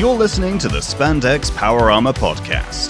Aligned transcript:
You're 0.00 0.16
listening 0.16 0.56
to 0.60 0.68
the 0.68 0.78
Spandex 0.78 1.54
Power 1.54 1.90
Armor 1.90 2.14
Podcast. 2.14 2.88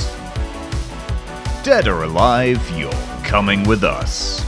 Dead 1.65 1.89
or 1.89 2.05
alive, 2.05 2.65
you're 2.79 2.93
coming 3.25 3.65
with 3.65 3.83
us. 3.83 4.47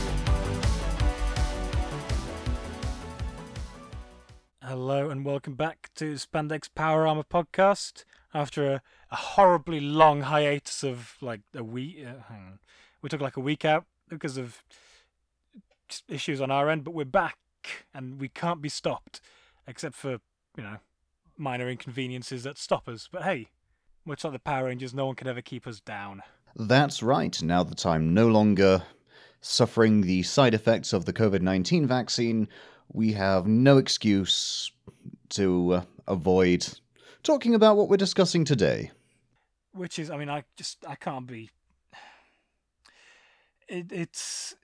Hello 4.62 5.10
and 5.10 5.24
welcome 5.24 5.56
back 5.56 5.90
to 5.96 6.14
Spandex 6.14 6.68
Power 6.72 7.04
Armor 7.04 7.24
Podcast. 7.24 8.04
After 8.32 8.74
a, 8.74 8.82
a 9.10 9.16
horribly 9.16 9.80
long 9.80 10.20
hiatus 10.20 10.84
of 10.84 11.16
like 11.20 11.40
a 11.56 11.64
week, 11.64 11.96
uh, 12.06 12.22
hang 12.28 12.46
on. 12.46 12.58
we 13.02 13.08
took 13.08 13.20
like 13.20 13.36
a 13.36 13.40
week 13.40 13.64
out 13.64 13.86
because 14.08 14.36
of 14.36 14.62
issues 16.08 16.40
on 16.40 16.52
our 16.52 16.70
end, 16.70 16.84
but 16.84 16.94
we're 16.94 17.04
back 17.04 17.38
and 17.92 18.20
we 18.20 18.28
can't 18.28 18.62
be 18.62 18.68
stopped, 18.68 19.20
except 19.66 19.96
for 19.96 20.20
you 20.56 20.62
know 20.62 20.76
minor 21.36 21.68
inconveniences 21.68 22.42
that 22.44 22.58
stop 22.58 22.88
us. 22.88 23.08
But 23.10 23.22
hey, 23.22 23.48
much 24.04 24.24
like 24.24 24.32
the 24.32 24.38
Power 24.38 24.66
Rangers, 24.66 24.94
no 24.94 25.06
one 25.06 25.14
can 25.14 25.28
ever 25.28 25.42
keep 25.42 25.66
us 25.66 25.80
down. 25.80 26.22
That's 26.54 27.02
right, 27.02 27.40
now 27.42 27.62
that 27.62 27.86
I'm 27.86 28.12
no 28.12 28.28
longer 28.28 28.82
suffering 29.40 30.02
the 30.02 30.22
side 30.22 30.54
effects 30.54 30.92
of 30.92 31.04
the 31.04 31.12
COVID 31.12 31.40
19 31.40 31.86
vaccine, 31.86 32.48
we 32.92 33.12
have 33.12 33.46
no 33.46 33.78
excuse 33.78 34.70
to 35.30 35.72
uh, 35.72 35.82
avoid 36.06 36.78
talking 37.22 37.54
about 37.54 37.76
what 37.76 37.88
we're 37.88 37.96
discussing 37.96 38.44
today. 38.44 38.90
Which 39.72 39.98
is, 39.98 40.10
I 40.10 40.16
mean, 40.16 40.28
I 40.28 40.44
just 40.56 40.84
I 40.86 40.94
can't 40.94 41.26
be. 41.26 41.50
It, 43.68 43.90
it's 43.90 44.54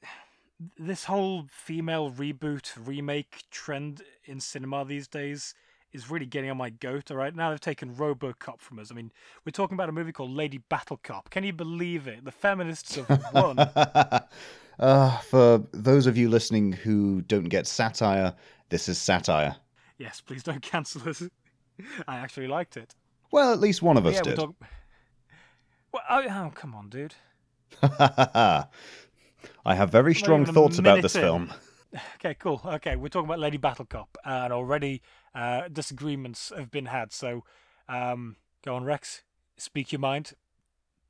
this 0.77 1.05
whole 1.05 1.47
female 1.51 2.11
reboot 2.11 2.73
remake 2.77 3.45
trend 3.51 4.03
in 4.25 4.41
cinema 4.41 4.85
these 4.85 5.09
days 5.09 5.55
is 5.93 6.11
really 6.11 6.27
getting 6.27 6.51
on 6.51 6.57
my 6.57 6.71
goat. 6.71 7.11
All 7.11 7.17
right, 7.17 7.35
now 7.35 7.51
they've 7.51 7.61
taken 7.61 7.95
RoboCop 7.95 8.61
from 8.61 8.79
us. 8.79 8.91
I 8.91 8.95
mean, 8.95 9.11
we're 9.45 9.53
talking 9.53 9.75
about 9.75 9.89
a 9.89 9.93
movie 9.93 10.13
called 10.13 10.31
Lady 10.31 10.59
Battle 10.59 10.99
Cop. 11.03 11.31
Can 11.31 11.45
you 11.45 11.53
believe 11.53 12.07
it? 12.07 12.25
The 12.25 12.33
feminists 12.33 12.95
have 12.97 13.25
won. 13.33 13.59
uh, 14.79 15.19
for 15.19 15.65
those 15.73 16.07
of 16.07 16.17
you 16.17 16.29
listening 16.29 16.73
who 16.73 17.23
don't 17.23 17.49
get 17.49 17.67
satire, 17.67 18.35
this 18.69 18.89
is 18.89 18.99
satire. 18.99 19.57
yes, 19.99 20.21
please 20.21 20.43
don't 20.43 20.63
cancel 20.63 21.09
us. 21.09 21.23
I 22.07 22.17
actually 22.17 22.49
liked 22.49 22.77
it. 22.77 22.95
Well, 23.31 23.53
at 23.53 23.61
least 23.61 23.83
one 23.83 23.97
of 23.97 24.07
us 24.07 24.17
yeah, 24.17 24.23
did. 24.23 24.37
talk- 24.37 24.55
Well, 25.93 26.03
oh, 26.11 26.23
oh, 26.29 26.51
come 26.55 26.75
on, 26.75 26.91
dude. 26.91 27.15
I 27.83 28.67
have 29.67 29.91
very 29.91 30.15
strong 30.15 30.45
thoughts 30.45 30.79
about 30.79 31.01
this 31.01 31.15
in. 31.15 31.23
film. 31.23 31.53
Okay, 32.17 32.35
cool. 32.35 32.61
Okay, 32.63 32.97
we're 32.97 33.09
talking 33.09 33.27
about 33.27 33.39
Lady 33.39 33.57
Battle 33.57 33.87
Cop, 33.87 34.19
and 34.25 34.53
already 34.53 35.01
uh, 35.39 35.69
disagreements 35.69 36.53
have 36.57 36.71
been 36.71 36.87
had. 36.87 37.13
So, 37.13 37.45
um, 37.89 38.37
go 38.65 38.75
on, 38.75 38.85
Rex. 38.85 39.23
Speak 39.57 39.93
your 39.93 40.01
mind. 40.01 40.33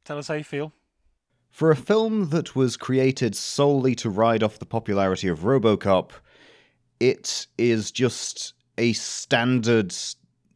Tell 0.05 0.19
us 0.19 0.29
how 0.29 0.35
you 0.35 0.45
feel. 0.45 0.73
For 1.51 1.71
a 1.71 1.77
film 1.77 2.29
that 2.29 2.55
was 2.55 2.77
created 2.77 3.35
solely 3.35 3.95
to 3.97 4.11
ride 4.11 4.43
off 4.43 4.59
the 4.59 4.67
popularity 4.67 5.29
of 5.29 5.41
Robocop, 5.41 6.11
it 7.01 7.47
is 7.57 7.91
just 7.91 8.53
a 8.77 8.93
standard 8.93 9.95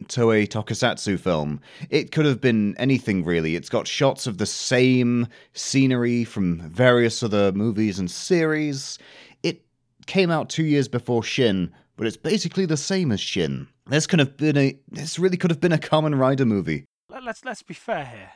Toei 0.05 0.47
Tokusatsu 0.47 1.19
film. 1.19 1.61
It 1.89 2.13
could 2.13 2.27
have 2.27 2.41
been 2.41 2.77
anything 2.77 3.25
really. 3.25 3.57
It's 3.57 3.69
got 3.69 3.87
shots 3.87 4.27
of 4.27 4.39
the 4.39 4.47
same 4.47 5.29
scenery 5.55 6.25
from 6.25 6.61
various 6.69 7.23
other 7.23 7.53
movies 7.53 7.99
and 7.99 8.11
series. 8.11 8.99
It 9.43 9.65
came 10.07 10.31
out 10.31 10.51
two 10.51 10.65
years 10.65 10.89
before 10.89 11.23
Shin, 11.23 11.73
but 11.97 12.07
it's 12.07 12.17
basically 12.17 12.67
the 12.67 12.77
same 12.77 13.13
as 13.13 13.21
Shin. 13.21 13.69
This 13.87 14.07
could 14.07 14.19
have 14.19 14.37
been 14.37 14.57
a. 14.57 14.79
This 14.89 15.19
really 15.19 15.37
could 15.37 15.51
have 15.51 15.61
been 15.61 15.73
a 15.73 15.79
Kamen 15.79 16.19
Rider 16.19 16.45
movie. 16.47 16.85
Let- 17.09 17.25
Let's 17.25 17.45
let's 17.45 17.63
be 17.63 17.75
fair 17.75 18.05
here. 18.05 18.31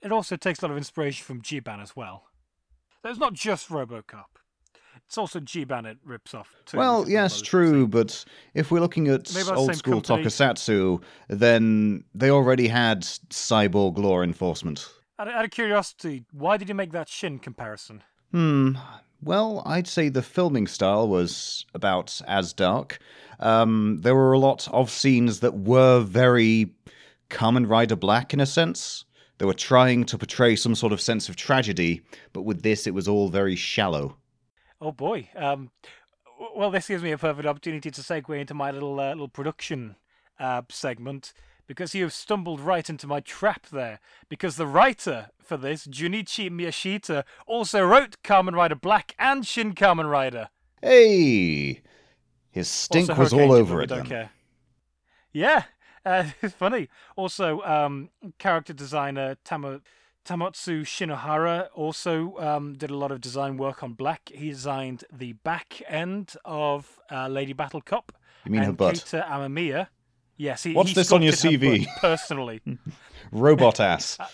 It 0.00 0.10
also 0.12 0.36
takes 0.36 0.60
a 0.60 0.66
lot 0.66 0.72
of 0.72 0.76
inspiration 0.78 1.24
from 1.24 1.42
Jiban 1.42 1.80
as 1.82 1.94
well. 1.94 2.24
There's 3.02 3.18
not 3.18 3.34
just 3.34 3.68
RoboCop. 3.68 4.24
It's 5.06 5.18
also 5.18 5.40
Jiban 5.40 5.84
it 5.86 5.98
rips 6.04 6.34
off. 6.34 6.54
Too, 6.64 6.76
Well, 6.78 7.08
yes, 7.08 7.40
true, 7.42 7.86
but 7.86 8.24
if 8.54 8.70
we're 8.70 8.80
looking 8.80 9.08
at 9.08 9.28
Maybe 9.32 9.44
that's 9.44 9.48
the 9.50 9.54
old 9.54 9.76
school 9.76 10.00
company. 10.00 10.24
tokusatsu, 10.24 11.02
then 11.28 12.04
they 12.14 12.30
already 12.30 12.68
had 12.68 13.02
cyborg 13.02 13.98
law 13.98 14.22
enforcement. 14.22 14.88
Out 15.18 15.28
of, 15.28 15.34
out 15.34 15.44
of 15.44 15.50
curiosity, 15.50 16.24
why 16.32 16.56
did 16.56 16.68
you 16.68 16.74
make 16.74 16.92
that 16.92 17.08
Shin 17.08 17.38
comparison? 17.38 18.02
Hmm. 18.30 18.76
Well, 19.24 19.62
I'd 19.64 19.86
say 19.86 20.08
the 20.08 20.20
filming 20.20 20.66
style 20.66 21.06
was 21.06 21.64
about 21.74 22.20
as 22.26 22.52
dark. 22.52 22.98
Um, 23.38 23.98
there 24.00 24.16
were 24.16 24.32
a 24.32 24.38
lot 24.38 24.66
of 24.72 24.90
scenes 24.90 25.40
that 25.40 25.54
were 25.54 26.00
very 26.00 26.74
Kamen 27.30 27.68
Rider 27.68 27.94
Black 27.94 28.34
in 28.34 28.40
a 28.40 28.46
sense. 28.46 29.04
They 29.38 29.46
were 29.46 29.54
trying 29.54 30.04
to 30.06 30.18
portray 30.18 30.56
some 30.56 30.74
sort 30.74 30.92
of 30.92 31.00
sense 31.00 31.28
of 31.28 31.36
tragedy, 31.36 32.02
but 32.32 32.42
with 32.42 32.62
this, 32.62 32.86
it 32.86 32.94
was 32.94 33.06
all 33.06 33.28
very 33.28 33.54
shallow. 33.54 34.16
Oh 34.80 34.90
boy. 34.90 35.28
Um, 35.36 35.70
well, 36.56 36.72
this 36.72 36.88
gives 36.88 37.02
me 37.04 37.12
a 37.12 37.18
perfect 37.18 37.46
opportunity 37.46 37.92
to 37.92 38.00
segue 38.00 38.40
into 38.40 38.54
my 38.54 38.72
little 38.72 38.98
uh, 38.98 39.10
little 39.10 39.28
production 39.28 39.94
uh, 40.40 40.62
segment 40.68 41.32
because 41.66 41.94
you 41.94 42.02
have 42.02 42.12
stumbled 42.12 42.60
right 42.60 42.88
into 42.88 43.06
my 43.06 43.20
trap 43.20 43.66
there. 43.66 44.00
Because 44.28 44.56
the 44.56 44.66
writer 44.66 45.30
for 45.38 45.56
this, 45.56 45.86
Junichi 45.86 46.50
Miyashita, 46.50 47.24
also 47.46 47.82
wrote 47.84 48.16
Kamen 48.22 48.54
Rider 48.54 48.74
Black 48.74 49.14
and 49.18 49.46
Shin 49.46 49.74
Kamen 49.74 50.10
Rider. 50.10 50.48
Hey! 50.80 51.82
His 52.50 52.68
stink 52.68 53.08
Also 53.08 53.20
was 53.20 53.32
Hurricane 53.32 53.50
all 53.50 53.56
over 53.56 53.82
it 53.82 53.86
don't 53.86 53.98
then. 54.00 54.06
care. 54.06 54.30
Yeah, 55.32 55.64
uh, 56.04 56.24
it's 56.42 56.54
funny. 56.54 56.88
Also, 57.16 57.62
um, 57.62 58.10
character 58.38 58.72
designer 58.72 59.36
Tamo, 59.44 59.80
Tamotsu 60.24 60.82
Shinohara 60.82 61.68
also 61.74 62.36
um, 62.38 62.74
did 62.74 62.90
a 62.90 62.96
lot 62.96 63.10
of 63.10 63.20
design 63.20 63.56
work 63.56 63.82
on 63.82 63.94
Black. 63.94 64.30
He 64.32 64.50
designed 64.50 65.04
the 65.12 65.32
back 65.32 65.82
end 65.88 66.34
of 66.44 67.00
uh, 67.10 67.28
Lady 67.28 67.52
Battle 67.52 67.80
Cop. 67.80 68.12
You 68.44 68.52
mean 68.52 68.62
her 68.62 68.68
and 68.68 68.76
butt? 68.76 68.94
Keita 68.96 69.26
Amamiya. 69.28 69.88
Yes, 70.36 70.62
he. 70.64 70.72
What's 70.72 70.90
he 70.90 70.94
this 70.94 71.12
on 71.12 71.22
your 71.22 71.32
CV? 71.34 71.86
personally. 72.00 72.60
Robot 73.32 73.80
ass. 73.80 74.18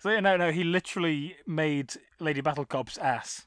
so 0.00 0.10
yeah, 0.10 0.20
no, 0.20 0.36
no, 0.36 0.50
he 0.52 0.64
literally 0.64 1.36
made 1.46 1.94
Lady 2.20 2.40
Battle 2.40 2.64
Cop's 2.64 2.98
ass, 2.98 3.46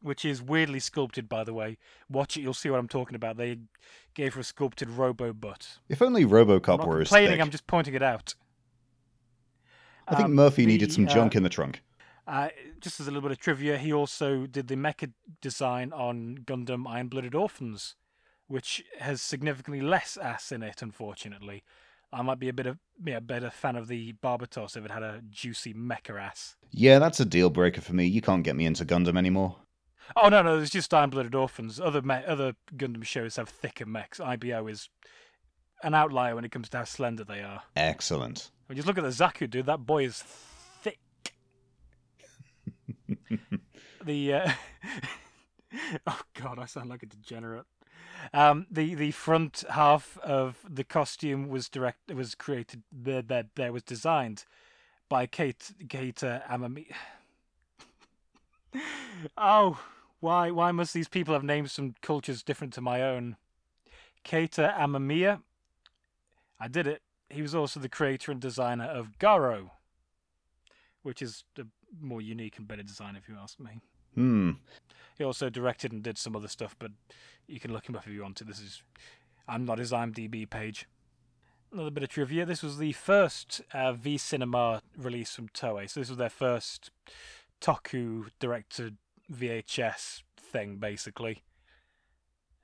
which 0.00 0.24
is 0.24 0.40
weirdly 0.42 0.80
sculpted, 0.80 1.28
by 1.28 1.44
the 1.44 1.52
way. 1.54 1.76
Watch 2.08 2.36
it, 2.36 2.40
you'll 2.42 2.54
see 2.54 2.70
what 2.70 2.78
I'm 2.78 2.88
talking 2.88 3.14
about. 3.14 3.36
They 3.36 3.58
gave 4.14 4.34
her 4.34 4.40
a 4.40 4.44
sculpted 4.44 4.88
robo 4.90 5.32
butt. 5.32 5.78
If 5.88 6.00
only 6.02 6.22
I'm 6.22 6.30
Robocop 6.30 6.78
not 6.78 6.86
were 6.88 7.00
as 7.00 7.08
complaining. 7.08 7.32
thick. 7.32 7.40
I'm 7.40 7.50
just 7.50 7.66
pointing 7.66 7.94
it 7.94 8.02
out. 8.02 8.34
I 10.08 10.14
think 10.16 10.26
Um, 10.26 10.34
Murphy 10.34 10.66
needed 10.66 10.92
some 10.92 11.06
uh, 11.06 11.10
junk 11.10 11.34
in 11.36 11.42
the 11.42 11.48
trunk. 11.48 11.82
Uh, 12.26 12.48
just 12.80 13.00
as 13.00 13.06
a 13.08 13.10
little 13.10 13.22
bit 13.28 13.32
of 13.32 13.38
trivia, 13.38 13.78
he 13.78 13.92
also 13.92 14.46
did 14.46 14.68
the 14.68 14.74
mecha 14.76 15.12
design 15.40 15.92
on 15.92 16.38
Gundam 16.44 16.86
Iron 16.88 17.08
Blooded 17.08 17.34
Orphans, 17.34 17.96
which 18.48 18.84
has 18.98 19.22
significantly 19.22 19.80
less 19.80 20.16
ass 20.16 20.52
in 20.52 20.62
it, 20.62 20.82
unfortunately. 20.82 21.64
I 22.12 22.22
might 22.22 22.38
be 22.38 22.48
a 22.48 22.52
bit 22.52 22.66
of 22.66 22.78
yeah, 23.04 23.20
better 23.20 23.50
fan 23.50 23.76
of 23.76 23.88
the 23.88 24.12
Barbatos 24.22 24.76
if 24.76 24.84
it 24.84 24.90
had 24.90 25.02
a 25.02 25.22
juicy 25.30 25.72
mecha 25.72 26.20
ass. 26.20 26.56
Yeah, 26.70 26.98
that's 26.98 27.20
a 27.20 27.24
deal 27.24 27.48
breaker 27.48 27.80
for 27.80 27.94
me. 27.94 28.06
You 28.06 28.20
can't 28.20 28.44
get 28.44 28.54
me 28.54 28.66
into 28.66 28.84
Gundam 28.84 29.16
anymore. 29.16 29.56
Oh 30.16 30.28
no, 30.28 30.42
no, 30.42 30.58
it's 30.58 30.70
just 30.70 30.92
Iron 30.92 31.10
Blooded 31.10 31.34
Orphans. 31.34 31.80
Other 31.80 32.02
me- 32.02 32.24
other 32.26 32.54
Gundam 32.76 33.04
shows 33.04 33.36
have 33.36 33.48
thicker 33.48 33.86
mechs. 33.86 34.20
IBO 34.20 34.66
is 34.66 34.90
an 35.82 35.94
outlier 35.94 36.34
when 36.34 36.44
it 36.44 36.52
comes 36.52 36.68
to 36.70 36.78
how 36.78 36.84
slender 36.84 37.24
they 37.24 37.40
are. 37.40 37.62
Excellent. 37.76 38.50
When 38.66 38.76
you 38.76 38.84
look 38.84 38.98
at 38.98 39.04
the 39.04 39.10
Zaku, 39.10 39.48
dude, 39.48 39.66
that 39.66 39.86
boy 39.86 40.04
is 40.04 40.22
thick. 40.82 40.98
the 44.04 44.34
uh... 44.34 44.52
oh 46.06 46.20
god, 46.34 46.58
I 46.58 46.66
sound 46.66 46.90
like 46.90 47.02
a 47.02 47.06
degenerate. 47.06 47.66
Um, 48.32 48.66
the 48.70 48.94
the 48.94 49.10
front 49.10 49.64
half 49.70 50.18
of 50.18 50.58
the 50.68 50.84
costume 50.84 51.48
was 51.48 51.68
direct 51.68 52.12
was 52.12 52.34
created 52.34 52.82
there 52.92 53.22
there 53.22 53.46
there 53.54 53.72
was 53.72 53.82
designed 53.82 54.44
by 55.08 55.26
Kate 55.26 55.72
Keita 55.86 56.46
Amami. 56.48 56.86
oh, 59.36 59.80
why 60.20 60.50
why 60.50 60.72
must 60.72 60.94
these 60.94 61.08
people 61.08 61.34
have 61.34 61.44
names 61.44 61.74
from 61.74 61.94
cultures 62.00 62.42
different 62.42 62.72
to 62.74 62.80
my 62.80 63.02
own? 63.02 63.36
Keita 64.24 64.76
Amamiya. 64.78 65.40
I 66.60 66.68
did 66.68 66.86
it. 66.86 67.02
He 67.28 67.42
was 67.42 67.54
also 67.54 67.80
the 67.80 67.88
creator 67.88 68.30
and 68.30 68.40
designer 68.40 68.84
of 68.84 69.18
Garo, 69.18 69.70
which 71.02 71.20
is 71.20 71.44
a 71.58 71.64
more 72.00 72.20
unique 72.20 72.58
and 72.58 72.68
better 72.68 72.82
design, 72.82 73.16
if 73.16 73.28
you 73.28 73.36
ask 73.40 73.58
me. 73.58 73.80
Hmm. 74.14 74.52
He 75.18 75.24
also 75.24 75.48
directed 75.50 75.92
and 75.92 76.02
did 76.02 76.18
some 76.18 76.34
other 76.36 76.48
stuff, 76.48 76.74
but 76.78 76.90
you 77.46 77.60
can 77.60 77.72
look 77.72 77.88
him 77.88 77.96
up 77.96 78.06
if 78.06 78.12
you 78.12 78.22
want 78.22 78.36
to. 78.36 78.44
This 78.44 78.60
is, 78.60 78.82
I'm 79.48 79.64
not 79.64 79.78
his 79.78 79.92
IMDb 79.92 80.48
page. 80.48 80.86
Another 81.72 81.90
bit 81.90 82.02
of 82.02 82.08
trivia: 82.10 82.44
this 82.44 82.62
was 82.62 82.78
the 82.78 82.92
first 82.92 83.60
uh, 83.72 83.92
V 83.92 84.18
Cinema 84.18 84.82
release 84.96 85.34
from 85.34 85.48
Toei, 85.48 85.88
so 85.88 86.00
this 86.00 86.08
was 86.10 86.18
their 86.18 86.28
first 86.28 86.90
Toku 87.60 88.26
directed 88.40 88.96
VHS 89.32 90.22
thing, 90.36 90.76
basically. 90.76 91.42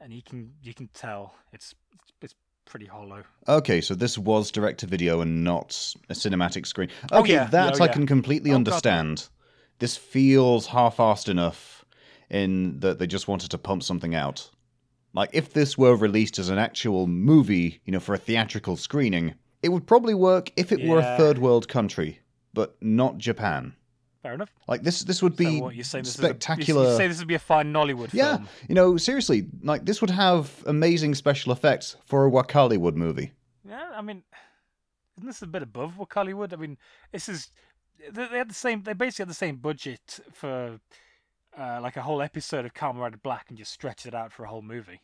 and 0.01 0.13
you 0.13 0.23
can 0.23 0.53
you 0.63 0.75
can 0.75 0.89
tell 0.93 1.35
it's 1.53 1.75
it's 2.21 2.35
pretty 2.67 2.85
hollow. 2.87 3.23
Okay, 3.49 3.81
so 3.81 3.95
this 3.95 4.19
was 4.19 4.51
direct 4.51 4.81
to 4.81 4.87
video 4.87 5.23
and 5.23 5.43
not 5.43 5.71
a 6.11 6.13
cinematic 6.15 6.67
screen. 6.67 6.91
Oh, 7.11 7.21
Okay, 7.21 7.33
yeah, 7.33 7.45
that 7.45 7.77
yeah, 7.79 7.83
I 7.85 7.87
yeah. 7.87 7.93
can 7.93 8.07
completely 8.07 8.51
Oh, 8.51 8.55
God, 8.55 8.57
understand. 8.69 9.29
This 9.79 9.97
feels 9.97 10.67
half-assed 10.67 11.29
enough 11.29 11.85
in 12.31 12.81
that 12.81 12.99
they 12.99 13.07
just 13.07 13.29
wanted 13.29 13.51
to 13.51 13.59
pump 13.59 13.83
something 13.83 14.15
out. 14.15 14.51
Like 15.15 15.31
if 15.33 15.53
this 15.53 15.79
were 15.79 15.97
released 15.97 16.39
as 16.39 16.49
an 16.49 16.59
actual 16.59 17.07
movie, 17.07 17.81
you 17.85 17.93
know, 17.93 18.01
for 18.01 18.15
a 18.15 18.19
theatrical 18.19 18.77
screening, 18.77 19.35
it 19.63 19.71
would 19.71 19.87
probably 19.87 20.15
work 20.15 20.53
if 20.57 20.71
it 20.73 20.87
were 20.87 20.99
a 20.99 21.17
third 21.17 21.39
world 21.39 21.69
country, 21.69 22.21
but 22.53 22.77
not 22.81 23.19
Japan. 23.19 23.75
Fair 24.23 24.35
enough. 24.35 24.53
Like 24.67 24.83
this 24.83 25.03
this 25.05 25.23
would 25.23 25.35
So 25.35 25.45
be 25.45 25.61
what, 25.61 25.75
you're 25.75 25.85
saying 25.85 26.05
this 26.05 26.15
spectacular. 26.15 26.87
A, 26.87 26.91
you 26.91 26.97
say 26.97 27.07
this 27.07 27.19
would 27.19 27.29
be 27.29 27.35
a 27.35 27.39
fine 27.39 27.73
Nollywood 27.73 28.13
yeah, 28.13 28.37
film? 28.37 28.49
you 28.69 28.75
know, 28.75 28.97
seriously, 28.97 29.47
like 29.63 29.85
this 29.85 30.01
would 30.01 30.11
have 30.11 30.51
amazing 30.67 31.15
special 31.15 31.53
effects 31.53 31.97
for 32.05 32.27
a 32.27 32.31
Wakaliwood 32.31 32.95
movie. 32.95 33.33
Yeah, 33.65 33.91
I 33.95 34.03
mean, 34.03 34.23
isn't 35.17 35.27
this 35.27 35.43
a 35.43 35.47
bit 35.47 35.63
above 35.63 35.95
Wakaliwood? 35.95 36.53
I 36.53 36.57
mean, 36.57 36.79
this 37.13 37.29
is 37.29 37.51
they, 38.13 38.39
had 38.39 38.51
the 38.51 38.55
same. 38.55 38.83
They 38.83 38.93
basically 38.93 39.25
had 39.25 39.31
the 39.31 39.35
same 39.35 39.57
budget 39.57 40.21
for 40.33 40.81
uh, 41.59 41.81
like 41.83 41.97
a 41.97 42.03
whole 42.03 42.23
episode 42.23 42.65
of 42.65 42.75
Kamen 42.75 42.99
Rider 42.99 43.19
Black 43.19 43.47
and 43.49 43.59
just 43.59 43.73
stretched 43.73 44.07
it 44.07 44.15
out 44.15 44.33
for 44.33 44.45
a 44.45 44.49
whole 44.49 44.63
movie. 44.63 45.01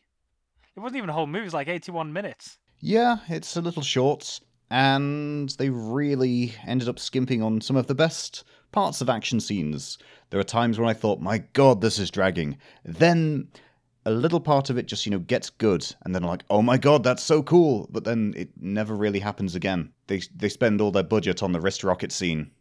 It 0.75 0.79
wasn't 0.79 0.97
even 0.97 1.09
a 1.09 1.13
whole 1.13 1.27
movie; 1.27 1.43
it 1.43 1.45
was 1.45 1.53
like 1.53 1.67
eighty-one 1.67 2.11
minutes. 2.13 2.57
Yeah, 2.79 3.17
it's 3.29 3.55
a 3.55 3.61
little 3.61 3.81
short, 3.81 4.39
and 4.69 5.49
they 5.51 5.69
really 5.69 6.53
ended 6.65 6.89
up 6.89 6.99
skimping 6.99 7.41
on 7.41 7.61
some 7.61 7.75
of 7.75 7.87
the 7.87 7.95
best 7.95 8.43
parts 8.71 9.01
of 9.01 9.09
action 9.09 9.39
scenes. 9.39 9.97
There 10.29 10.39
are 10.39 10.43
times 10.43 10.77
when 10.77 10.89
I 10.89 10.93
thought, 10.93 11.21
my 11.21 11.37
god, 11.53 11.79
this 11.81 11.97
is 11.97 12.11
dragging. 12.11 12.57
Then 12.83 13.47
a 14.05 14.11
little 14.11 14.41
part 14.41 14.69
of 14.69 14.77
it 14.77 14.85
just, 14.85 15.05
you 15.05 15.11
know, 15.11 15.19
gets 15.19 15.49
good, 15.49 15.85
and 16.03 16.13
then 16.13 16.23
like, 16.23 16.43
oh 16.49 16.61
my 16.61 16.77
god, 16.77 17.03
that's 17.03 17.23
so 17.23 17.41
cool. 17.41 17.87
But 17.89 18.03
then 18.03 18.33
it 18.35 18.49
never 18.59 18.95
really 18.95 19.19
happens 19.19 19.55
again. 19.55 19.93
They 20.07 20.21
they 20.35 20.49
spend 20.49 20.81
all 20.81 20.91
their 20.91 21.03
budget 21.03 21.41
on 21.41 21.53
the 21.53 21.61
wrist 21.61 21.83
rocket 21.83 22.11
scene. 22.11 22.51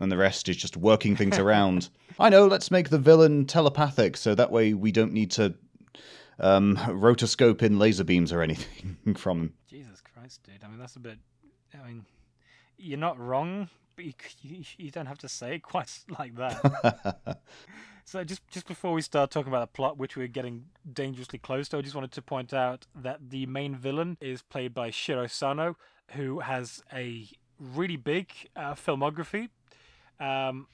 And 0.00 0.10
the 0.10 0.16
rest 0.16 0.48
is 0.48 0.56
just 0.56 0.76
working 0.76 1.16
things 1.16 1.38
around. 1.44 1.88
I 2.18 2.28
know, 2.28 2.46
let's 2.46 2.70
make 2.70 2.88
the 2.88 2.98
villain 2.98 3.46
telepathic 3.46 4.16
so 4.16 4.34
that 4.34 4.50
way 4.50 4.74
we 4.74 4.92
don't 4.92 5.12
need 5.12 5.30
to 5.32 5.54
um, 6.38 6.76
rotoscope 6.76 7.62
in 7.62 7.78
laser 7.78 8.04
beams 8.04 8.32
or 8.32 8.42
anything 8.42 8.96
from 9.16 9.40
him. 9.40 9.52
Jesus 9.68 10.00
Christ, 10.00 10.42
dude! 10.44 10.64
I 10.64 10.68
mean, 10.68 10.78
that's 10.78 10.96
a 10.96 11.00
bit. 11.00 11.18
I 11.72 11.86
mean, 11.86 12.04
you're 12.76 12.98
not 12.98 13.18
wrong, 13.18 13.68
but 13.96 14.04
you 14.04 14.12
you, 14.42 14.64
you 14.76 14.90
don't 14.90 15.06
have 15.06 15.18
to 15.18 15.28
say 15.28 15.56
it 15.56 15.62
quite 15.62 15.90
like 16.18 16.34
that. 16.36 17.38
So 18.04 18.22
just 18.22 18.46
just 18.48 18.66
before 18.68 18.92
we 18.92 19.02
start 19.02 19.30
talking 19.30 19.48
about 19.48 19.60
the 19.60 19.76
plot, 19.76 19.96
which 19.96 20.16
we're 20.16 20.28
getting 20.28 20.66
dangerously 20.90 21.38
close 21.38 21.68
to, 21.70 21.78
I 21.78 21.80
just 21.80 21.94
wanted 21.94 22.12
to 22.12 22.22
point 22.22 22.52
out 22.52 22.86
that 22.94 23.30
the 23.30 23.46
main 23.46 23.74
villain 23.74 24.18
is 24.20 24.42
played 24.42 24.74
by 24.74 24.90
Shiro 24.90 25.26
Sano, 25.26 25.76
who 26.10 26.40
has 26.40 26.82
a 26.92 27.28
really 27.58 27.96
big 27.96 28.30
uh, 28.54 28.74
filmography. 28.74 29.48
Um, 30.20 30.66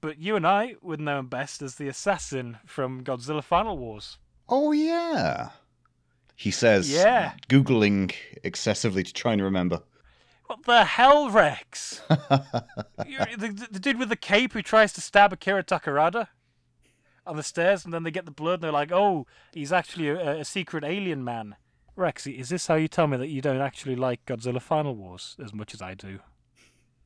but 0.00 0.18
you 0.18 0.36
and 0.36 0.46
I 0.46 0.76
would 0.82 1.00
know 1.00 1.18
him 1.18 1.26
best 1.26 1.62
as 1.62 1.74
the 1.76 1.88
assassin 1.88 2.58
from 2.66 3.02
Godzilla 3.02 3.42
Final 3.42 3.76
Wars. 3.78 4.18
Oh 4.48 4.72
yeah. 4.72 5.50
He 6.36 6.50
says, 6.50 6.90
Yeah. 6.90 7.32
googling 7.48 8.14
excessively 8.44 9.02
to 9.02 9.12
try 9.12 9.32
and 9.32 9.42
remember. 9.42 9.82
What 10.46 10.64
the 10.64 10.84
hell, 10.84 11.30
Rex? 11.30 12.00
The, 12.98 13.68
the 13.70 13.78
dude 13.78 13.98
with 13.98 14.08
the 14.08 14.16
cape 14.16 14.52
who 14.52 14.62
tries 14.62 14.92
to 14.94 15.00
stab 15.00 15.32
Akira 15.32 15.62
Takarada 15.62 16.28
on 17.26 17.36
the 17.36 17.42
stairs, 17.42 17.84
and 17.84 17.92
then 17.94 18.02
they 18.02 18.10
get 18.10 18.24
the 18.24 18.30
blood, 18.30 18.54
and 18.54 18.62
they're 18.64 18.72
like, 18.72 18.90
"Oh, 18.92 19.26
he's 19.52 19.72
actually 19.72 20.08
a, 20.08 20.40
a 20.40 20.44
secret 20.44 20.82
alien 20.84 21.22
man." 21.24 21.56
Rex, 21.96 22.26
is 22.26 22.48
this 22.48 22.66
how 22.66 22.74
you 22.76 22.88
tell 22.88 23.06
me 23.06 23.16
that 23.16 23.28
you 23.28 23.40
don't 23.40 23.60
actually 23.60 23.96
like 23.96 24.24
Godzilla 24.26 24.60
Final 24.62 24.94
Wars 24.94 25.36
as 25.42 25.52
much 25.52 25.74
as 25.74 25.82
I 25.82 25.94
do? 25.94 26.20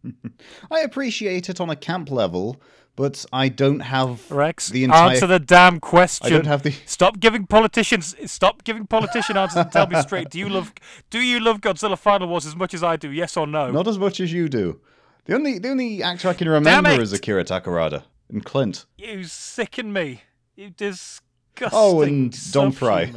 I 0.71 0.81
appreciate 0.81 1.49
it 1.49 1.61
on 1.61 1.71
a 1.71 1.77
camp 1.77 2.11
level, 2.11 2.61
but 2.97 3.25
I 3.33 3.49
don't 3.49 3.81
have 3.81 4.31
Rex, 4.31 4.69
the 4.69 4.85
entire. 4.85 5.11
answer 5.11 5.27
the 5.27 5.39
damn 5.39 5.81
question. 5.81 6.27
I 6.27 6.31
don't 6.31 6.47
have 6.47 6.63
the. 6.63 6.73
Stop 6.87 7.21
giving 7.21 7.47
politicians. 7.47 8.15
Stop 8.31 8.65
giving 8.65 8.87
politician 8.87 9.37
answers 9.37 9.63
and 9.63 9.73
tell 9.73 9.87
me 9.87 10.01
straight. 10.03 10.31
Do 10.31 10.39
you 10.39 10.49
love? 10.49 10.73
Do 11.11 11.21
you 11.21 11.41
love 11.41 11.61
Godzilla 11.61 11.99
Final 11.99 12.29
Wars 12.29 12.47
as 12.47 12.57
much 12.57 12.75
as 12.75 12.83
I 12.83 12.97
do? 12.97 13.11
Yes 13.11 13.37
or 13.37 13.47
no? 13.47 13.71
Not 13.71 13.89
as 13.89 13.99
much 13.99 14.21
as 14.21 14.33
you 14.33 14.49
do. 14.49 14.81
The 15.25 15.35
only 15.35 15.59
the 15.59 15.69
only 15.71 16.03
actor 16.03 16.29
I 16.29 16.35
can 16.35 16.49
remember 16.49 16.91
is 16.91 17.13
Akira 17.13 17.45
Takarada 17.45 18.03
and 18.29 18.45
Clint. 18.45 18.87
You 18.97 19.25
sicken 19.25 19.93
me. 19.93 20.23
You 20.57 20.71
disgusting. 20.71 21.71
Oh, 21.73 22.03
and 22.03 22.53
Don 22.53 22.73
Frye. 22.73 23.13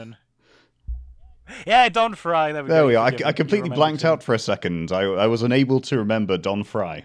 Yeah, 1.65 1.89
Don 1.89 2.15
Frye. 2.15 2.51
There 2.51 2.63
we 2.63 2.69
There 2.69 2.81
go. 2.81 2.87
we 2.87 2.95
are. 2.95 3.07
I, 3.07 3.17
I 3.29 3.31
completely 3.33 3.69
blanked 3.69 4.03
him. 4.03 4.11
out 4.11 4.23
for 4.23 4.33
a 4.33 4.39
second. 4.39 4.91
I 4.91 5.01
I 5.03 5.27
was 5.27 5.41
unable 5.41 5.79
to 5.81 5.97
remember 5.97 6.37
Don 6.37 6.63
Frye. 6.63 7.03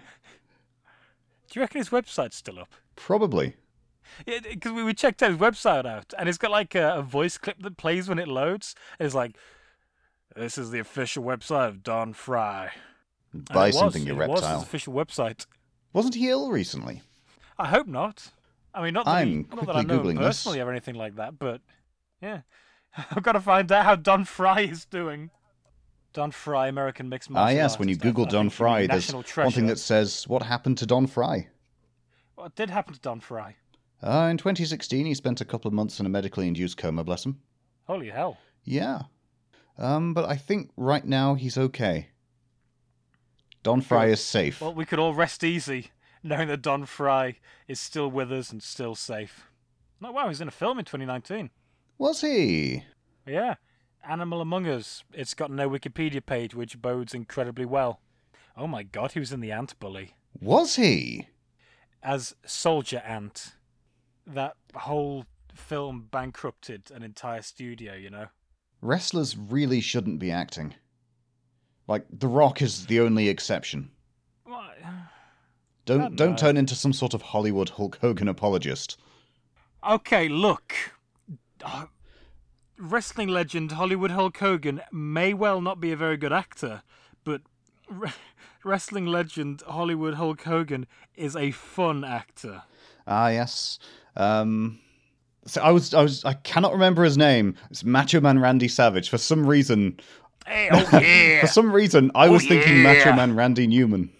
Do 1.49 1.59
you 1.59 1.61
reckon 1.61 1.79
his 1.79 1.89
website's 1.89 2.35
still 2.35 2.59
up? 2.59 2.69
Probably. 2.95 3.55
Because 4.25 4.71
we 4.71 4.83
we 4.83 4.93
checked 4.93 5.19
his 5.19 5.37
website 5.37 5.85
out, 5.85 6.13
and 6.17 6.27
it's 6.27 6.37
got 6.37 6.51
like 6.51 6.75
a, 6.75 6.95
a 6.95 7.01
voice 7.01 7.37
clip 7.37 7.61
that 7.61 7.77
plays 7.77 8.09
when 8.09 8.19
it 8.19 8.27
loads. 8.27 8.75
And 8.99 9.05
it's 9.05 9.15
like, 9.15 9.37
"This 10.35 10.57
is 10.57 10.71
the 10.71 10.79
official 10.79 11.23
website 11.23 11.67
of 11.69 11.83
Don 11.83 12.13
Frye." 12.13 12.71
Buy 13.33 13.67
was, 13.67 13.77
something, 13.77 14.05
you 14.05 14.21
it 14.21 14.27
was 14.29 14.41
his 14.45 14.63
official 14.63 14.93
website. 14.93 15.45
Wasn't 15.93 16.15
he 16.15 16.29
ill 16.29 16.51
recently? 16.51 17.01
I 17.57 17.67
hope 17.67 17.87
not. 17.87 18.31
I 18.73 18.83
mean, 18.83 18.93
not 18.93 19.05
that, 19.05 19.11
I'm 19.11 19.47
not 19.53 19.65
that 19.65 19.75
I 19.75 19.81
know 19.81 19.95
him 19.95 20.03
Googling 20.03 20.17
this. 20.17 20.27
personally 20.27 20.59
or 20.59 20.69
anything 20.69 20.95
like 20.95 21.15
that, 21.15 21.37
but 21.39 21.61
yeah, 22.21 22.41
I've 23.11 23.23
got 23.23 23.33
to 23.33 23.39
find 23.39 23.71
out 23.71 23.85
how 23.85 23.95
Don 23.95 24.25
Frye 24.25 24.61
is 24.61 24.85
doing. 24.85 25.29
Don 26.13 26.31
Frye, 26.31 26.67
American 26.67 27.07
mixed 27.07 27.29
Ah, 27.31 27.33
martial 27.33 27.55
yes. 27.55 27.79
When 27.79 27.87
you 27.87 27.95
Google 27.95 28.25
Don 28.25 28.31
think 28.31 28.35
you 28.35 28.43
mean 28.43 28.49
Fry, 28.49 28.87
there's 28.87 29.13
national 29.13 29.43
one 29.45 29.53
thing 29.53 29.67
that 29.67 29.79
says, 29.79 30.27
"What 30.27 30.43
happened 30.43 30.77
to 30.79 30.85
Don 30.85 31.07
Frye?" 31.07 31.47
What 32.35 32.55
did 32.55 32.69
happen 32.69 32.93
to 32.93 32.99
Don 32.99 33.19
Frye? 33.21 33.55
Uh, 34.03 34.27
in 34.31 34.37
2016, 34.37 35.05
he 35.05 35.13
spent 35.13 35.39
a 35.41 35.45
couple 35.45 35.69
of 35.69 35.73
months 35.73 35.99
in 35.99 36.05
a 36.05 36.09
medically 36.09 36.47
induced 36.47 36.75
coma. 36.77 37.03
Bless 37.03 37.25
him. 37.25 37.39
Holy 37.87 38.09
hell! 38.09 38.39
Yeah. 38.63 39.03
Um, 39.77 40.13
but 40.13 40.25
I 40.25 40.35
think 40.35 40.71
right 40.75 41.05
now 41.05 41.35
he's 41.35 41.57
okay. 41.57 42.09
Don 43.63 43.79
Frye 43.81 44.07
Good. 44.07 44.13
is 44.13 44.23
safe. 44.23 44.59
Well, 44.61 44.73
we 44.73 44.85
could 44.85 44.99
all 44.99 45.13
rest 45.13 45.43
easy 45.43 45.91
knowing 46.23 46.47
that 46.49 46.61
Don 46.61 46.85
Frye 46.85 47.37
is 47.67 47.79
still 47.79 48.09
with 48.09 48.31
us 48.31 48.51
and 48.51 48.61
still 48.61 48.95
safe. 48.95 49.49
No, 49.99 50.11
wow, 50.11 50.27
he's 50.27 50.41
in 50.41 50.47
a 50.47 50.51
film 50.51 50.79
in 50.79 50.85
2019. 50.85 51.51
Was 52.01 52.21
he? 52.21 52.83
Yeah, 53.27 53.55
Animal 54.03 54.41
Among 54.41 54.67
Us. 54.67 55.03
It's 55.13 55.35
got 55.35 55.51
no 55.51 55.69
Wikipedia 55.69 56.25
page, 56.25 56.55
which 56.55 56.81
bodes 56.81 57.13
incredibly 57.13 57.63
well. 57.65 57.99
Oh 58.57 58.65
my 58.65 58.81
god, 58.81 59.11
he 59.11 59.19
was 59.19 59.31
in 59.31 59.39
the 59.39 59.51
Ant 59.51 59.79
Bully. 59.79 60.15
Was 60.39 60.77
he? 60.77 61.27
as 62.03 62.35
Soldier 62.43 63.03
Ant, 63.05 63.53
that 64.25 64.55
whole 64.75 65.25
film 65.53 66.07
bankrupted 66.09 66.89
an 66.91 67.03
entire 67.03 67.43
studio, 67.43 67.93
you 67.93 68.09
know? 68.09 68.25
Wrestlers 68.81 69.37
really 69.37 69.79
shouldn't 69.79 70.17
be 70.17 70.31
acting. 70.31 70.73
Like 71.87 72.05
The 72.11 72.27
Rock 72.27 72.63
is 72.63 72.87
the 72.87 72.99
only 72.99 73.29
exception. 73.29 73.91
What? 74.43 74.77
Don't 75.85 76.15
don't 76.15 76.31
know. 76.31 76.37
turn 76.37 76.57
into 76.57 76.75
some 76.75 76.93
sort 76.93 77.13
of 77.13 77.21
Hollywood 77.21 77.69
Hulk 77.69 77.97
Hogan 78.01 78.27
apologist. 78.27 78.99
Okay, 79.87 80.27
look. 80.29 80.73
Uh, 81.63 81.85
Wrestling 82.81 83.27
legend 83.29 83.73
Hollywood 83.73 84.09
Hulk 84.11 84.37
Hogan 84.37 84.81
may 84.91 85.33
well 85.35 85.61
not 85.61 85.79
be 85.79 85.91
a 85.91 85.95
very 85.95 86.17
good 86.17 86.33
actor, 86.33 86.81
but 87.23 87.41
re- 87.87 88.11
wrestling 88.63 89.05
legend 89.05 89.61
Hollywood 89.67 90.15
Hulk 90.15 90.41
Hogan 90.41 90.87
is 91.15 91.35
a 91.35 91.51
fun 91.51 92.03
actor. 92.03 92.63
Ah, 93.05 93.29
yes. 93.29 93.77
Um, 94.15 94.79
so 95.45 95.61
I 95.61 95.71
was 95.71 95.93
I 95.93 96.01
was 96.01 96.25
I 96.25 96.33
cannot 96.33 96.73
remember 96.73 97.03
his 97.03 97.17
name. 97.17 97.55
It's 97.69 97.83
Macho 97.83 98.19
Man 98.19 98.39
Randy 98.39 98.67
Savage. 98.67 99.09
For 99.09 99.17
some 99.19 99.45
reason, 99.45 99.99
Hey, 100.47 100.69
oh 100.71 100.89
yeah! 100.99 101.41
for 101.41 101.47
some 101.47 101.71
reason, 101.71 102.09
I 102.15 102.29
was 102.29 102.45
thinking 102.47 102.81
Macho. 102.81 103.13
Man 103.13 103.35
Randy 103.35 103.67
Newman. 103.67 104.11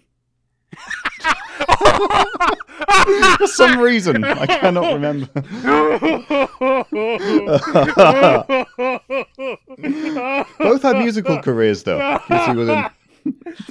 For 3.38 3.48
some 3.48 3.80
reason, 3.80 4.24
I 4.24 4.46
cannot 4.46 4.94
remember. 4.94 5.28
Both 10.60 10.82
had 10.84 10.98
musical 10.98 11.42
careers, 11.42 11.84
though. 11.84 12.20
He 12.28 12.56
was 12.56 12.70
in- 12.70 12.86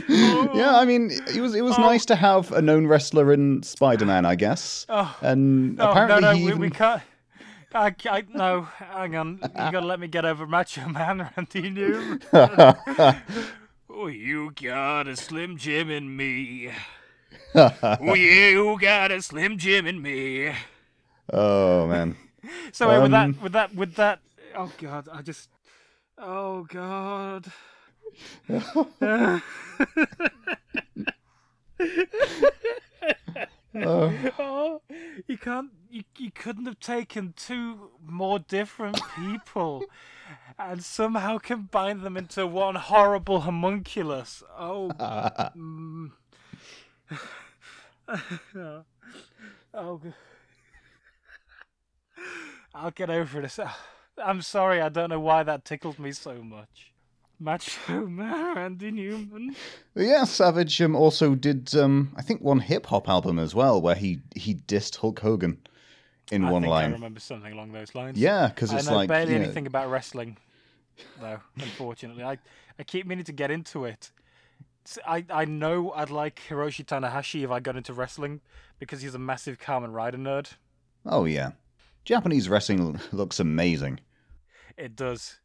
yeah, 0.08 0.76
I 0.76 0.84
mean, 0.84 1.10
it 1.10 1.40
was 1.40 1.54
it 1.54 1.62
was 1.62 1.76
nice 1.78 2.04
to 2.06 2.14
have 2.14 2.52
a 2.52 2.62
known 2.62 2.86
wrestler 2.86 3.32
in 3.32 3.62
Spider 3.64 4.06
Man, 4.06 4.24
I 4.24 4.36
guess. 4.36 4.86
Oh. 4.88 5.16
And 5.22 5.80
oh, 5.80 5.84
No, 5.84 5.90
apparently 5.90 6.20
no, 6.20 6.32
no, 6.32 6.44
we, 6.46 6.54
we 6.54 6.70
can't. 6.70 7.02
I, 7.72 7.94
I, 8.08 8.24
no, 8.32 8.62
hang 8.62 9.14
on. 9.16 9.38
You 9.42 9.48
gotta 9.72 9.86
let 9.86 10.00
me 10.00 10.08
get 10.08 10.24
over 10.24 10.46
Macho 10.46 10.88
Man, 10.88 11.30
Randy 11.36 11.70
Newman. 11.70 12.20
oh, 12.32 14.06
you 14.08 14.52
got 14.60 15.06
a 15.06 15.16
Slim 15.16 15.56
Jim 15.56 15.90
in 15.90 16.16
me. 16.16 16.70
oh, 17.54 18.14
you 18.14 18.78
got 18.80 19.10
a 19.10 19.22
Slim 19.22 19.58
Jim 19.58 19.86
in 19.86 20.00
me. 20.02 20.52
oh 21.32 21.86
man. 21.86 22.16
So 22.72 22.90
uh, 22.90 23.02
with 23.02 23.12
Um, 23.12 23.32
that, 23.32 23.42
with 23.42 23.52
that, 23.52 23.74
with 23.74 23.94
that 23.96 24.20
oh 24.56 24.72
god, 24.78 25.08
I 25.12 25.22
just. 25.22 25.48
Oh 26.18 26.64
god. 26.64 27.52
oh, 33.74 34.80
you 35.26 35.38
can't. 35.38 35.70
You, 35.90 36.02
you 36.18 36.30
couldn't 36.30 36.66
have 36.66 36.80
taken 36.80 37.34
two 37.36 37.90
more 38.06 38.38
different 38.38 39.00
people 39.16 39.84
and 40.58 40.84
somehow 40.84 41.38
combined 41.38 42.02
them 42.02 42.16
into 42.16 42.46
one 42.46 42.76
horrible 42.76 43.40
homunculus. 43.40 44.42
Oh. 44.56 44.90
mm. 44.98 46.10
Oh. 49.74 50.00
I'll 52.74 52.90
get 52.90 53.10
over 53.10 53.40
this. 53.42 53.58
I'm 54.22 54.42
sorry, 54.42 54.80
I 54.80 54.88
don't 54.88 55.10
know 55.10 55.20
why 55.20 55.42
that 55.42 55.64
tickled 55.64 55.98
me 55.98 56.12
so 56.12 56.42
much. 56.42 56.92
Macho 57.38 58.06
Man 58.06 58.54
Randy 58.56 58.90
Newman. 58.90 59.56
Yeah, 59.94 60.24
Savage 60.24 60.80
um, 60.82 60.94
also 60.94 61.34
did, 61.34 61.74
um, 61.74 62.12
I 62.16 62.22
think, 62.22 62.42
one 62.42 62.60
hip 62.60 62.86
hop 62.86 63.08
album 63.08 63.38
as 63.38 63.54
well, 63.54 63.80
where 63.80 63.94
he 63.94 64.20
he 64.36 64.54
dissed 64.54 64.96
Hulk 64.96 65.20
Hogan 65.20 65.58
in 66.30 66.44
I 66.44 66.50
one 66.50 66.62
line. 66.62 66.90
I 66.90 66.92
remember 66.92 67.20
something 67.20 67.52
along 67.52 67.72
those 67.72 67.94
lines. 67.94 68.18
Yeah, 68.18 68.48
because 68.48 68.72
it's 68.72 68.86
like 68.86 68.88
I 68.88 68.90
know 68.90 68.96
like 68.96 69.08
barely 69.08 69.32
you 69.32 69.38
know- 69.38 69.44
anything 69.44 69.66
about 69.66 69.90
wrestling, 69.90 70.36
though. 71.18 71.40
Unfortunately, 71.56 72.22
I 72.22 72.38
I 72.78 72.82
keep 72.82 73.06
meaning 73.06 73.24
to 73.24 73.32
get 73.32 73.50
into 73.50 73.86
it. 73.86 74.10
I 75.06 75.24
I 75.30 75.44
know 75.44 75.92
I'd 75.92 76.10
like 76.10 76.42
Hiroshi 76.48 76.84
Tanahashi 76.84 77.44
if 77.44 77.50
I 77.50 77.60
got 77.60 77.76
into 77.76 77.92
wrestling 77.92 78.40
because 78.78 79.02
he's 79.02 79.14
a 79.14 79.18
massive 79.18 79.58
Kamen 79.58 79.92
Rider 79.92 80.18
nerd. 80.18 80.52
Oh 81.06 81.24
yeah, 81.24 81.52
Japanese 82.04 82.48
wrestling 82.48 83.00
looks 83.12 83.40
amazing. 83.40 84.00
It 84.76 84.96
does. 84.96 85.38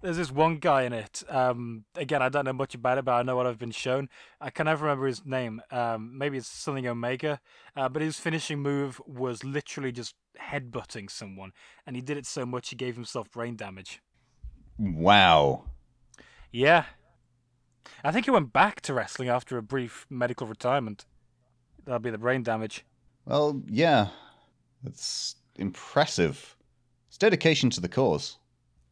There's 0.00 0.16
this 0.16 0.30
one 0.30 0.58
guy 0.58 0.82
in 0.82 0.92
it. 0.92 1.24
Um, 1.28 1.84
again, 1.96 2.22
I 2.22 2.28
don't 2.28 2.44
know 2.44 2.52
much 2.52 2.74
about 2.74 2.98
it, 2.98 3.04
but 3.04 3.12
I 3.14 3.22
know 3.22 3.34
what 3.34 3.48
I've 3.48 3.58
been 3.58 3.72
shown. 3.72 4.08
I 4.40 4.50
can 4.50 4.66
never 4.66 4.84
remember 4.84 5.08
his 5.08 5.26
name. 5.26 5.60
Um, 5.72 6.16
maybe 6.16 6.38
it's 6.38 6.46
something 6.46 6.86
Omega. 6.86 7.40
Uh, 7.76 7.88
but 7.88 8.00
his 8.00 8.16
finishing 8.16 8.60
move 8.60 9.00
was 9.06 9.42
literally 9.42 9.90
just 9.90 10.14
headbutting 10.40 11.10
someone, 11.10 11.52
and 11.84 11.96
he 11.96 12.02
did 12.02 12.16
it 12.16 12.26
so 12.26 12.46
much 12.46 12.70
he 12.70 12.76
gave 12.76 12.94
himself 12.94 13.28
brain 13.32 13.56
damage. 13.56 14.00
Wow. 14.78 15.64
Yeah. 16.52 16.84
I 18.04 18.12
think 18.12 18.26
he 18.26 18.30
went 18.30 18.52
back 18.52 18.80
to 18.82 18.94
wrestling 18.94 19.28
after 19.28 19.58
a 19.58 19.62
brief 19.62 20.06
medical 20.10 20.46
retirement. 20.46 21.04
That'll 21.84 21.98
be 22.00 22.10
the 22.10 22.18
brain 22.18 22.42
damage. 22.42 22.84
Well, 23.24 23.62
yeah, 23.66 24.08
that's 24.82 25.36
impressive. 25.56 26.56
It's 27.08 27.18
dedication 27.18 27.70
to 27.70 27.80
the 27.80 27.88
cause. 27.88 28.38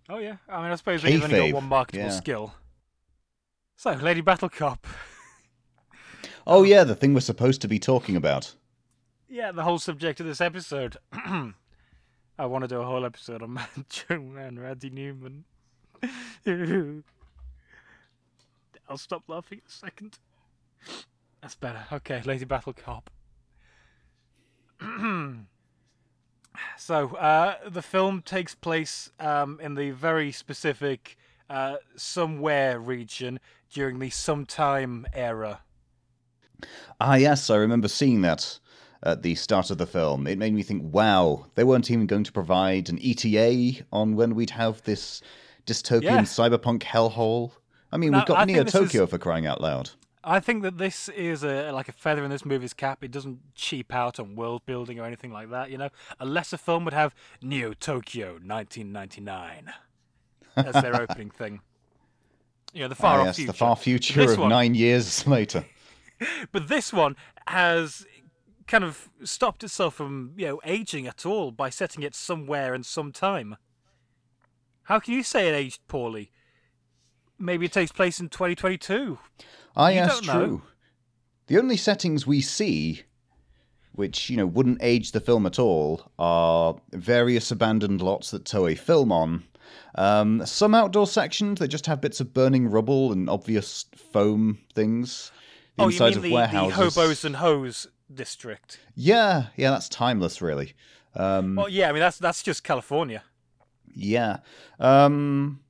Oh 0.09 0.19
yeah. 0.19 0.37
I 0.49 0.63
mean, 0.63 0.73
I 0.73 0.75
suppose 0.77 1.03
he's 1.03 1.23
only 1.23 1.51
got 1.51 1.55
one 1.55 1.65
marketable 1.65 2.07
yeah. 2.07 2.11
skill. 2.11 2.55
So, 3.77 3.93
Lady 3.93 4.21
Battle 4.21 4.49
Cop. 4.49 4.87
Oh 6.47 6.63
yeah, 6.63 6.85
the 6.85 6.95
thing 6.95 7.13
we're 7.13 7.21
supposed 7.21 7.61
to 7.63 7.69
be 7.69 7.81
talking 7.81 8.15
about. 8.15 8.55
Yeah, 9.29 9.51
the 9.51 9.65
whole 9.65 9.81
subject 9.81 10.21
of 10.21 10.27
this 10.27 10.41
episode. 10.41 10.97
I 11.13 12.47
want 12.47 12.63
to 12.63 12.69
do 12.69 12.81
a 12.81 12.85
whole 12.85 13.05
episode 13.05 13.43
on 13.43 13.51
Macho 13.55 14.21
Man 14.21 14.59
Randy 14.59 14.91
Newman. 14.91 15.45
I'll 18.89 18.99
stop 18.99 19.25
laughing 19.29 19.59
in 19.59 19.65
a 19.69 19.71
second. 19.71 20.19
That's 21.43 21.55
better. 21.55 21.85
Okay, 21.93 22.23
Lady 22.23 22.45
Battle 22.45 22.73
Cop. 22.73 23.11
so, 26.77 27.15
uh, 27.17 27.57
the 27.69 27.83
film 27.83 28.23
takes 28.23 28.55
place 28.55 29.11
um, 29.19 29.59
in 29.63 29.75
the 29.75 29.91
very 29.91 30.33
specific 30.33 31.17
uh, 31.49 31.77
somewhere 31.97 32.79
region 32.81 33.41
during 33.71 33.99
the 33.99 34.11
sometime 34.11 35.07
era. 35.13 35.61
Ah 37.01 37.17
yes, 37.17 37.51
I 37.51 37.57
remember 37.57 37.89
seeing 37.89 38.23
that 38.23 38.59
at 39.03 39.23
the 39.23 39.35
start 39.35 39.71
of 39.71 39.79
the 39.79 39.87
film. 39.87 40.27
It 40.27 40.39
made 40.39 40.55
me 40.55 40.63
think, 40.63 40.83
wow, 40.93 41.47
they 41.55 41.65
weren't 41.65 41.91
even 41.91 42.07
going 42.07 42.25
to 42.25 42.33
provide 42.33 42.89
an 42.89 42.99
ETA 43.03 43.85
on 43.93 44.17
when 44.17 44.35
we'd 44.35 44.51
have 44.51 44.83
this 44.83 45.21
dystopian 45.67 46.03
Yeah. 46.03 46.21
cyberpunk 46.23 46.83
hellhole. 46.83 47.53
I 47.97 47.99
mean, 47.99 48.13
we've 48.13 48.27
got 48.27 48.37
I 48.39 48.45
this 48.45 48.67
is- 48.67 48.73
Tokyo 48.73 49.07
for 49.07 49.17
crying 49.17 49.47
out 49.47 49.61
loud. 49.63 49.91
I 50.23 50.41
think 50.41 50.63
that 50.65 50.77
this 50.77 51.09
is 51.09 51.43
a 51.45 51.71
like 51.71 51.89
a 51.89 51.93
feather 51.93 52.25
in 52.25 52.31
this 52.31 52.45
movie's 52.45 52.75
cap. 52.75 53.03
It 53.03 53.11
doesn't 53.13 53.39
cheap 53.55 53.95
out 53.95 54.19
on 54.21 54.35
world 54.37 54.67
building 54.67 54.99
or 54.99 55.05
anything 55.05 55.33
like 55.33 55.51
that. 55.51 55.71
You 55.71 55.79
know, 55.79 55.89
a 56.21 56.27
lesser 56.27 56.57
film 56.59 56.85
would 56.85 56.93
have 56.95 57.15
Neo 57.41 57.73
Tokyo 57.73 58.33
1999 58.45 59.73
as 60.57 60.75
their 60.83 61.01
opening 61.01 61.31
thing. 61.31 61.61
You 62.75 62.83
know, 62.83 62.89
the 62.89 62.95
far 62.97 63.19
ah, 63.19 63.21
off 63.21 63.27
yes, 63.29 63.37
future. 63.37 63.53
the 63.53 63.57
far 63.59 63.77
future 63.77 64.21
This 64.21 64.33
of 64.33 64.39
one- 64.41 64.49
nine 64.51 64.75
years 64.75 65.27
later. 65.39 65.65
But 66.53 66.69
this 66.69 66.93
one 66.93 67.15
has 67.47 68.05
kind 68.67 68.83
of 68.85 69.09
stopped 69.23 69.63
itself 69.63 69.95
from 69.95 70.33
you 70.37 70.47
know 70.47 70.61
aging 70.65 71.07
at 71.07 71.25
all 71.25 71.51
by 71.53 71.71
setting 71.71 72.03
it 72.03 72.15
somewhere 72.15 72.75
and 72.75 72.85
sometime. 72.85 73.57
How 74.85 74.99
can 74.99 75.15
you 75.15 75.23
say 75.23 75.49
it 75.49 75.53
aged 75.55 75.87
poorly? 75.89 76.33
Maybe 77.39 77.67
it 77.67 77.73
takes 77.73 77.93
place 77.93 78.21
in 78.21 78.29
2022. 78.29 79.19
I 79.77 79.93
You 79.93 80.07
don't 80.07 80.27
know. 80.27 80.47
true. 80.47 80.63
The 81.49 81.59
only 81.59 81.77
settings 81.77 82.27
we 82.27 82.41
see, 82.41 83.03
which 83.93 84.31
you 84.31 84.37
know 84.37 84.47
wouldn't 84.47 84.79
age 84.83 85.13
the 85.13 85.21
film 85.21 85.47
at 85.47 85.59
all, 85.59 86.11
are 86.19 86.77
various 86.93 87.51
abandoned 87.51 88.03
lots 88.03 88.31
that 88.31 88.45
Toei 88.45 88.77
film 88.79 89.13
on. 89.13 89.45
Um, 89.95 90.45
some 90.45 90.75
outdoor 90.75 91.07
sections 91.07 91.59
that 91.59 91.69
just 91.69 91.87
have 91.87 92.01
bits 92.01 92.21
of 92.21 92.35
burning 92.35 92.69
rubble 92.69 93.13
and 93.13 93.29
obvious 93.31 93.87
foam 94.13 94.59
things. 94.75 95.31
The 95.77 95.85
oh, 95.85 95.89
you 95.89 96.01
mean 96.01 96.17
of 96.17 96.23
the, 96.23 96.31
the 96.31 96.71
hobos 96.71 97.25
and 97.25 97.37
hose 97.37 97.87
district? 98.13 98.81
Yeah, 98.95 99.47
yeah, 99.57 99.71
that's 99.71 99.89
timeless, 99.89 100.41
really. 100.41 100.75
Um, 101.15 101.57
Well, 101.57 101.69
yeah, 101.69 101.89
I 101.89 101.93
mean 101.93 102.01
that's 102.01 102.19
that's 102.19 102.43
just 102.43 102.65
California. 102.65 103.23
Yeah. 103.95 104.39
Um, 104.79 105.61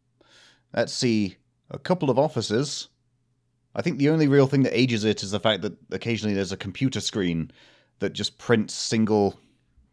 let's 0.75 0.93
see. 0.93 1.37
A 1.71 1.79
couple 1.79 2.11
of 2.11 2.19
offices. 2.19 2.89
I 3.75 3.83
think 3.83 3.99
the 3.99 4.09
only 4.09 4.29
real 4.29 4.47
thing 4.47 4.63
that 4.63 4.79
ages 4.79 5.05
it 5.05 5.23
is 5.23 5.31
the 5.33 5.41
fact 5.41 5.63
that 5.63 5.75
occasionally 5.91 6.35
there's 6.35 6.53
a 6.53 6.57
computer 6.57 7.01
screen 7.01 7.51
that 7.99 8.13
just 8.13 8.39
prints 8.39 8.75
single 8.75 9.39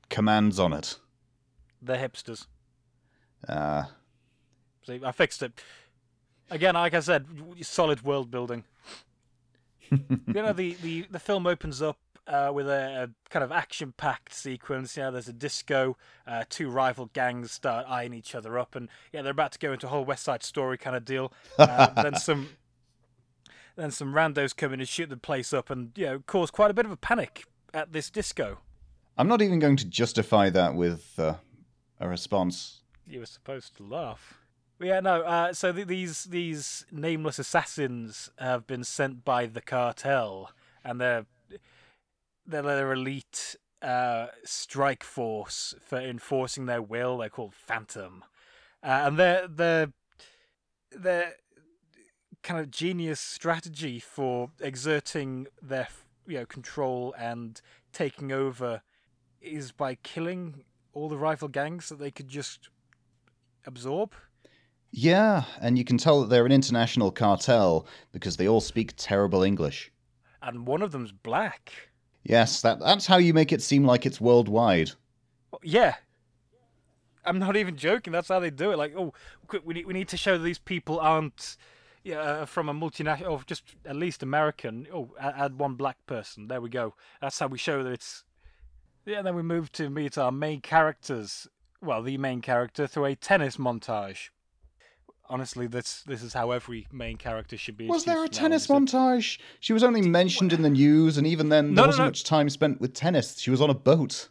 commands 0.09 0.59
on 0.59 0.73
it. 0.73 0.97
They're 1.81 1.97
hipsters. 1.97 2.45
Uh, 3.47 3.83
See, 4.85 5.01
I 5.03 5.11
fixed 5.11 5.43
it. 5.43 5.61
Again, 6.49 6.75
like 6.75 6.93
I 6.93 6.99
said, 6.99 7.25
solid 7.61 8.03
world 8.03 8.29
building. 8.29 8.63
you 9.91 9.99
know, 10.27 10.53
the, 10.53 10.75
the, 10.81 11.07
the 11.09 11.19
film 11.19 11.47
opens 11.47 11.81
up 11.81 11.97
uh, 12.27 12.51
with 12.53 12.67
a, 12.67 13.03
a 13.03 13.29
kind 13.29 13.43
of 13.43 13.51
action-packed 13.51 14.33
sequence. 14.33 14.95
You 14.97 15.03
know, 15.03 15.11
there's 15.11 15.27
a 15.27 15.33
disco. 15.33 15.97
Uh, 16.25 16.43
two 16.49 16.69
rival 16.69 17.09
gangs 17.13 17.51
start 17.51 17.85
eyeing 17.87 18.13
each 18.13 18.35
other 18.35 18.57
up, 18.57 18.75
and 18.75 18.89
yeah, 19.11 19.21
they're 19.21 19.31
about 19.31 19.51
to 19.53 19.59
go 19.59 19.73
into 19.73 19.87
a 19.87 19.89
whole 19.89 20.05
West 20.05 20.23
Side 20.23 20.43
Story 20.43 20.77
kind 20.77 20.95
of 20.95 21.05
deal. 21.05 21.33
Uh, 21.57 21.87
then 22.03 22.15
some, 22.15 22.49
then 23.75 23.91
some 23.91 24.13
randos 24.13 24.55
come 24.55 24.73
in 24.73 24.79
and 24.79 24.89
shoot 24.89 25.09
the 25.09 25.17
place 25.17 25.53
up, 25.53 25.69
and 25.69 25.91
you 25.95 26.05
know, 26.05 26.19
cause 26.25 26.51
quite 26.51 26.71
a 26.71 26.73
bit 26.73 26.85
of 26.85 26.91
a 26.91 26.97
panic 26.97 27.45
at 27.73 27.93
this 27.93 28.09
disco. 28.09 28.59
I'm 29.17 29.27
not 29.27 29.41
even 29.41 29.59
going 29.59 29.77
to 29.77 29.85
justify 29.85 30.49
that 30.51 30.75
with 30.75 31.19
uh, 31.19 31.35
a 31.99 32.07
response. 32.07 32.81
You 33.05 33.19
were 33.19 33.25
supposed 33.25 33.75
to 33.77 33.83
laugh. 33.83 34.39
But 34.79 34.87
yeah, 34.87 34.99
no. 35.01 35.21
Uh, 35.21 35.53
so 35.53 35.71
th- 35.71 35.87
these 35.87 36.25
these 36.25 36.85
nameless 36.91 37.39
assassins 37.39 38.31
have 38.37 38.65
been 38.65 38.83
sent 38.83 39.23
by 39.23 39.45
the 39.45 39.61
cartel, 39.61 40.51
and 40.83 40.99
they're 40.99 41.25
they're 41.25 41.25
their 42.45 42.91
elite 42.91 43.55
uh, 43.81 44.27
strike 44.43 45.03
force 45.03 45.75
for 45.85 45.99
enforcing 45.99 46.65
their 46.65 46.81
will. 46.81 47.17
They're 47.17 47.29
called 47.29 47.53
Phantom, 47.53 48.23
uh, 48.81 49.03
and 49.05 49.19
their 49.19 49.47
their 49.47 49.93
their 50.91 51.33
kind 52.43 52.59
of 52.59 52.71
genius 52.71 53.19
strategy 53.19 53.99
for 53.99 54.51
exerting 54.59 55.47
their 55.61 55.87
you 56.27 56.39
know 56.39 56.45
control 56.45 57.13
and 57.17 57.61
taking 57.91 58.31
over 58.31 58.81
is 59.41 59.71
by 59.71 59.95
killing 59.95 60.63
all 60.93 61.09
the 61.09 61.17
rival 61.17 61.47
gangs 61.47 61.89
that 61.89 61.99
they 61.99 62.11
could 62.11 62.27
just 62.27 62.69
absorb. 63.65 64.13
Yeah, 64.91 65.43
and 65.59 65.77
you 65.77 65.83
can 65.83 65.97
tell 65.97 66.21
that 66.21 66.29
they're 66.29 66.45
an 66.45 66.51
international 66.51 67.11
cartel 67.11 67.87
because 68.11 68.37
they 68.37 68.47
all 68.47 68.61
speak 68.61 68.93
terrible 68.95 69.41
English. 69.41 69.91
And 70.41 70.67
one 70.67 70.81
of 70.81 70.91
them's 70.91 71.11
black. 71.11 71.73
Yes, 72.23 72.61
that 72.61 72.79
that's 72.79 73.05
how 73.05 73.17
you 73.17 73.33
make 73.33 73.51
it 73.51 73.61
seem 73.61 73.85
like 73.85 74.05
it's 74.05 74.21
worldwide. 74.21 74.91
Yeah. 75.61 75.95
I'm 77.25 77.39
not 77.39 77.55
even 77.55 77.77
joking. 77.77 78.11
That's 78.11 78.27
how 78.27 78.39
they 78.39 78.49
do 78.49 78.71
it. 78.71 78.77
Like, 78.77 78.95
oh, 78.97 79.13
we 79.63 79.73
need 79.73 79.85
we 79.85 79.93
need 79.93 80.07
to 80.09 80.17
show 80.17 80.37
these 80.37 80.59
people 80.59 80.99
aren't, 80.99 81.57
yeah, 82.03 82.19
uh, 82.19 82.45
from 82.45 82.67
a 82.67 82.73
multinational 82.73 83.31
or 83.31 83.41
just 83.45 83.63
at 83.85 83.95
least 83.95 84.23
American. 84.23 84.87
Oh, 84.93 85.11
add 85.19 85.57
one 85.57 85.75
black 85.75 85.97
person. 86.05 86.47
There 86.47 86.61
we 86.61 86.69
go. 86.69 86.95
That's 87.21 87.39
how 87.39 87.47
we 87.47 87.57
show 87.57 87.83
that 87.83 87.91
it's. 87.91 88.23
Yeah. 89.05 89.21
Then 89.21 89.35
we 89.35 89.41
move 89.41 89.71
to 89.73 89.89
meet 89.89 90.17
our 90.17 90.31
main 90.31 90.61
characters. 90.61 91.47
well, 91.81 92.01
the 92.01 92.17
main 92.17 92.41
character 92.41 92.87
through 92.87 93.05
a 93.05 93.15
tennis 93.15 93.57
montage. 93.57 94.29
Honestly, 95.33 95.65
this 95.65 96.03
this 96.03 96.21
is 96.21 96.31
how 96.31 96.51
every 96.51 96.85
main 96.91 97.17
character 97.17 97.57
should 97.57 97.75
be. 97.75 97.87
Was 97.87 98.05
there 98.05 98.23
a 98.23 98.27
tennis 98.27 98.69
now. 98.69 98.77
montage? 98.77 99.39
She 99.59 99.73
was 99.73 99.83
only 99.83 100.03
mentioned 100.03 100.53
in 100.53 100.61
the 100.61 100.69
news, 100.69 101.17
and 101.17 101.25
even 101.25 101.49
then, 101.49 101.73
there 101.73 101.85
no, 101.85 101.87
wasn't 101.87 102.03
no. 102.03 102.09
much 102.09 102.23
time 102.23 102.51
spent 102.51 102.79
with 102.79 102.93
tennis. 102.93 103.39
She 103.39 103.49
was 103.49 103.59
on 103.59 103.71
a 103.71 103.73
boat. 103.73 104.29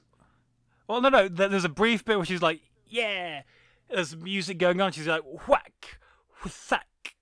Well, 0.86 1.00
no, 1.00 1.08
no. 1.08 1.26
There's 1.26 1.64
a 1.64 1.68
brief 1.68 2.04
bit 2.04 2.18
where 2.18 2.24
she's 2.24 2.40
like, 2.40 2.60
"Yeah," 2.86 3.42
there's 3.90 4.14
music 4.14 4.58
going 4.58 4.80
on. 4.80 4.92
She's 4.92 5.08
like, 5.08 5.22
"Whack, 5.48 5.98
whack, 6.70 7.16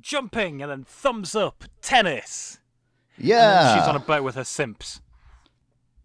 jumping," 0.00 0.62
and 0.62 0.70
then 0.70 0.84
thumbs 0.84 1.34
up, 1.34 1.64
tennis. 1.82 2.60
Yeah. 3.18 3.74
she's 3.74 3.88
on 3.88 3.96
a 3.96 4.00
boat 4.00 4.22
with 4.22 4.36
her 4.36 4.44
simps. 4.44 5.00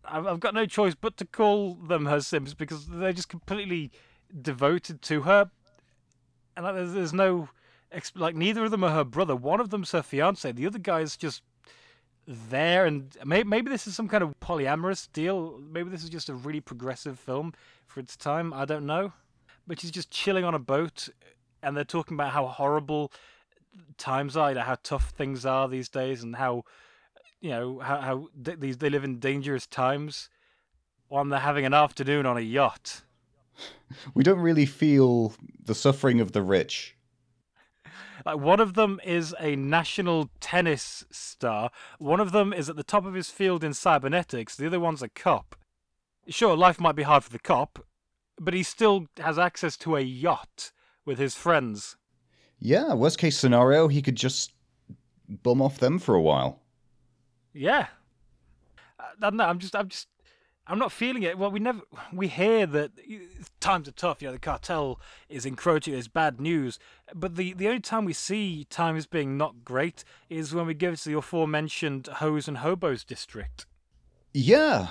I've 0.03 0.39
got 0.39 0.55
no 0.55 0.65
choice 0.65 0.95
but 0.95 1.15
to 1.17 1.25
call 1.25 1.75
them 1.75 2.07
her 2.07 2.21
simps 2.21 2.55
because 2.55 2.87
they're 2.87 3.13
just 3.13 3.29
completely 3.29 3.91
devoted 4.41 5.03
to 5.03 5.21
her, 5.21 5.51
and 6.59 6.65
like, 6.65 6.75
there's, 6.75 6.93
there's 6.93 7.13
no, 7.13 7.47
like, 8.15 8.35
neither 8.35 8.65
of 8.65 8.71
them 8.71 8.83
are 8.83 8.91
her 8.91 9.05
brother. 9.05 9.33
One 9.33 9.61
of 9.61 9.69
them's 9.69 9.93
her 9.93 10.03
fiance. 10.03 10.51
The 10.51 10.67
other 10.67 10.77
guy's 10.77 11.15
just 11.15 11.41
there, 12.27 12.85
and 12.85 13.15
maybe, 13.23 13.47
maybe 13.47 13.69
this 13.69 13.87
is 13.87 13.95
some 13.95 14.09
kind 14.09 14.21
of 14.21 14.37
polyamorous 14.41 15.07
deal. 15.13 15.57
Maybe 15.57 15.89
this 15.89 16.03
is 16.03 16.09
just 16.09 16.27
a 16.27 16.33
really 16.33 16.59
progressive 16.59 17.17
film 17.17 17.53
for 17.87 18.01
its 18.01 18.17
time. 18.17 18.53
I 18.53 18.65
don't 18.65 18.85
know, 18.85 19.13
but 19.65 19.79
she's 19.79 19.89
just 19.89 20.11
chilling 20.11 20.43
on 20.43 20.53
a 20.53 20.59
boat, 20.59 21.07
and 21.63 21.77
they're 21.77 21.85
talking 21.85 22.15
about 22.15 22.33
how 22.33 22.47
horrible 22.47 23.13
times 23.97 24.35
are, 24.35 24.49
you 24.49 24.55
know, 24.55 24.63
how 24.63 24.75
tough 24.83 25.11
things 25.11 25.45
are 25.45 25.69
these 25.69 25.87
days, 25.87 26.23
and 26.23 26.35
how 26.35 26.65
you 27.39 27.51
know 27.51 27.79
how 27.79 28.01
how 28.01 28.27
these 28.35 28.79
they 28.79 28.89
live 28.89 29.05
in 29.05 29.19
dangerous 29.19 29.65
times. 29.65 30.29
While 31.07 31.23
they're 31.23 31.39
having 31.39 31.65
an 31.65 31.73
afternoon 31.73 32.25
on 32.25 32.37
a 32.37 32.41
yacht. 32.41 33.03
We 34.13 34.23
don't 34.23 34.39
really 34.39 34.65
feel 34.65 35.33
the 35.63 35.75
suffering 35.75 36.19
of 36.19 36.31
the 36.31 36.41
rich. 36.41 36.95
Like 38.25 38.39
one 38.39 38.59
of 38.59 38.73
them 38.73 38.99
is 39.03 39.33
a 39.39 39.55
national 39.55 40.29
tennis 40.39 41.05
star. 41.11 41.71
One 41.97 42.19
of 42.19 42.31
them 42.31 42.53
is 42.53 42.69
at 42.69 42.75
the 42.75 42.83
top 42.83 43.05
of 43.05 43.13
his 43.13 43.29
field 43.29 43.63
in 43.63 43.73
cybernetics. 43.73 44.55
The 44.55 44.67
other 44.67 44.79
one's 44.79 45.01
a 45.01 45.09
cop. 45.09 45.55
Sure, 46.27 46.55
life 46.55 46.79
might 46.79 46.95
be 46.95 47.03
hard 47.03 47.23
for 47.23 47.31
the 47.31 47.39
cop, 47.39 47.85
but 48.39 48.53
he 48.53 48.61
still 48.61 49.07
has 49.17 49.39
access 49.39 49.77
to 49.77 49.95
a 49.95 50.01
yacht 50.01 50.71
with 51.05 51.17
his 51.17 51.35
friends. 51.35 51.95
Yeah, 52.59 52.93
worst 52.93 53.17
case 53.17 53.37
scenario, 53.37 53.87
he 53.87 54.01
could 54.01 54.17
just 54.17 54.53
bum 55.27 55.61
off 55.61 55.79
them 55.79 55.97
for 55.97 56.13
a 56.13 56.21
while. 56.21 56.59
Yeah. 57.53 57.87
Uh, 58.99 59.03
I 59.03 59.19
don't 59.21 59.37
know. 59.37 59.45
I'm 59.45 59.59
just, 59.59 59.75
I'm 59.75 59.87
just, 59.87 60.07
I'm 60.69 60.77
not 60.77 60.91
feeling 60.91 61.23
it. 61.23 61.37
Well, 61.37 61.49
we 61.49 61.59
never, 61.59 61.81
we 62.13 62.27
hear 62.27 62.67
that 62.67 62.91
times 63.59 63.87
are 63.87 63.91
tough. 63.91 64.21
You 64.21 64.27
know, 64.27 64.33
the 64.33 64.39
cartel 64.39 65.01
is 65.27 65.43
encroaching. 65.43 65.95
It's 65.95 66.07
bad 66.07 66.39
news. 66.39 66.77
But 67.13 67.35
the 67.35 67.53
the 67.53 67.67
only 67.67 67.79
time 67.79 68.05
we 68.05 68.13
see 68.13 68.65
times 68.65 69.07
being 69.07 69.35
not 69.35 69.65
great 69.65 70.03
is 70.29 70.53
when 70.53 70.67
we 70.67 70.75
go 70.75 70.93
to 70.93 71.09
the 71.09 71.17
aforementioned 71.17 72.05
Hose 72.07 72.47
and 72.47 72.59
Hobos 72.59 73.03
district. 73.03 73.65
Yeah, 74.31 74.89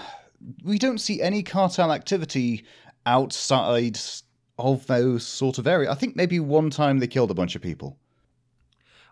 we 0.65 0.79
don't 0.79 0.99
see 0.99 1.23
any 1.23 1.45
cartel 1.45 1.93
activity 1.93 2.65
outside 3.07 4.01
of 4.59 4.85
those 4.89 5.25
sort 5.25 5.59
of 5.59 5.69
areas. 5.69 5.93
I 5.93 5.95
think 5.95 6.17
maybe 6.17 6.41
one 6.41 6.71
time 6.71 6.99
they 6.99 7.07
killed 7.07 7.31
a 7.31 7.35
bunch 7.35 7.55
of 7.55 7.63
people. 7.63 7.97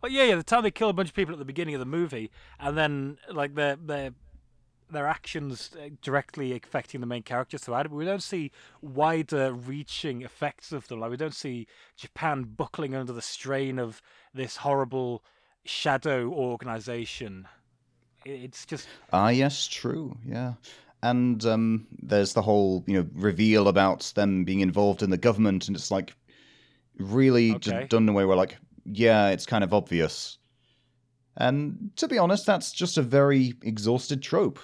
Oh 0.02 0.08
yeah, 0.08 0.25
yeah. 0.25 0.35
The 0.35 0.42
time 0.42 0.64
they 0.64 0.73
kill 0.73 0.88
a 0.88 0.92
bunch 0.92 1.11
of 1.11 1.14
people 1.14 1.32
at 1.32 1.38
the 1.38 1.44
beginning 1.44 1.75
of 1.75 1.78
the 1.78 1.87
movie, 1.87 2.30
and 2.58 2.76
then 2.76 3.18
like 3.32 3.54
their 3.54 3.76
their 3.76 4.11
their 4.90 5.07
actions 5.07 5.71
uh, 5.76 5.88
directly 6.02 6.52
affecting 6.52 7.00
the 7.00 7.07
main 7.07 7.23
characters 7.23 7.62
throughout 7.62 7.87
it. 7.87 7.88
But 7.90 7.97
we 7.97 8.05
don't 8.05 8.23
see 8.23 8.52
wider 8.81 9.52
reaching 9.52 10.23
effects 10.23 10.73
of 10.73 10.88
them. 10.88 11.00
Like 11.00 11.11
we 11.11 11.16
don't 11.16 11.35
see 11.35 11.66
Japan 11.97 12.45
buckling 12.45 12.95
under 12.95 13.12
the 13.12 13.23
strain 13.23 13.78
of 13.78 14.02
this 14.35 14.59
horrible 14.59 15.25
shadow 15.64 16.31
organization. 16.31 17.49
It's 18.25 18.66
just 18.66 18.88
Ah, 19.12 19.29
yes, 19.29 19.66
true. 19.66 20.16
Yeah. 20.27 20.55
And 21.03 21.44
um, 21.44 21.87
there's 22.03 22.33
the 22.33 22.42
whole, 22.42 22.83
you 22.87 22.94
know, 22.99 23.09
reveal 23.14 23.68
about 23.68 24.12
them 24.16 24.44
being 24.44 24.61
involved 24.61 25.03
in 25.03 25.11
the 25.11 25.18
government, 25.18 25.68
and 25.68 25.77
it's 25.77 25.90
like 25.90 26.14
really 26.99 27.55
Okay. 27.55 27.87
done 27.88 28.05
in 28.05 28.09
a 28.09 28.12
way 28.12 28.25
where, 28.25 28.37
like, 28.37 28.57
yeah, 28.85 29.29
it's 29.29 29.46
kind 29.46 29.62
of 29.62 29.75
obvious. 29.75 30.38
And 31.37 31.90
to 31.96 32.09
be 32.09 32.18
honest, 32.18 32.46
that's 32.46 32.72
just 32.72 32.96
a 32.96 33.03
very 33.03 33.55
exhausted 33.62 34.22
trope. 34.22 34.59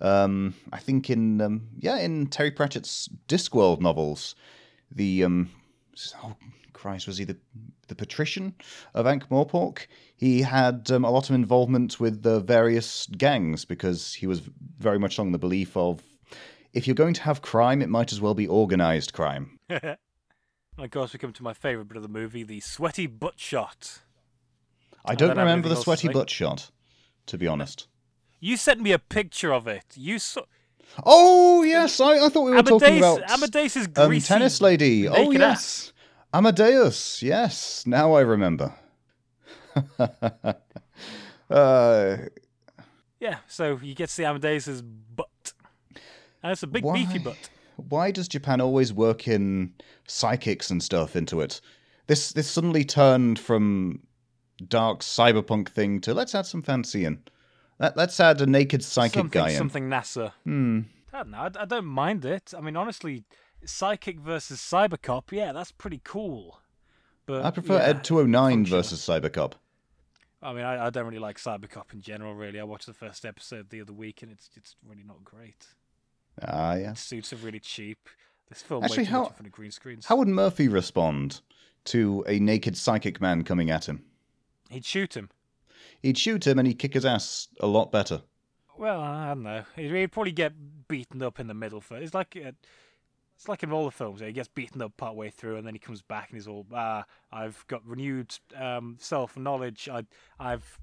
Um, 0.00 0.54
I 0.72 0.78
think 0.78 1.10
in 1.10 1.40
um, 1.40 1.68
yeah, 1.78 1.98
in 1.98 2.26
Terry 2.26 2.50
Pratchett's 2.50 3.08
Discworld 3.28 3.80
novels, 3.80 4.34
the 4.90 5.24
um, 5.24 5.50
oh 6.22 6.36
Christ, 6.72 7.06
was 7.06 7.18
he 7.18 7.24
the 7.24 7.36
the 7.88 7.94
patrician 7.94 8.54
of 8.94 9.06
Ankh 9.06 9.28
Morpork? 9.28 9.86
He 10.16 10.42
had 10.42 10.90
um, 10.90 11.04
a 11.04 11.10
lot 11.10 11.28
of 11.28 11.34
involvement 11.34 11.98
with 11.98 12.22
the 12.22 12.40
various 12.40 13.06
gangs 13.06 13.64
because 13.64 14.14
he 14.14 14.26
was 14.26 14.42
very 14.78 14.98
much 14.98 15.18
along 15.18 15.32
the 15.32 15.38
belief 15.38 15.76
of 15.76 16.02
if 16.72 16.86
you're 16.86 16.94
going 16.94 17.14
to 17.14 17.22
have 17.22 17.42
crime, 17.42 17.82
it 17.82 17.88
might 17.88 18.12
as 18.12 18.20
well 18.20 18.34
be 18.34 18.46
organized 18.46 19.12
crime. 19.12 19.58
and 19.68 19.96
of 20.78 20.90
course 20.90 21.12
we 21.12 21.18
come 21.18 21.32
to 21.32 21.42
my 21.42 21.54
favorite 21.54 21.88
bit 21.88 21.96
of 21.96 22.02
the 22.02 22.08
movie, 22.08 22.42
the 22.42 22.60
sweaty 22.60 23.06
butt 23.06 23.40
shot. 23.40 24.00
I 25.04 25.12
I 25.12 25.14
don't 25.14 25.36
remember 25.36 25.68
the 25.68 25.76
sweaty 25.76 26.08
butt 26.08 26.30
shot, 26.30 26.70
to 27.26 27.38
be 27.38 27.46
honest. 27.46 27.88
You 28.40 28.56
sent 28.56 28.80
me 28.80 28.92
a 28.92 28.98
picture 28.98 29.52
of 29.52 29.66
it. 29.66 29.84
You 29.94 30.18
saw 30.18 30.42
Oh 31.04 31.62
yes, 31.62 32.00
I, 32.00 32.24
I 32.24 32.28
thought 32.28 32.44
we 32.44 32.52
were 32.52 32.62
talking 32.62 32.88
Amadeus. 32.88 33.16
about 33.18 33.30
Amadeus's 33.30 33.88
um, 33.96 34.08
greasy 34.08 34.26
tennis 34.26 34.60
lady. 34.60 35.08
Oh 35.08 35.30
yes, 35.30 35.92
Amadeus. 36.32 37.22
Yes, 37.22 37.84
now 37.86 38.14
I 38.14 38.20
remember. 38.20 38.74
uh, 41.50 42.16
Yeah, 43.20 43.38
so 43.46 43.78
you 43.82 43.94
get 43.94 44.08
to 44.08 44.14
see 44.14 44.24
Amadeus's 44.24 44.82
butt. 44.82 45.52
And 46.42 46.52
it's 46.52 46.62
a 46.62 46.66
big 46.66 46.84
beefy 46.92 47.18
butt. 47.18 47.50
why 47.76 48.10
does 48.10 48.28
Japan 48.28 48.60
always 48.60 48.92
work 48.92 49.28
in 49.28 49.74
psychics 50.06 50.70
and 50.70 50.82
stuff 50.82 51.16
into 51.16 51.40
it? 51.40 51.60
This 52.06 52.32
this 52.32 52.50
suddenly 52.50 52.84
turned 52.84 53.38
from 53.38 54.00
dark 54.66 55.00
cyberpunk 55.00 55.68
thing 55.68 56.00
to 56.02 56.14
let's 56.14 56.34
add 56.34 56.46
some 56.46 56.62
fancy 56.62 57.04
in. 57.04 57.22
Let, 57.78 57.96
let's 57.96 58.18
add 58.18 58.40
a 58.40 58.46
naked 58.46 58.82
psychic 58.82 59.14
something, 59.14 59.40
guy 59.42 59.50
in. 59.50 59.56
something 59.56 59.88
NASA. 59.88 60.32
Hmm. 60.44 60.80
I 61.12 61.18
don't 61.18 61.30
know. 61.30 61.38
I, 61.38 61.50
I 61.60 61.64
don't 61.64 61.86
mind 61.86 62.24
it. 62.24 62.52
I 62.56 62.60
mean, 62.60 62.76
honestly, 62.76 63.24
psychic 63.64 64.18
versus 64.18 64.58
cybercop, 64.60 65.30
yeah, 65.30 65.52
that's 65.52 65.72
pretty 65.72 66.00
cool. 66.04 66.60
But 67.26 67.44
I 67.44 67.50
prefer 67.50 67.74
yeah, 67.74 67.84
Ed 67.84 68.04
209 68.04 68.50
functional. 68.50 68.78
versus 68.78 69.00
Cybercop. 69.06 69.52
I 70.42 70.52
mean, 70.52 70.64
I, 70.64 70.86
I 70.86 70.90
don't 70.90 71.04
really 71.04 71.18
like 71.18 71.36
cybercop 71.38 71.92
in 71.92 72.00
general. 72.00 72.34
Really, 72.34 72.58
I 72.58 72.64
watched 72.64 72.86
the 72.86 72.94
first 72.94 73.26
episode 73.26 73.68
the 73.70 73.80
other 73.80 73.92
week, 73.92 74.22
and 74.22 74.32
it's 74.32 74.48
it's 74.56 74.76
really 74.88 75.02
not 75.04 75.22
great. 75.24 75.66
Ah, 76.42 76.74
yes. 76.76 77.00
Suits 77.00 77.32
are 77.32 77.36
really 77.36 77.60
cheap. 77.60 78.08
This 78.48 78.62
film 78.62 78.82
Actually, 78.84 79.04
how- 79.04 79.22
much 79.22 79.28
in 79.30 79.34
front 79.34 79.46
of 79.46 79.52
green 79.52 79.70
screens. 79.70 80.06
How 80.06 80.16
would 80.16 80.28
Murphy 80.28 80.68
respond 80.68 81.40
to 81.86 82.24
a 82.26 82.38
naked 82.38 82.76
psychic 82.76 83.20
man 83.20 83.44
coming 83.44 83.70
at 83.70 83.86
him? 83.88 84.04
He'd 84.68 84.84
shoot 84.84 85.16
him. 85.16 85.30
He'd 86.02 86.18
shoot 86.18 86.46
him 86.46 86.58
and 86.58 86.66
he'd 86.68 86.78
kick 86.78 86.94
his 86.94 87.04
ass 87.04 87.48
a 87.60 87.66
lot 87.66 87.90
better. 87.92 88.22
Well, 88.76 89.00
I 89.00 89.28
don't 89.28 89.42
know. 89.42 89.64
He'd 89.74 90.12
probably 90.12 90.32
get 90.32 90.52
beaten 90.86 91.22
up 91.22 91.40
in 91.40 91.48
the 91.48 91.54
middle. 91.54 91.80
For 91.80 91.96
it's 91.96 92.14
like 92.14 92.36
uh, 92.36 92.52
it's 93.36 93.48
like 93.48 93.62
in 93.62 93.72
all 93.72 93.84
the 93.84 93.90
films. 93.90 94.20
He 94.20 94.32
gets 94.32 94.48
beaten 94.48 94.82
up 94.82 94.96
part 94.96 95.16
way 95.16 95.30
through, 95.30 95.56
and 95.56 95.66
then 95.66 95.74
he 95.74 95.80
comes 95.80 96.02
back 96.02 96.30
and 96.30 96.36
he's 96.36 96.46
all, 96.46 96.66
"Ah, 96.72 97.04
I've 97.32 97.64
got 97.66 97.84
renewed 97.86 98.34
um, 98.56 98.96
self 99.00 99.36
knowledge. 99.36 99.88
I, 99.88 100.04
I've 100.38 100.78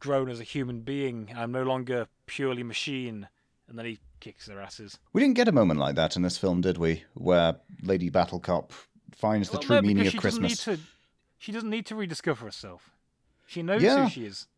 grown 0.00 0.28
as 0.28 0.40
a 0.40 0.44
human 0.44 0.80
being. 0.80 1.32
I'm 1.34 1.52
no 1.52 1.62
longer 1.62 2.08
purely 2.26 2.62
machine." 2.62 3.28
And 3.68 3.78
then 3.78 3.86
he 3.86 3.98
kicks 4.20 4.46
their 4.46 4.60
asses. 4.60 4.98
We 5.12 5.20
didn't 5.20 5.34
get 5.34 5.48
a 5.48 5.52
moment 5.52 5.80
like 5.80 5.96
that 5.96 6.14
in 6.14 6.22
this 6.22 6.38
film, 6.38 6.60
did 6.60 6.78
we? 6.78 7.02
Where 7.14 7.56
Lady 7.82 8.10
Battlecop 8.10 8.70
finds 9.12 9.48
the 9.48 9.56
Well, 9.56 9.62
true 9.62 9.76
no, 9.76 9.82
meaning 9.82 10.06
of 10.06 10.16
Christmas. 10.16 10.64
To, 10.64 10.78
she 11.46 11.52
doesn't 11.52 11.70
need 11.70 11.86
to 11.86 11.94
rediscover 11.94 12.44
herself. 12.44 12.90
She 13.46 13.62
knows 13.62 13.80
Yeah. 13.80 14.02
who 14.04 14.10
she 14.10 14.26
is. 14.26 14.48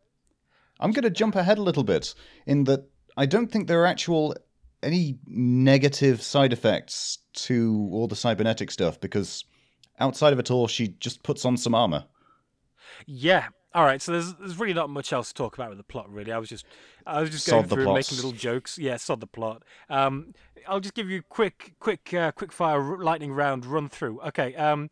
I'm 0.80 0.90
going 0.90 1.02
to 1.02 1.10
jump 1.10 1.36
ahead 1.36 1.58
a 1.58 1.62
little 1.62 1.84
bit 1.84 2.14
in 2.46 2.64
that 2.64 2.88
I 3.14 3.26
don't 3.26 3.48
think 3.52 3.68
there 3.68 3.82
are 3.82 3.86
actual 3.86 4.34
any 4.82 5.18
negative 5.26 6.22
side 6.22 6.50
effects 6.54 7.18
to 7.34 7.90
all 7.92 8.08
the 8.08 8.16
cybernetic 8.16 8.70
stuff 8.70 8.98
because 8.98 9.44
outside 10.00 10.32
of 10.32 10.38
it 10.38 10.50
all, 10.50 10.66
she 10.66 10.88
just 10.98 11.22
puts 11.22 11.44
on 11.44 11.58
some 11.58 11.74
armor. 11.74 12.06
Yeah. 13.06 13.48
All 13.74 13.84
right. 13.84 14.00
So 14.00 14.12
there's 14.12 14.32
there's 14.36 14.58
really 14.58 14.72
not 14.72 14.88
much 14.88 15.12
else 15.12 15.28
to 15.28 15.34
talk 15.34 15.58
about 15.58 15.68
with 15.68 15.76
the 15.76 15.84
plot, 15.84 16.10
really. 16.10 16.32
I 16.32 16.38
was 16.38 16.48
just 16.48 16.64
I 17.06 17.20
was 17.20 17.28
just 17.28 17.44
Sod 17.44 17.52
going 17.52 17.68
through 17.68 17.84
and 17.84 17.94
making 17.94 18.16
little 18.16 18.32
jokes. 18.32 18.78
Yeah, 18.78 18.96
sod 18.96 19.20
the 19.20 19.26
plot. 19.26 19.62
Um, 19.90 20.32
I'll 20.66 20.80
just 20.80 20.94
give 20.94 21.10
you 21.10 21.20
quick 21.20 21.74
quick 21.80 22.14
uh, 22.14 22.32
quick 22.32 22.50
fire 22.50 22.96
lightning 22.96 23.32
round 23.32 23.66
run 23.66 23.90
through. 23.90 24.22
Okay. 24.28 24.54
Um, 24.54 24.88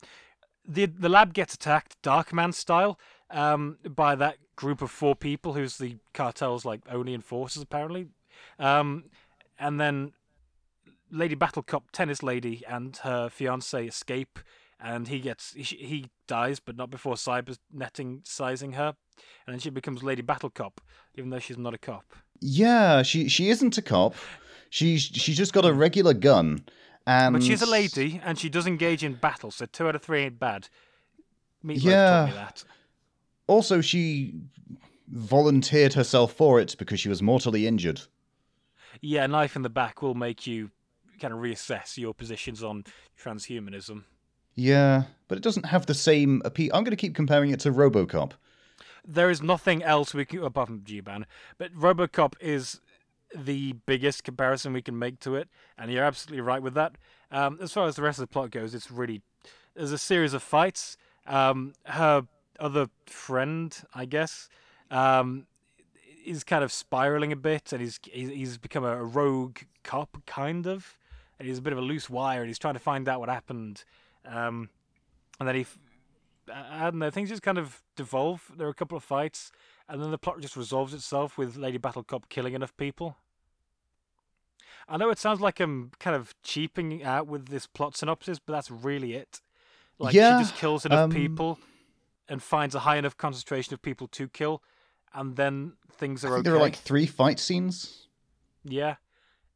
the 0.67 0.85
the 0.85 1.09
lab 1.09 1.33
gets 1.33 1.53
attacked, 1.53 2.01
Darkman 2.03 2.53
style, 2.53 2.99
um, 3.29 3.77
by 3.87 4.15
that 4.15 4.37
group 4.55 4.81
of 4.81 4.91
four 4.91 5.15
people 5.15 5.53
who's 5.53 5.77
the 5.77 5.97
cartel's 6.13 6.65
like 6.65 6.81
only 6.91 7.13
enforcers 7.13 7.63
apparently. 7.63 8.07
Um, 8.59 9.05
and 9.59 9.79
then 9.79 10.13
Lady 11.09 11.35
Battle 11.35 11.63
Cop 11.63 11.91
tennis 11.91 12.21
lady 12.21 12.63
and 12.67 12.97
her 12.97 13.29
fiance 13.29 13.85
escape, 13.85 14.39
and 14.79 15.07
he 15.07 15.19
gets 15.19 15.53
he, 15.53 15.63
he 15.63 16.09
dies, 16.27 16.59
but 16.59 16.75
not 16.75 16.89
before 16.89 17.15
cyberneting 17.15 18.27
sizing 18.27 18.73
her, 18.73 18.95
and 19.45 19.53
then 19.53 19.59
she 19.59 19.69
becomes 19.69 20.03
Lady 20.03 20.21
Battle 20.21 20.49
Cop, 20.49 20.81
even 21.15 21.29
though 21.29 21.39
she's 21.39 21.57
not 21.57 21.73
a 21.73 21.77
cop. 21.77 22.15
Yeah, 22.41 23.03
she 23.03 23.29
she 23.29 23.49
isn't 23.49 23.77
a 23.77 23.81
cop. 23.81 24.15
She's 24.69 25.01
she's 25.01 25.37
just 25.37 25.53
got 25.53 25.65
a 25.65 25.73
regular 25.73 26.13
gun, 26.13 26.65
and 27.07 27.33
But 27.33 27.41
she's 27.41 27.61
a 27.61 27.65
lady, 27.65 28.21
and 28.23 28.37
she 28.37 28.49
does 28.49 28.67
engage 28.67 29.03
in 29.03 29.15
battle, 29.15 29.49
so 29.49 29.65
two 29.65 29.87
out 29.87 29.95
of 29.95 30.03
three 30.03 30.23
ain't 30.23 30.37
bad. 30.39 30.67
Meatloaf 31.65 31.83
Yeah. 31.83 32.09
taught 32.09 32.29
me 32.29 32.35
that. 32.35 32.63
Also, 33.47 33.81
she 33.81 34.35
volunteered 35.07 35.93
herself 35.93 36.33
for 36.33 36.59
it 36.59 36.75
because 36.77 36.99
she 36.99 37.07
was 37.09 37.21
mortally 37.21 37.65
injured. 37.65 38.01
Yeah, 39.01 39.23
a 39.23 39.27
knife 39.27 39.55
in 39.55 39.61
the 39.61 39.69
back 39.69 40.01
will 40.01 40.15
make 40.15 40.45
you 40.45 40.71
kind 41.19 41.33
of 41.33 41.39
reassess 41.39 41.97
your 41.97 42.13
positions 42.13 42.61
on 42.61 42.83
transhumanism. 43.19 44.03
Yeah, 44.55 45.03
but 45.27 45.37
it 45.37 45.43
doesn't 45.43 45.67
have 45.67 45.85
the 45.85 45.93
same 45.93 46.41
appeal. 46.43 46.71
I'm 46.73 46.83
going 46.83 46.91
to 46.91 46.97
keep 46.97 47.15
comparing 47.15 47.51
it 47.51 47.59
to 47.61 47.71
RoboCop. 47.71 48.33
There 49.07 49.29
is 49.29 49.41
nothing 49.41 49.81
else 49.81 50.13
we 50.13 50.25
can 50.25 50.43
apart 50.43 50.67
from 50.67 50.81
Jiban, 50.81 51.23
but 51.57 51.73
RoboCop 51.73 52.33
is 52.41 52.81
the 53.35 53.73
biggest 53.85 54.23
comparison 54.23 54.73
we 54.73 54.81
can 54.81 54.97
make 54.97 55.19
to 55.21 55.35
it, 55.35 55.49
and 55.77 55.91
you're 55.91 56.03
absolutely 56.03 56.41
right 56.41 56.61
with 56.61 56.73
that. 56.75 56.97
Um, 57.31 57.59
as 57.61 57.73
far 57.73 57.87
as 57.87 57.95
the 57.95 58.01
rest 58.01 58.19
of 58.19 58.23
the 58.23 58.33
plot 58.33 58.51
goes, 58.51 58.73
it's 58.73 58.89
really 58.89 59.21
there's 59.75 59.91
a 59.91 59.97
series 59.97 60.33
of 60.33 60.41
fights. 60.41 60.97
Um, 61.25 61.73
her 61.85 62.27
other 62.59 62.87
friend, 63.05 63.77
I 63.93 64.05
guess, 64.05 64.49
um, 64.89 65.45
is 66.25 66.43
kind 66.43 66.63
of 66.63 66.71
spiraling 66.71 67.31
a 67.31 67.35
bit, 67.35 67.71
and 67.71 67.81
he's 67.81 67.99
he's, 68.03 68.57
become 68.57 68.83
a 68.83 69.03
rogue 69.03 69.59
cop, 69.83 70.17
kind 70.25 70.65
of. 70.67 70.97
And 71.39 71.47
he's 71.47 71.59
a 71.59 71.61
bit 71.61 71.71
of 71.71 71.79
a 71.79 71.83
loose 71.83 72.09
wire, 72.09 72.39
and 72.39 72.47
he's 72.47 72.57
trying 72.57 72.73
to 72.73 72.79
find 72.79 73.07
out 73.07 73.19
what 73.19 73.29
happened. 73.29 73.83
Um, 74.25 74.69
and 75.39 75.47
then 75.47 75.55
he, 75.55 75.65
I 76.51 76.85
don't 76.85 76.97
know, 76.97 77.11
things 77.11 77.29
just 77.29 77.43
kind 77.43 77.59
of 77.59 77.83
devolve. 77.95 78.51
There 78.57 78.67
are 78.67 78.71
a 78.71 78.73
couple 78.73 78.97
of 78.97 79.03
fights, 79.03 79.51
and 79.89 80.01
then 80.01 80.11
the 80.11 80.17
plot 80.17 80.41
just 80.41 80.57
resolves 80.57 80.93
itself 80.93 81.37
with 81.37 81.55
Lady 81.55 81.77
Battle 81.77 82.03
Cop 82.03 82.29
killing 82.29 82.53
enough 82.53 82.75
people. 82.77 83.17
I 84.89 84.97
know 84.97 85.09
it 85.09 85.19
sounds 85.19 85.41
like 85.41 85.59
I'm 85.59 85.91
kind 85.99 86.15
of 86.15 86.33
cheaping 86.43 87.03
out 87.03 87.27
with 87.27 87.47
this 87.47 87.67
plot 87.67 87.95
synopsis, 87.95 88.39
but 88.39 88.53
that's 88.53 88.71
really 88.71 89.13
it. 89.13 89.41
Like 89.99 90.13
Yeah, 90.13 90.37
she 90.37 90.43
just 90.45 90.55
kills 90.55 90.85
enough 90.85 91.05
um, 91.05 91.11
people 91.11 91.59
and 92.29 92.41
finds 92.41 92.75
a 92.75 92.79
high 92.79 92.97
enough 92.97 93.17
concentration 93.17 93.73
of 93.73 93.81
people 93.81 94.07
to 94.09 94.27
kill, 94.27 94.61
and 95.13 95.35
then 95.35 95.73
things 95.91 96.23
are 96.23 96.29
I 96.29 96.31
okay. 96.39 96.41
there 96.43 96.55
are 96.55 96.61
like 96.61 96.75
three 96.75 97.05
fight 97.05 97.39
scenes. 97.39 98.07
Yeah, 98.63 98.95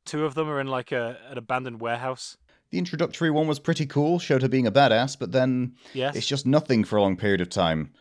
two 0.05 0.25
of 0.25 0.33
them 0.33 0.49
are 0.49 0.59
in 0.59 0.67
like 0.67 0.91
a 0.91 1.17
an 1.29 1.37
abandoned 1.37 1.79
warehouse. 1.79 2.37
The 2.71 2.77
introductory 2.77 3.29
one 3.29 3.47
was 3.47 3.59
pretty 3.59 3.85
cool, 3.85 4.17
showed 4.17 4.41
her 4.41 4.47
being 4.47 4.67
a 4.67 4.71
badass, 4.71 5.19
but 5.19 5.31
then 5.31 5.75
Yes, 5.93 6.15
it's 6.15 6.27
just 6.27 6.45
nothing 6.45 6.83
for 6.83 6.97
a 6.97 7.01
long 7.01 7.15
period 7.15 7.41
of 7.41 7.49
time. 7.49 7.93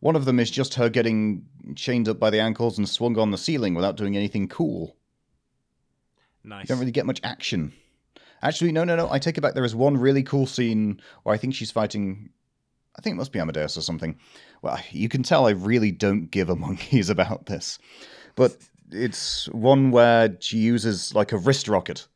One 0.00 0.16
of 0.16 0.24
them 0.24 0.38
is 0.38 0.50
just 0.50 0.74
her 0.74 0.88
getting 0.88 1.44
chained 1.74 2.08
up 2.08 2.18
by 2.18 2.30
the 2.30 2.40
ankles 2.40 2.78
and 2.78 2.88
swung 2.88 3.18
on 3.18 3.30
the 3.30 3.38
ceiling 3.38 3.74
without 3.74 3.96
doing 3.96 4.16
anything 4.16 4.48
cool. 4.48 4.96
You 6.44 6.50
nice. 6.50 6.68
don't 6.68 6.78
really 6.78 6.92
get 6.92 7.06
much 7.06 7.20
action. 7.24 7.72
Actually, 8.42 8.72
no, 8.72 8.84
no, 8.84 8.94
no. 8.94 9.10
I 9.10 9.18
take 9.18 9.36
it 9.36 9.40
back. 9.40 9.54
There 9.54 9.64
is 9.64 9.74
one 9.74 9.96
really 9.96 10.22
cool 10.22 10.46
scene 10.46 11.00
where 11.24 11.34
I 11.34 11.38
think 11.38 11.54
she's 11.54 11.72
fighting. 11.72 12.30
I 12.96 13.02
think 13.02 13.14
it 13.14 13.16
must 13.16 13.32
be 13.32 13.40
Amadeus 13.40 13.76
or 13.76 13.80
something. 13.80 14.16
Well, 14.62 14.78
you 14.90 15.08
can 15.08 15.22
tell 15.22 15.46
I 15.46 15.50
really 15.50 15.90
don't 15.90 16.30
give 16.30 16.48
a 16.48 16.56
monkeys 16.56 17.10
about 17.10 17.46
this. 17.46 17.78
But 18.36 18.56
it's 18.92 19.48
one 19.48 19.90
where 19.90 20.36
she 20.40 20.58
uses 20.58 21.14
like 21.14 21.32
a 21.32 21.38
wrist 21.38 21.68
rocket. 21.68 22.06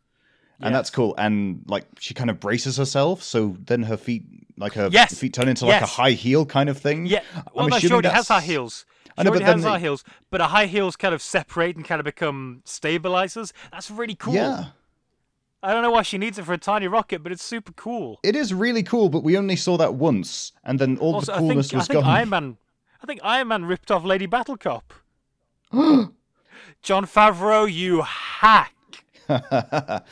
And 0.61 0.73
that's 0.73 0.90
cool. 0.90 1.14
And 1.18 1.64
like 1.66 1.87
she 1.99 2.14
kind 2.14 2.31
of 2.31 2.38
braces 2.38 2.77
herself, 2.77 3.21
so 3.21 3.57
then 3.66 3.83
her 3.83 3.97
feet, 3.97 4.23
like 4.57 4.75
her 4.75 4.88
Yes. 4.93 5.19
feet, 5.19 5.33
turn 5.35 5.49
into 5.49 5.67
like 5.67 5.83
a 5.83 5.87
high 5.87 6.12
heel 6.12 6.45
kind 6.47 6.69
of 6.69 6.79
thing. 6.79 7.07
Yeah, 7.07 7.21
well, 7.55 7.69
no, 7.69 7.79
she 7.79 7.91
already 7.91 8.09
has 8.09 8.29
high 8.29 8.41
heels. 8.41 8.85
She 9.05 9.11
I 9.19 9.23
know, 9.25 9.31
already 9.31 9.45
but 9.45 9.55
has 9.57 9.65
high 9.65 9.79
they- 9.79 9.85
heels, 9.85 10.05
but 10.31 10.41
her 10.41 10.47
high 10.47 10.67
heels 10.67 10.97
kind 10.97 11.15
of 11.15 11.21
separate 11.23 11.77
and 11.77 11.85
kind 11.85 12.01
of 12.01 12.05
become 12.05 12.62
stabilizers. 12.65 13.53
That's 13.71 13.91
really 13.91 14.15
cool. 14.15 14.35
Yeah, 14.35 14.67
I 15.62 15.73
don't 15.73 15.83
know 15.83 15.91
why 15.91 16.03
she 16.03 16.19
needs 16.19 16.38
it 16.38 16.45
for 16.45 16.53
a 16.55 16.59
tiny 16.59 16.87
rocket, 16.88 17.23
but 17.23 17.31
it's 17.33 17.43
super 17.43 17.73
cool. 17.73 18.19
it 18.23 18.35
is 18.37 18.53
really 18.55 18.83
cool. 18.83 19.09
But 19.09 19.23
we 19.23 19.37
only 19.37 19.57
saw 19.57 19.77
that 19.79 19.95
once, 19.95 20.53
and 20.65 20.79
then 20.79 20.97
all 20.99 21.15
Also, 21.17 21.33
the 21.33 21.38
coolness 21.38 21.69
think 21.69 21.75
I 21.75 21.79
was 21.79 21.87
think 21.88 22.01
gone. 22.05 22.11
Iron 22.17 22.29
Man, 22.31 22.57
I 23.03 23.07
think 23.07 23.21
Iron 23.23 23.49
Man 23.49 23.65
ripped 23.67 23.91
off 23.91 24.05
Lady 24.05 24.27
Battle 24.27 24.57
Cop. 24.57 24.93
Jon 25.73 27.07
Favreau, 27.07 27.71
you 27.73 28.03
hack! 28.03 28.75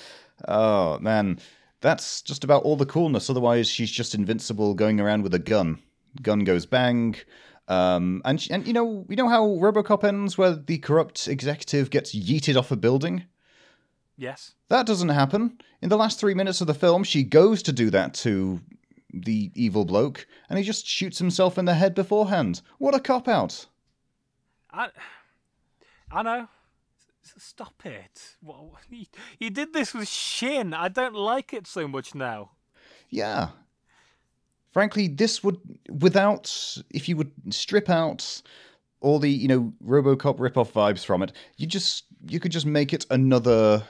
oh 0.49 0.99
man, 1.01 1.39
that's 1.81 2.23
just 2.23 2.45
about 2.45 2.63
all 2.63 2.77
the 2.77 2.87
coolness. 2.87 3.31
Otherwise, 3.31 3.69
she's 3.69 3.91
just 3.91 4.15
invincible, 4.15 4.75
going 4.75 5.01
around 5.01 5.23
with 5.23 5.35
a 5.35 5.39
gun. 5.39 5.79
Gun 6.23 6.41
goes 6.41 6.67
bang. 6.67 7.17
Um, 7.69 8.21
and 8.25 8.45
and 8.51 8.67
you 8.67 8.73
know 8.73 9.07
you 9.09 9.17
know 9.17 9.29
how 9.29 9.47
RoboCop 9.47 10.03
ends, 10.05 10.37
where 10.37 10.57
the 10.57 10.79
corrupt 10.79 11.29
executive 11.29 11.91
gets 11.91 12.15
yeeted 12.15 12.57
off 12.57 12.73
a 12.73 12.77
building. 12.77 13.25
Yes, 14.17 14.53
That 14.69 14.85
doesn't 14.87 15.09
happen. 15.09 15.59
In 15.81 15.89
the 15.89 15.97
last 15.97 16.21
three 16.21 16.35
minutes 16.35 16.61
of 16.61 16.67
the 16.67 16.75
film, 16.75 17.05
she 17.05 17.23
goes 17.23 17.63
to 17.63 17.73
do 17.73 17.89
that 17.89 18.13
to 18.15 18.61
the 19.15 19.51
evil 19.55 19.87
bloke, 19.87 20.27
and 20.49 20.59
he 20.59 20.65
just 20.65 20.87
shoots 20.87 21.19
himself 21.19 21.57
in 21.57 21.65
the 21.65 21.75
head 21.75 21.95
beforehand. 21.95 22.61
What 22.77 22.95
a 22.95 23.01
cop 23.01 23.29
out! 23.29 23.67
I, 24.71 24.89
I 26.13 26.23
know. 26.23 26.49
Stop 27.23 27.85
it! 27.85 28.37
What, 28.41 28.61
you, 28.91 29.07
you 29.39 29.51
did 29.51 29.73
this 29.73 29.95
with 29.95 30.09
Shin. 30.09 30.75
I 30.75 30.89
don't 30.89 31.15
like 31.15 31.53
it 31.53 31.67
so 31.67 31.87
much 31.87 32.15
now. 32.15 32.53
Yeah. 33.09 33.51
Frankly, 34.73 35.09
this 35.09 35.43
would, 35.43 35.59
without, 35.91 36.77
if 36.91 37.09
you 37.09 37.17
would 37.17 37.33
strip 37.51 37.91
out 37.91 38.43
all 39.01 39.19
the, 39.19 39.31
you 39.31 39.49
know, 39.49 39.73
Robocop 39.85 40.39
ripoff 40.39 40.73
vibes 40.73 41.05
from 41.05 41.23
it, 41.23 41.33
you 41.57 41.67
just, 41.67 42.05
you 42.29 42.39
could 42.39 42.53
just 42.53 42.67
make 42.67 42.93
it 42.93 43.05
another 43.11 43.83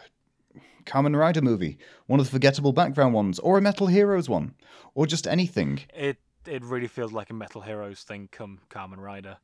Kamen 0.87 1.17
Rider 1.17 1.43
movie, 1.43 1.79
one 2.07 2.21
of 2.21 2.27
the 2.27 2.33
forgettable 2.33 2.73
background 2.73 3.15
ones, 3.15 3.39
or 3.39 3.59
a 3.59 3.61
Metal 3.61 3.87
Heroes 3.87 4.29
one, 4.29 4.55
or 4.95 5.07
just 5.07 5.27
anything. 5.27 5.81
It 5.95 6.19
it 6.47 6.65
really 6.65 6.89
feels 6.89 7.13
like 7.13 7.31
a 7.31 7.35
Metal 7.35 7.61
Heroes 7.61 8.03
thing 8.03 8.29
come 8.33 8.61
Kamen 8.71 8.97
Rider. 8.97 9.37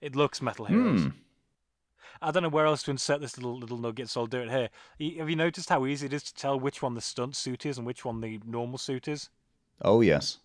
It 0.00 0.16
looks 0.16 0.42
Metal 0.42 0.64
Heroes. 0.66 1.02
Hmm. 1.02 1.08
I 2.22 2.30
don't 2.30 2.44
know 2.44 2.48
where 2.48 2.66
else 2.66 2.84
to 2.84 2.90
insert 2.92 3.20
this 3.20 3.36
little 3.36 3.58
little 3.58 3.78
nugget, 3.78 4.08
so 4.08 4.20
I'll 4.20 4.26
do 4.26 4.40
it 4.40 4.50
here. 4.50 5.18
Have 5.18 5.28
you 5.28 5.36
noticed 5.36 5.68
how 5.68 5.84
easy 5.86 6.06
it 6.06 6.12
is 6.12 6.22
to 6.24 6.34
tell 6.34 6.58
which 6.58 6.80
one 6.80 6.94
the 6.94 7.00
stunt 7.00 7.34
suit 7.36 7.66
is 7.66 7.78
and 7.78 7.86
which 7.86 8.04
one 8.04 8.20
the 8.20 8.40
normal 8.46 8.78
suit 8.78 9.08
is? 9.08 9.28
Oh, 9.82 10.00
yes. 10.00 10.38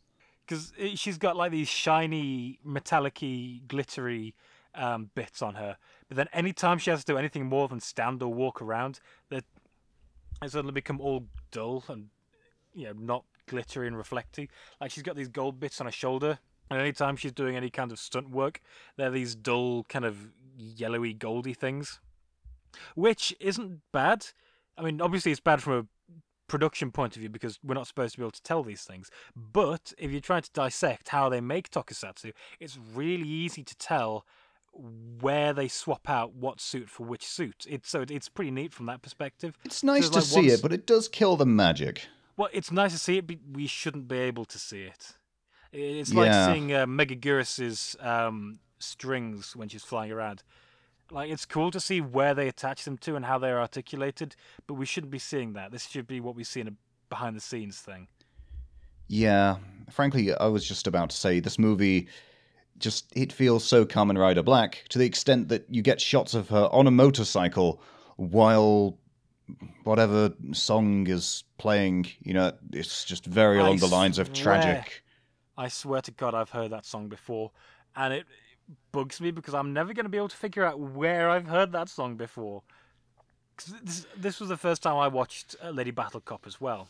Because 0.45 0.73
she's 0.95 1.17
got 1.17 1.35
like 1.35 1.51
these 1.51 1.67
shiny, 1.67 2.59
metallic-y, 2.63 3.61
glittery 3.67 4.33
um, 4.73 5.11
bits 5.13 5.41
on 5.41 5.55
her. 5.55 5.77
But 6.07 6.17
then 6.17 6.27
anytime 6.33 6.77
she 6.77 6.89
has 6.89 7.03
to 7.03 7.13
do 7.13 7.17
anything 7.17 7.45
more 7.45 7.67
than 7.67 7.79
stand 7.79 8.23
or 8.23 8.33
walk 8.33 8.61
around, 8.61 8.99
they 9.29 9.41
they 10.41 10.47
suddenly 10.47 10.71
become 10.71 11.01
all 11.01 11.25
dull 11.51 11.83
and 11.87 12.09
you 12.73 12.85
know 12.85 12.93
not 12.93 13.23
glittery 13.47 13.87
and 13.87 13.97
reflecty. 13.97 14.49
Like 14.79 14.91
she's 14.91 15.03
got 15.03 15.15
these 15.15 15.27
gold 15.27 15.59
bits 15.59 15.81
on 15.81 15.87
her 15.87 15.91
shoulder, 15.91 16.39
and 16.69 16.80
anytime 16.80 17.15
she's 17.15 17.32
doing 17.32 17.56
any 17.56 17.69
kind 17.69 17.91
of 17.91 17.99
stunt 17.99 18.30
work, 18.30 18.62
they're 18.97 19.12
these 19.12 19.36
dull, 19.36 19.86
kind 19.89 20.06
of 20.06 20.32
yellowy, 20.58 21.13
goldy 21.13 21.53
things, 21.53 21.99
which 22.95 23.36
isn't 23.39 23.82
bad. 23.91 24.27
I 24.77 24.84
mean, 24.84 25.01
obviously 25.01 25.32
it's 25.32 25.41
bad 25.41 25.62
from 25.62 25.73
a 25.73 25.86
production 26.47 26.91
point 26.91 27.15
of 27.15 27.19
view 27.19 27.30
because 27.30 27.60
we're 27.63 27.73
not 27.75 27.88
supposed 27.88 28.13
to 28.13 28.19
be 28.19 28.23
able 28.23 28.32
to 28.32 28.43
tell 28.43 28.63
these 28.63 28.84
things. 28.84 29.10
But 29.36 29.93
if 29.97 30.12
you're 30.12 30.21
trying 30.21 30.43
to 30.43 30.51
dissect 30.53 31.10
how 31.10 31.30
they 31.30 31.41
make 31.41 31.69
tokusatsu, 31.69 32.32
it's 32.60 32.77
really 32.95 33.27
easy 33.27 33.63
to 33.63 33.75
tell 33.77 34.25
where 35.21 35.53
they 35.53 35.67
swap 35.67 36.08
out 36.08 36.34
what 36.36 36.62
suit 36.62 36.89
for 36.89 37.03
which 37.03 37.25
suit. 37.25 37.65
It's 37.67 37.89
so 37.89 38.06
it's 38.08 38.30
pretty 38.30 38.51
neat 38.51 38.73
from 38.73 38.86
that 38.86 39.01
perspective. 39.01 39.58
It's 39.65 39.84
nice 39.84 40.10
there's 40.10 40.12
to 40.12 40.15
like 40.17 40.25
see 40.25 40.49
once- 40.49 40.53
it, 40.53 40.62
but 40.62 40.73
it 40.73 40.86
does 40.86 41.08
kill 41.08 41.36
the 41.36 41.45
magic. 41.45 42.08
Well, 42.36 42.49
it's 42.53 42.71
nice 42.71 42.91
to 42.91 42.99
see 42.99 43.17
it, 43.17 43.25
but 43.25 43.38
we 43.51 43.65
shouldn't 43.65 44.08
be 44.08 44.19
able 44.19 44.45
to 44.45 44.60
see 44.60 44.82
it. 44.84 45.16
It's 45.77 46.13
like 46.13 46.27
Yeah. 46.27 46.53
seeing 46.53 46.73
uh, 46.73 46.85
Megagirus's 46.85 47.95
um, 47.99 48.59
strings 48.79 49.55
when 49.55 49.69
she's 49.69 49.83
flying 49.83 50.11
around. 50.11 50.43
Like 51.11 51.29
it's 51.29 51.45
cool 51.45 51.71
to 51.71 51.79
see 51.79 52.01
where 52.01 52.33
they 52.33 52.47
attach 52.47 52.83
them 52.83 52.97
to 52.99 53.15
and 53.15 53.25
how 53.25 53.37
they're 53.37 53.59
articulated, 53.61 54.35
but 54.65 54.73
we 54.73 54.85
shouldn't 54.85 55.11
be 55.11 55.19
seeing 55.19 55.53
that. 55.53 55.71
This 55.71 55.87
should 55.87 56.07
be 56.07 56.19
what 56.19 56.35
we 56.35 56.43
see 56.43 56.61
in 56.61 56.67
a 56.67 56.73
behind 57.09 57.35
the 57.35 57.39
scenes 57.41 57.79
thing. 57.79 58.07
Yeah, 59.07 59.57
frankly, 59.89 60.33
I 60.33 60.47
was 60.47 60.67
just 60.67 60.85
about 60.87 61.11
to 61.11 61.15
say 61.15 61.39
this 61.39 61.57
movie 61.57 62.09
just 62.77 63.05
it 63.15 63.31
feels 63.31 63.63
so 63.63 63.85
Kamen 63.85 64.17
Rider 64.19 64.43
Black 64.43 64.83
to 64.89 64.99
the 64.99 65.05
extent 65.05 65.47
that 65.49 65.65
you 65.69 65.81
get 65.81 66.01
shots 66.01 66.33
of 66.33 66.49
her 66.49 66.67
on 66.71 66.87
a 66.87 66.91
motorcycle 66.91 67.81
while 68.17 68.97
whatever 69.83 70.33
song 70.51 71.07
is 71.07 71.43
playing. 71.57 72.07
You 72.19 72.33
know, 72.33 72.51
it's 72.73 73.05
just 73.05 73.25
very 73.25 73.59
I 73.59 73.61
along 73.61 73.77
the 73.77 73.87
lines 73.87 74.19
of 74.19 74.33
tragic. 74.33 75.03
I 75.58 75.67
swear 75.70 76.02
to 76.02 76.12
God, 76.12 76.36
I've 76.36 76.52
heard 76.52 76.72
that 76.72 76.86
song 76.86 77.10
before, 77.10 77.52
and 77.96 78.13
it 78.13 78.26
bugs 78.91 79.20
me 79.20 79.32
because 79.32 79.54
I'm 79.54 79.74
never 79.74 79.93
going 79.93 80.06
to 80.06 80.10
be 80.10 80.17
able 80.17 80.28
to 80.28 80.36
figure 80.36 80.63
out 80.63 80.80
where 80.80 81.30
I've 81.30 81.48
heard 81.48 81.72
that 81.72 81.89
song 81.89 82.15
before. 82.15 82.63
this, 83.82 84.06
this 84.15 84.39
was 84.39 84.50
the 84.50 84.58
first 84.58 84.84
time 84.84 84.98
I 84.98 85.08
watched 85.08 85.56
uh, 85.63 85.72
Lady 85.72 85.91
Battle 85.91 86.22
Cop 86.22 86.46
as 86.46 86.62
well. 86.62 86.89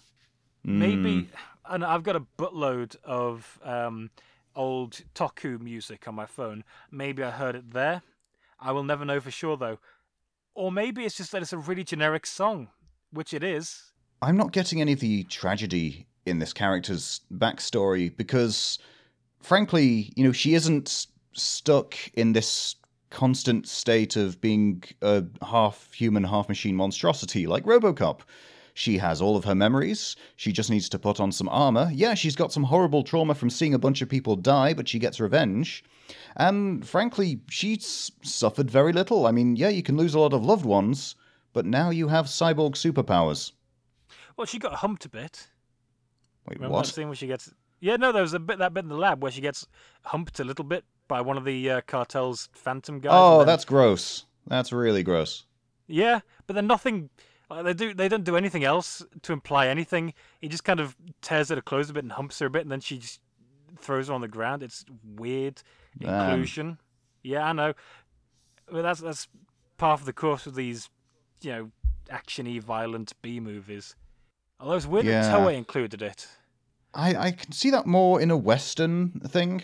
Maybe, 0.63 1.29
and 1.69 1.85
I've 1.85 2.03
got 2.03 2.17
a 2.17 2.25
buttload 2.37 2.97
of 3.05 3.57
um, 3.63 4.09
old 4.53 5.01
Toku 5.15 5.61
music 5.61 6.09
on 6.09 6.15
my 6.15 6.25
phone. 6.25 6.65
Maybe 6.91 7.23
I 7.23 7.31
heard 7.31 7.55
it 7.55 7.71
there. 7.71 8.01
I 8.59 8.73
will 8.73 8.83
never 8.83 9.05
know 9.05 9.21
for 9.21 9.31
sure 9.31 9.55
though. 9.55 9.77
Or 10.55 10.71
maybe 10.71 11.05
it's 11.05 11.15
just 11.15 11.31
that 11.31 11.41
it's 11.41 11.53
a 11.53 11.57
really 11.57 11.85
generic 11.85 12.25
song, 12.25 12.67
which 13.11 13.33
it 13.33 13.43
is. 13.43 13.93
I'm 14.21 14.35
not 14.35 14.51
getting 14.51 14.81
any 14.81 14.91
of 14.91 14.99
the 14.99 15.23
tragedy 15.25 16.07
in 16.27 16.39
this 16.39 16.53
character's 16.53 17.21
backstory 17.33 18.15
because, 18.15 18.79
frankly, 19.41 20.11
you 20.15 20.23
know, 20.23 20.31
she 20.31 20.53
isn't 20.53 21.07
stuck 21.33 21.95
in 22.13 22.33
this 22.33 22.75
constant 23.09 23.67
state 23.67 24.15
of 24.15 24.41
being 24.41 24.83
a 25.01 25.23
half 25.43 25.93
human, 25.93 26.23
half 26.23 26.49
machine 26.49 26.75
monstrosity 26.75 27.47
like 27.47 27.63
Robocop. 27.63 28.21
She 28.73 28.99
has 28.99 29.21
all 29.21 29.35
of 29.35 29.45
her 29.45 29.55
memories. 29.55 30.15
She 30.35 30.51
just 30.51 30.69
needs 30.69 30.87
to 30.89 30.99
put 30.99 31.19
on 31.19 31.31
some 31.31 31.49
armor. 31.49 31.89
Yeah, 31.91 32.13
she's 32.13 32.35
got 32.35 32.51
some 32.51 32.63
horrible 32.63 33.03
trauma 33.03 33.33
from 33.33 33.49
seeing 33.49 33.73
a 33.73 33.79
bunch 33.79 34.03
of 34.03 34.09
people 34.09 34.35
die, 34.35 34.73
but 34.75 34.87
she 34.87 34.99
gets 34.99 35.19
revenge. 35.19 35.83
And 36.35 36.87
frankly, 36.87 37.39
she's 37.49 38.11
suffered 38.21 38.69
very 38.69 38.93
little. 38.93 39.25
I 39.25 39.31
mean, 39.31 39.55
yeah, 39.55 39.69
you 39.69 39.81
can 39.81 39.97
lose 39.97 40.13
a 40.13 40.19
lot 40.19 40.33
of 40.33 40.45
loved 40.45 40.65
ones, 40.65 41.15
but 41.53 41.65
now 41.65 41.89
you 41.89 42.07
have 42.07 42.27
cyborg 42.27 42.73
superpowers. 42.73 43.51
Well, 44.35 44.45
she 44.45 44.59
got 44.59 44.75
humped 44.75 45.05
a 45.05 45.09
bit. 45.09 45.47
Wait, 46.49 46.57
Remember 46.57 46.73
what? 46.75 46.85
that 46.85 46.91
scene 46.93 47.07
where 47.07 47.15
she 47.15 47.27
gets? 47.27 47.51
Yeah, 47.79 47.95
no, 47.97 48.11
there 48.11 48.21
was 48.23 48.33
a 48.33 48.39
bit 48.39 48.57
that 48.59 48.73
bit 48.73 48.83
in 48.83 48.89
the 48.89 48.95
lab 48.97 49.21
where 49.21 49.31
she 49.31 49.41
gets 49.41 49.67
humped 50.03 50.39
a 50.39 50.43
little 50.43 50.65
bit 50.65 50.83
by 51.07 51.21
one 51.21 51.37
of 51.37 51.45
the 51.45 51.69
uh, 51.69 51.81
cartel's 51.81 52.49
phantom 52.53 52.99
guys. 52.99 53.11
Oh, 53.13 53.39
then- 53.39 53.47
that's 53.47 53.65
gross. 53.65 54.25
That's 54.47 54.71
really 54.71 55.03
gross. 55.03 55.45
yeah, 55.87 56.21
but 56.47 56.53
then 56.55 56.67
nothing. 56.67 57.09
Like 57.49 57.63
they 57.65 57.73
do, 57.73 57.93
they 57.93 58.09
don't 58.09 58.23
do 58.25 58.35
anything 58.35 58.63
else 58.65 59.05
to 59.21 59.31
imply 59.33 59.67
anything. 59.67 60.13
He 60.41 60.47
just 60.49 60.63
kind 60.65 60.79
of 60.81 60.95
tears 61.21 61.49
at 61.51 61.57
her 61.57 61.61
clothes 61.61 61.89
a 61.89 61.93
bit 61.93 62.03
and 62.03 62.11
humps 62.13 62.39
her 62.39 62.45
a 62.47 62.49
bit, 62.49 62.61
and 62.63 62.71
then 62.71 62.81
she 62.81 62.97
just 62.97 63.19
throws 63.79 64.07
her 64.07 64.13
on 64.13 64.21
the 64.21 64.27
ground. 64.27 64.63
It's 64.63 64.83
weird 65.15 65.61
Damn. 65.97 66.29
inclusion. 66.31 66.77
Yeah, 67.23 67.45
I 67.45 67.53
know. 67.53 67.73
But 68.71 68.81
that's 68.81 68.99
that's 69.01 69.27
part 69.77 69.99
of 69.99 70.05
the 70.05 70.13
course 70.13 70.45
of 70.45 70.55
these, 70.55 70.89
you 71.41 71.51
know, 71.51 71.71
actiony, 72.09 72.61
violent 72.61 73.13
B 73.21 73.39
movies. 73.39 73.95
Although 74.59 74.75
it's 74.75 74.87
weird 74.87 75.05
Yeah. 75.05 75.21
that 75.21 75.39
Toei 75.39 75.55
included 75.55 76.01
it. 76.01 76.27
I, 76.93 77.15
I 77.15 77.31
can 77.31 77.51
see 77.51 77.69
that 77.71 77.85
more 77.85 78.19
in 78.21 78.31
a 78.31 78.37
Western 78.37 79.11
thing, 79.19 79.61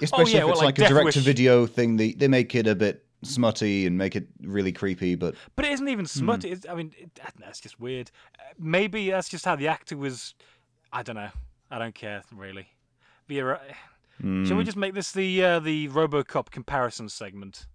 especially 0.00 0.34
yeah, 0.34 0.40
if 0.40 0.44
well, 0.44 0.52
it's 0.52 0.58
like 0.60 0.66
like, 0.66 0.78
a 0.78 0.80
Death 0.82 0.88
direct-to-video 0.90 1.66
thing. 1.66 1.96
They 1.96 2.12
they 2.12 2.28
make 2.28 2.54
it 2.54 2.66
a 2.66 2.74
bit 2.74 3.04
smutty 3.24 3.86
and 3.86 3.98
make 3.98 4.14
it 4.14 4.28
really 4.42 4.72
creepy. 4.72 5.14
But 5.16 5.34
But 5.56 5.64
it 5.64 5.72
isn't 5.72 5.88
even 5.88 6.06
smutty. 6.06 6.50
It's, 6.50 6.66
I 6.68 6.74
mean, 6.74 6.92
it, 6.96 7.10
I 7.20 7.30
know, 7.40 7.46
it's 7.48 7.60
just 7.60 7.80
weird. 7.80 8.10
Uh, 8.38 8.42
maybe 8.58 9.10
that's 9.10 9.28
just 9.28 9.44
how 9.44 9.56
the 9.56 9.68
actor 9.68 9.96
was. 9.96 10.34
I 10.92 11.02
don't 11.02 11.16
know. 11.16 11.30
I 11.70 11.78
don't 11.78 11.94
care 11.94 12.22
really. 12.32 12.68
But 13.26 13.36
you're 13.36 13.46
right. 13.46 14.46
Shall 14.46 14.56
we 14.56 14.64
just 14.64 14.78
make 14.78 14.94
this 14.94 15.12
the 15.12 15.44
uh, 15.44 15.60
the 15.60 15.88
RoboCop 15.88 16.50
comparison 16.50 17.08
segment? 17.08 17.66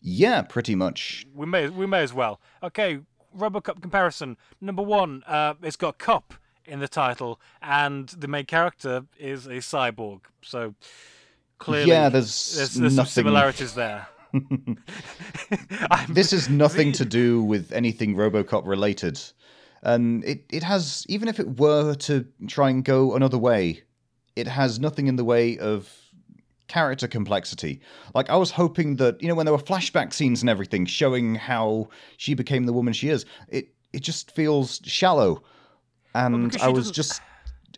yeah, 0.00 0.42
pretty 0.42 0.74
much. 0.74 1.26
We 1.34 1.46
may 1.46 1.68
we 1.68 1.86
may 1.86 2.02
as 2.02 2.12
well. 2.12 2.40
Okay, 2.62 3.00
RoboCop 3.36 3.80
comparison. 3.82 4.36
Number 4.60 4.82
one, 4.82 5.22
uh, 5.26 5.54
it's 5.62 5.76
got 5.76 5.98
cop 5.98 6.34
in 6.64 6.80
the 6.80 6.88
title, 6.88 7.40
and 7.62 8.08
the 8.10 8.28
main 8.28 8.44
character 8.44 9.04
is 9.18 9.46
a 9.46 9.54
cyborg. 9.58 10.20
So 10.42 10.74
clearly, 11.58 11.90
Yeah, 11.90 12.08
there's 12.08 12.54
there's, 12.56 12.74
there's 12.74 12.92
some 12.92 12.96
nothing- 12.96 13.10
similarities 13.10 13.74
there. 13.74 14.06
This 16.08 16.32
is 16.32 16.48
nothing 16.48 16.92
to 16.92 17.04
do 17.20 17.42
with 17.42 17.72
anything 17.72 18.14
RoboCop 18.14 18.66
related. 18.66 19.20
And 19.82 20.24
it, 20.24 20.44
it 20.50 20.62
has, 20.62 21.06
even 21.08 21.28
if 21.28 21.38
it 21.38 21.58
were 21.58 21.94
to 21.94 22.26
try 22.48 22.68
and 22.70 22.84
go 22.84 23.14
another 23.14 23.38
way, 23.38 23.82
it 24.36 24.46
has 24.48 24.78
nothing 24.80 25.06
in 25.06 25.16
the 25.16 25.24
way 25.24 25.56
of 25.58 25.90
character 26.68 27.08
complexity. 27.08 27.80
Like, 28.14 28.30
I 28.30 28.36
was 28.36 28.50
hoping 28.52 28.96
that, 28.96 29.20
you 29.22 29.28
know, 29.28 29.34
when 29.34 29.46
there 29.46 29.52
were 29.54 29.62
flashback 29.62 30.12
scenes 30.12 30.40
and 30.42 30.48
everything 30.50 30.86
showing 30.86 31.34
how 31.34 31.88
she 32.16 32.34
became 32.34 32.66
the 32.66 32.72
woman 32.72 32.92
she 32.92 33.08
is, 33.08 33.24
it, 33.48 33.68
it 33.92 34.00
just 34.00 34.30
feels 34.30 34.80
shallow. 34.84 35.42
And 36.14 36.50
because 36.50 36.62
I 36.66 36.68
was 36.68 36.84
doesn't- 36.90 36.94
just, 36.94 37.22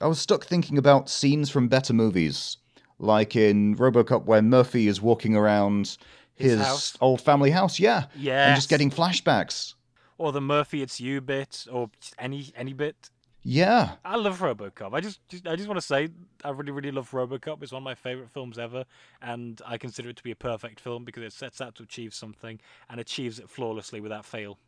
I 0.00 0.06
was 0.06 0.18
stuck 0.18 0.44
thinking 0.44 0.78
about 0.78 1.08
scenes 1.08 1.50
from 1.50 1.68
better 1.68 1.92
movies. 1.92 2.56
Like 2.98 3.34
in 3.34 3.76
Robocop, 3.76 4.26
where 4.26 4.42
Murphy 4.42 4.86
is 4.86 5.00
walking 5.00 5.34
around 5.34 5.96
His 6.34 6.58
his, 6.60 6.96
old 7.00 7.22
family 7.22 7.50
house, 7.50 7.80
yeah. 7.80 8.04
Yeah, 8.14 8.48
and 8.48 8.56
just 8.56 8.68
getting 8.68 8.90
flashbacks. 8.90 9.72
or 10.18 10.32
the 10.32 10.40
Murphy 10.42 10.82
it's 10.82 11.00
you 11.00 11.22
bit, 11.22 11.66
or 11.72 11.88
any 12.18 12.52
any 12.54 12.74
bit. 12.74 13.08
Yeah. 13.42 13.92
I 14.04 14.16
love 14.16 14.40
RoboCop. 14.40 14.92
I 14.92 15.00
just, 15.00 15.26
just 15.28 15.46
I 15.46 15.56
just 15.56 15.66
want 15.68 15.80
to 15.80 15.86
say 15.86 16.08
I 16.44 16.50
really 16.50 16.72
really 16.72 16.90
love 16.90 17.10
RoboCop. 17.10 17.62
It's 17.62 17.72
one 17.72 17.82
of 17.82 17.84
my 17.84 17.94
favorite 17.94 18.30
films 18.30 18.58
ever, 18.58 18.84
and 19.22 19.60
I 19.66 19.78
consider 19.78 20.10
it 20.10 20.16
to 20.16 20.22
be 20.22 20.30
a 20.30 20.36
perfect 20.36 20.78
film 20.80 21.04
because 21.04 21.22
it 21.22 21.32
sets 21.32 21.60
out 21.60 21.74
to 21.76 21.82
achieve 21.82 22.12
something 22.12 22.60
and 22.90 23.00
achieves 23.00 23.38
it 23.38 23.48
flawlessly 23.48 24.00
without 24.00 24.24
fail. 24.24 24.58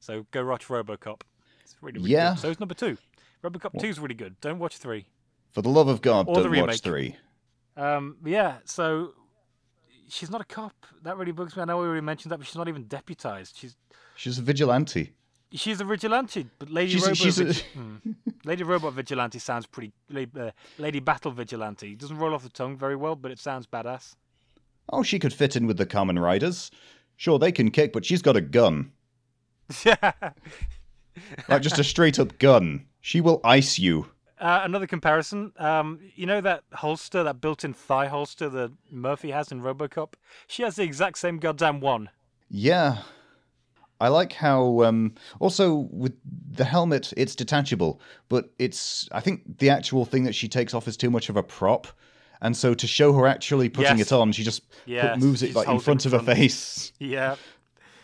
So 0.00 0.26
go 0.30 0.44
watch 0.46 0.68
RoboCop. 0.68 1.20
It's 1.62 1.76
really, 1.82 1.98
really 1.98 2.12
Yeah. 2.12 2.30
good. 2.34 2.38
So 2.40 2.50
it's 2.50 2.60
number 2.60 2.74
two. 2.74 2.96
RoboCop 3.44 3.78
two 3.78 3.88
is 3.88 4.00
really 4.00 4.14
good. 4.14 4.40
Don't 4.40 4.58
watch 4.58 4.78
three. 4.78 5.06
For 5.52 5.62
the 5.62 5.68
love 5.68 5.88
of 5.88 6.00
God, 6.00 6.26
Or 6.28 6.36
don't 6.42 6.56
watch 6.56 6.80
three. 6.80 7.16
Um, 7.76 8.16
yeah. 8.24 8.58
So 8.64 9.12
she's 10.08 10.30
not 10.30 10.40
a 10.40 10.44
cop. 10.44 10.74
That 11.02 11.16
really 11.16 11.32
bugs 11.32 11.56
me. 11.56 11.62
I 11.62 11.64
know 11.66 11.78
we 11.78 11.86
already 11.86 12.00
mentioned 12.00 12.32
that, 12.32 12.38
but 12.38 12.46
she's 12.46 12.56
not 12.56 12.68
even 12.68 12.84
deputized. 12.84 13.56
She's 13.56 13.76
She's 14.16 14.38
a 14.38 14.42
vigilante. 14.42 15.12
She's 15.52 15.80
a 15.80 15.84
vigilante, 15.84 16.46
but 16.58 16.70
Lady 16.70 16.92
She's 16.92 17.02
Robot. 17.02 17.16
she's 17.16 17.40
a- 17.40 17.52
Hmm. 17.54 17.96
Lady 18.44 18.62
Robot 18.64 18.92
Vigilante 18.92 19.38
sounds 19.38 19.66
pretty. 19.66 19.92
Uh, 20.14 20.50
Lady 20.78 21.00
Battle 21.00 21.30
Vigilante 21.32 21.94
doesn't 21.94 22.18
roll 22.18 22.34
off 22.34 22.42
the 22.42 22.48
tongue 22.50 22.76
very 22.76 22.96
well, 22.96 23.16
but 23.16 23.30
it 23.30 23.38
sounds 23.38 23.66
badass. 23.66 24.14
Oh, 24.90 25.02
she 25.02 25.18
could 25.18 25.32
fit 25.32 25.56
in 25.56 25.66
with 25.66 25.76
the 25.78 25.86
Kamen 25.86 26.20
Riders. 26.22 26.70
Sure, 27.16 27.38
they 27.38 27.50
can 27.52 27.70
kick, 27.70 27.92
but 27.92 28.04
she's 28.04 28.22
got 28.22 28.36
a 28.36 28.40
gun. 28.40 28.92
Yeah. 29.84 30.12
Like 31.48 31.62
just 31.62 31.80
a 31.80 31.84
straight 31.84 32.18
up 32.20 32.38
gun. 32.38 32.86
She 33.00 33.20
will 33.20 33.40
ice 33.42 33.76
you. 33.76 34.06
Uh, 34.38 34.60
another 34.62 34.86
comparison. 34.86 35.52
Um, 35.58 35.98
you 36.14 36.26
know 36.26 36.40
that 36.40 36.62
holster, 36.74 37.24
that 37.24 37.40
built-in 37.40 37.74
thigh 37.74 38.06
holster 38.06 38.48
that 38.50 38.70
Murphy 38.88 39.32
has 39.32 39.50
in 39.50 39.60
RoboCop. 39.60 40.12
She 40.46 40.62
has 40.62 40.76
the 40.76 40.84
exact 40.84 41.18
same 41.18 41.38
goddamn 41.38 41.80
one. 41.80 42.10
Yeah. 42.48 42.98
I 44.00 44.08
like 44.08 44.32
how 44.32 44.82
um 44.84 45.14
also 45.40 45.88
with 45.90 46.14
the 46.52 46.64
helmet 46.64 47.12
it's 47.16 47.34
detachable, 47.34 48.00
but 48.28 48.50
it's 48.58 49.08
I 49.12 49.20
think 49.20 49.58
the 49.58 49.70
actual 49.70 50.04
thing 50.04 50.24
that 50.24 50.34
she 50.34 50.48
takes 50.48 50.72
off 50.74 50.86
is 50.88 50.96
too 50.96 51.10
much 51.10 51.28
of 51.28 51.36
a 51.36 51.42
prop. 51.42 51.86
And 52.40 52.56
so 52.56 52.72
to 52.74 52.86
show 52.86 53.12
her 53.14 53.26
actually 53.26 53.68
putting 53.68 53.98
Yes. 53.98 54.12
it 54.12 54.14
on, 54.14 54.30
she 54.30 54.44
just 54.44 54.62
put- 54.86 55.18
moves 55.18 55.42
it 55.42 55.46
just 55.46 55.56
like 55.56 55.68
in 55.68 55.80
front 55.80 56.06
of 56.06 56.12
her 56.12 56.20
face. 56.20 56.92
Yeah. 57.00 57.34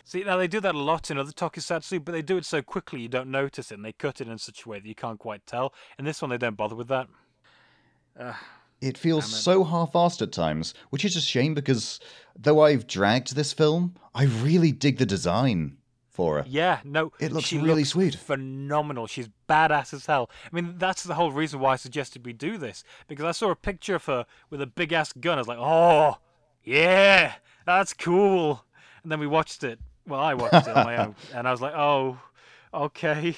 See, 0.03 0.23
now 0.23 0.37
they 0.37 0.47
do 0.47 0.59
that 0.59 0.75
a 0.75 0.77
lot 0.77 1.09
in 1.09 1.17
other 1.17 1.31
tokusatsu, 1.31 2.03
but 2.03 2.11
they 2.11 2.21
do 2.21 2.37
it 2.37 2.45
so 2.45 2.61
quickly 2.61 3.01
you 3.01 3.07
don't 3.07 3.31
notice 3.31 3.71
it, 3.71 3.75
and 3.75 3.83
they 3.85 3.93
cut 3.93 4.21
it 4.21 4.27
in 4.27 4.37
such 4.37 4.65
a 4.65 4.69
way 4.69 4.79
that 4.79 4.87
you 4.87 4.93
can't 4.93 5.17
quite 5.17 5.47
tell. 5.47 5.73
In 5.97 6.05
this 6.05 6.21
one, 6.21 6.29
they 6.29 6.37
don't 6.37 6.55
bother 6.57 6.75
with 6.75 6.89
that. 6.89 7.07
It 8.81 8.97
feels 8.97 9.25
so 9.25 9.63
half-assed 9.63 10.21
at 10.21 10.31
times, 10.31 10.73
which 10.89 11.05
is 11.05 11.15
a 11.15 11.21
shame 11.21 11.53
because 11.53 11.99
though 12.37 12.61
I've 12.61 12.85
dragged 12.87 13.35
this 13.35 13.51
film, 13.53 13.95
I 14.13 14.25
really 14.25 14.71
dig 14.71 14.97
the 14.97 15.05
design 15.05 15.77
for 16.15 16.37
her. 16.37 16.45
Yeah, 16.47 16.79
no, 16.83 17.11
It 17.19 17.31
looks 17.31 17.45
she 17.47 17.57
really 17.57 17.81
looks 17.81 17.89
sweet. 17.89 18.15
phenomenal. 18.15 19.05
She's 19.07 19.29
badass 19.49 19.93
as 19.93 20.05
hell. 20.05 20.29
I 20.51 20.55
mean, 20.55 20.75
that's 20.77 21.03
the 21.03 21.13
whole 21.15 21.31
reason 21.31 21.59
why 21.59 21.73
I 21.73 21.75
suggested 21.75 22.25
we 22.25 22.33
do 22.33 22.57
this 22.57 22.83
because 23.07 23.25
I 23.25 23.31
saw 23.31 23.51
a 23.51 23.55
picture 23.55 23.95
of 23.95 24.05
her 24.05 24.25
with 24.49 24.61
a 24.61 24.67
big 24.67 24.93
ass 24.93 25.11
gun. 25.13 25.37
I 25.37 25.41
was 25.41 25.47
like, 25.47 25.59
oh, 25.59 26.17
yeah, 26.63 27.33
that's 27.65 27.93
cool. 27.93 28.63
And 29.03 29.11
then 29.11 29.19
we 29.19 29.27
watched 29.27 29.63
it. 29.63 29.79
Well, 30.07 30.19
I 30.19 30.33
watched 30.33 30.67
it 30.67 30.75
on 30.75 30.85
my 30.85 30.97
own, 30.97 31.15
and 31.33 31.47
I 31.47 31.51
was 31.51 31.61
like, 31.61 31.73
oh, 31.75 32.17
okay. 32.73 33.35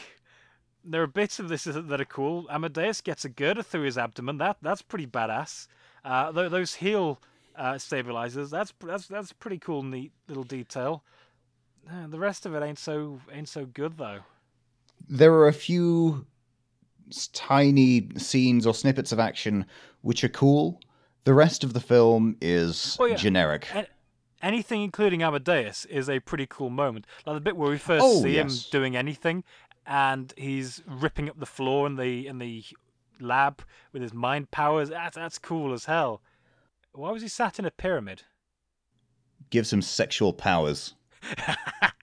There 0.83 1.01
are 1.03 1.07
bits 1.07 1.39
of 1.39 1.49
this 1.49 1.65
that 1.65 1.99
are 2.01 2.05
cool. 2.05 2.45
Amadeus 2.49 3.01
gets 3.01 3.25
a 3.25 3.29
girder 3.29 3.61
through 3.63 3.81
his 3.83 3.97
abdomen. 3.97 4.37
That 4.37 4.57
that's 4.61 4.81
pretty 4.81 5.07
badass. 5.07 5.67
Uh, 6.05 6.31
tho- 6.31 6.47
those 6.47 6.75
heel 6.75 7.19
uh, 7.57 7.77
stabilizers. 7.77 8.49
That's 8.49 8.73
that's 8.81 9.07
that's 9.07 9.33
pretty 9.33 9.57
cool, 9.59 9.83
neat 9.83 10.11
little 10.29 10.43
detail. 10.45 11.03
The 12.10 12.19
rest 12.19 12.45
of 12.45 12.54
it 12.56 12.63
ain't 12.63 12.80
so 12.80 13.19
ain't 13.32 13.50
so 13.50 13.65
good 13.65 13.97
though. 13.97 14.19
There 15.10 15.34
are 15.34 15.47
a 15.47 15.54
few 15.54 16.26
tiny 17.34 18.10
scenes 18.17 18.65
or 18.67 18.73
snippets 18.73 19.12
of 19.12 19.19
action 19.19 19.65
which 20.02 20.23
are 20.23 20.30
cool. 20.30 20.82
The 21.23 21.34
rest 21.34 21.63
of 21.63 21.73
the 21.73 21.80
film 21.80 22.38
is 22.41 22.97
Oh, 23.00 23.06
yeah. 23.06 23.15
generic. 23.15 23.67
Anything 24.41 24.82
including 24.84 25.23
Amadeus 25.23 25.86
is 25.86 26.10
a 26.10 26.19
pretty 26.19 26.45
cool 26.47 26.69
moment. 26.69 27.06
Like 27.26 27.36
the 27.36 27.41
bit 27.41 27.58
where 27.58 27.69
we 27.69 27.78
first 27.78 28.04
Oh, 28.06 28.21
see 28.21 28.36
yes. 28.36 28.65
him 28.65 28.69
doing 28.71 28.95
anything, 28.95 29.43
and 29.86 30.34
he's 30.38 30.84
ripping 30.86 31.30
up 31.30 31.39
the 31.39 31.45
floor 31.45 31.88
in 31.88 31.95
the 31.95 32.28
in 32.28 32.38
the 32.38 32.63
lab 33.19 33.62
with 33.93 34.02
his 34.02 34.13
mind 34.13 34.52
powers. 34.52 34.89
That's 34.89 35.15
that's 35.15 35.39
cool 35.39 35.73
as 35.73 35.86
hell. 35.86 36.21
Why 36.93 37.12
was 37.12 37.21
he 37.21 37.28
sat 37.28 37.58
in 37.60 37.65
a 37.65 37.71
pyramid? 37.71 38.23
Gives 39.50 39.71
him 39.73 39.82
sexual 39.82 40.34
powers. 40.34 40.93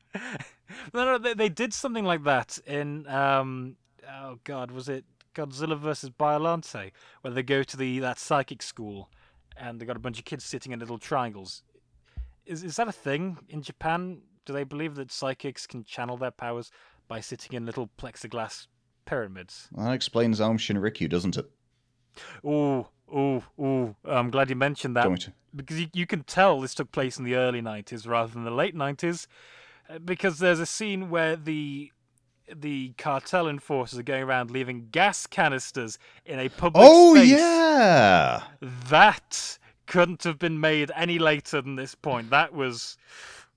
No, 0.93 1.05
no, 1.05 1.19
they, 1.19 1.35
they 1.35 1.49
did 1.49 1.75
something 1.75 2.05
like 2.05 2.23
that 2.25 2.59
in 2.67 3.07
um 3.09 3.77
oh 4.09 4.39
god, 4.45 4.71
was 4.71 4.89
it 4.89 5.05
Godzilla 5.35 5.77
versus 5.77 6.11
Biollante, 6.11 6.93
where 7.23 7.33
they 7.33 7.43
go 7.43 7.63
to 7.63 7.77
the 7.77 7.99
that 7.99 8.19
psychic 8.19 8.63
school 8.63 9.11
and 9.57 9.81
they 9.81 9.87
got 9.87 9.97
a 9.97 10.01
bunch 10.01 10.19
of 10.19 10.25
kids 10.25 10.45
sitting 10.45 10.73
in 10.73 10.79
little 10.79 10.99
triangles. 10.99 11.63
Is 12.47 12.63
is 12.63 12.77
that 12.77 12.89
a 12.89 12.93
thing 12.93 13.39
in 13.49 13.63
Japan? 13.63 14.23
Do 14.45 14.53
they 14.53 14.65
believe 14.65 14.95
that 14.97 15.11
psychics 15.11 15.67
can 15.67 15.85
channel 15.85 16.17
their 16.17 16.31
powers 16.31 16.71
by 17.09 17.21
sitting 17.21 17.55
in 17.57 17.67
little 17.67 17.89
plexiglass 17.99 18.67
pyramids? 19.07 19.69
That 19.77 19.93
explains 19.93 20.41
Aum 20.41 20.59
Shinrikyo, 20.59 21.09
doesn't 21.09 21.37
it? 21.37 21.51
Ooh, 22.45 22.87
ooh, 23.13 23.43
ooh. 23.59 23.97
I'm 24.05 24.31
glad 24.31 24.51
you 24.51 24.57
mentioned 24.57 24.97
that 24.97 25.05
Don't 25.05 25.13
we 25.13 25.19
t- 25.19 25.33
because 25.55 25.81
you, 25.81 25.89
you 25.93 26.07
can 26.07 26.23
tell 26.25 26.61
this 26.61 26.75
took 26.75 26.93
place 26.93 27.19
in 27.19 27.25
the 27.25 27.35
early 27.37 27.63
90s 27.63 28.07
rather 28.09 28.33
than 28.33 28.45
the 28.45 28.51
late 28.51 28.75
90s 28.75 29.27
uh, 29.89 29.99
because 29.99 30.39
there's 30.39 30.61
a 30.61 30.67
scene 30.67 31.11
where 31.11 31.37
the 31.37 31.91
the 32.55 32.93
cartel 32.99 33.49
enforcers 33.49 33.99
are 33.99 34.03
going 34.03 34.23
around 34.23 34.51
leaving 34.51 34.89
gas 34.91 35.27
canisters 35.27 35.99
in 36.27 36.39
a 36.39 36.49
public 36.51 36.93
Oh 36.93 37.15
space. 37.15 37.31
yeah. 37.31 38.43
That 38.61 39.59
couldn't 39.87 40.25
have 40.25 40.39
been 40.39 40.61
made 40.61 40.91
any 40.95 41.19
later 41.19 41.63
than 41.63 41.77
this 41.77 41.95
point. 41.95 42.31
That 42.31 42.53
was 42.53 42.97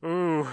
ooh. 0.05 0.47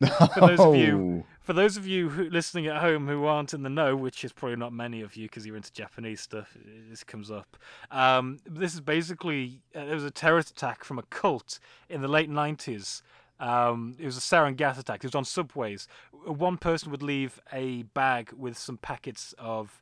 For 0.00 0.40
those 0.40 0.60
of 0.60 0.74
you- 0.76 1.24
For 1.48 1.54
those 1.54 1.78
of 1.78 1.86
you 1.86 2.10
who, 2.10 2.24
listening 2.28 2.66
at 2.66 2.76
home 2.82 3.08
who 3.08 3.24
aren't 3.24 3.54
in 3.54 3.62
the 3.62 3.70
know, 3.70 3.96
which 3.96 4.22
is 4.22 4.34
probably 4.34 4.56
not 4.56 4.70
many 4.70 5.00
of 5.00 5.16
you 5.16 5.24
because 5.28 5.46
you're 5.46 5.56
into 5.56 5.72
Japanese 5.72 6.20
stuff, 6.20 6.54
this 6.90 7.02
comes 7.02 7.30
up. 7.30 7.56
Um, 7.90 8.36
this 8.44 8.74
is 8.74 8.80
basically 8.82 9.62
uh, 9.74 9.86
there 9.86 9.94
was 9.94 10.04
a 10.04 10.10
terrorist 10.10 10.50
attack 10.50 10.84
from 10.84 10.98
a 10.98 11.02
cult 11.04 11.58
in 11.88 12.02
the 12.02 12.08
late 12.08 12.28
90s. 12.30 13.00
Um, 13.40 13.96
it 13.98 14.04
was 14.04 14.18
a 14.18 14.20
sarin 14.20 14.56
gas 14.56 14.78
attack. 14.78 14.96
It 15.02 15.06
was 15.06 15.14
on 15.14 15.24
subways. 15.24 15.88
One 16.26 16.58
person 16.58 16.90
would 16.90 17.02
leave 17.02 17.40
a 17.50 17.84
bag 17.84 18.30
with 18.36 18.58
some 18.58 18.76
packets 18.76 19.34
of 19.38 19.80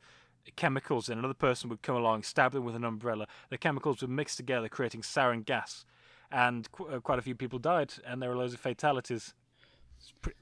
chemicals 0.54 1.08
in. 1.08 1.18
Another 1.18 1.34
person 1.34 1.68
would 1.70 1.82
come 1.82 1.96
along, 1.96 2.22
stab 2.22 2.52
them 2.52 2.64
with 2.64 2.76
an 2.76 2.84
umbrella. 2.84 3.26
The 3.50 3.58
chemicals 3.58 4.02
would 4.02 4.10
mix 4.10 4.36
together, 4.36 4.68
creating 4.68 5.02
sarin 5.02 5.44
gas. 5.44 5.84
And 6.30 6.70
qu- 6.70 6.86
uh, 6.86 7.00
quite 7.00 7.18
a 7.18 7.22
few 7.22 7.34
people 7.34 7.58
died, 7.58 7.94
and 8.06 8.22
there 8.22 8.28
were 8.30 8.36
loads 8.36 8.54
of 8.54 8.60
fatalities. 8.60 9.34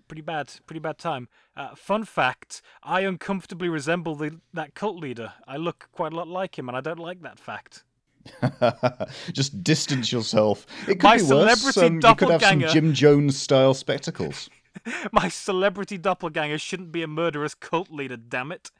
Pretty 0.08 0.22
bad, 0.22 0.52
pretty 0.66 0.80
bad 0.80 0.98
time. 0.98 1.28
Uh, 1.56 1.74
fun 1.74 2.04
fact: 2.04 2.62
I 2.82 3.00
uncomfortably 3.00 3.68
resemble 3.68 4.14
the, 4.14 4.40
that 4.52 4.74
cult 4.74 4.96
leader. 4.96 5.32
I 5.46 5.56
look 5.56 5.88
quite 5.92 6.12
a 6.12 6.16
lot 6.16 6.28
like 6.28 6.58
him, 6.58 6.68
and 6.68 6.76
I 6.76 6.80
don't 6.80 6.98
like 6.98 7.22
that 7.22 7.38
fact. 7.38 7.84
Just 9.32 9.62
distance 9.62 10.10
yourself. 10.10 10.66
It 10.88 11.00
could 11.00 11.02
My 11.02 11.16
be 11.16 11.22
worse. 11.22 11.60
celebrity 11.60 11.80
Um, 11.80 12.00
you 12.02 12.14
could 12.14 12.30
have 12.30 12.42
some. 12.42 12.60
Jim 12.60 12.94
Jones 12.94 13.38
style 13.38 13.74
spectacles. 13.74 14.48
My 15.12 15.28
celebrity 15.28 15.98
doppelganger 15.98 16.58
shouldn't 16.58 16.92
be 16.92 17.02
a 17.02 17.06
murderous 17.06 17.54
cult 17.54 17.90
leader. 17.90 18.16
Damn 18.16 18.52
it! 18.52 18.70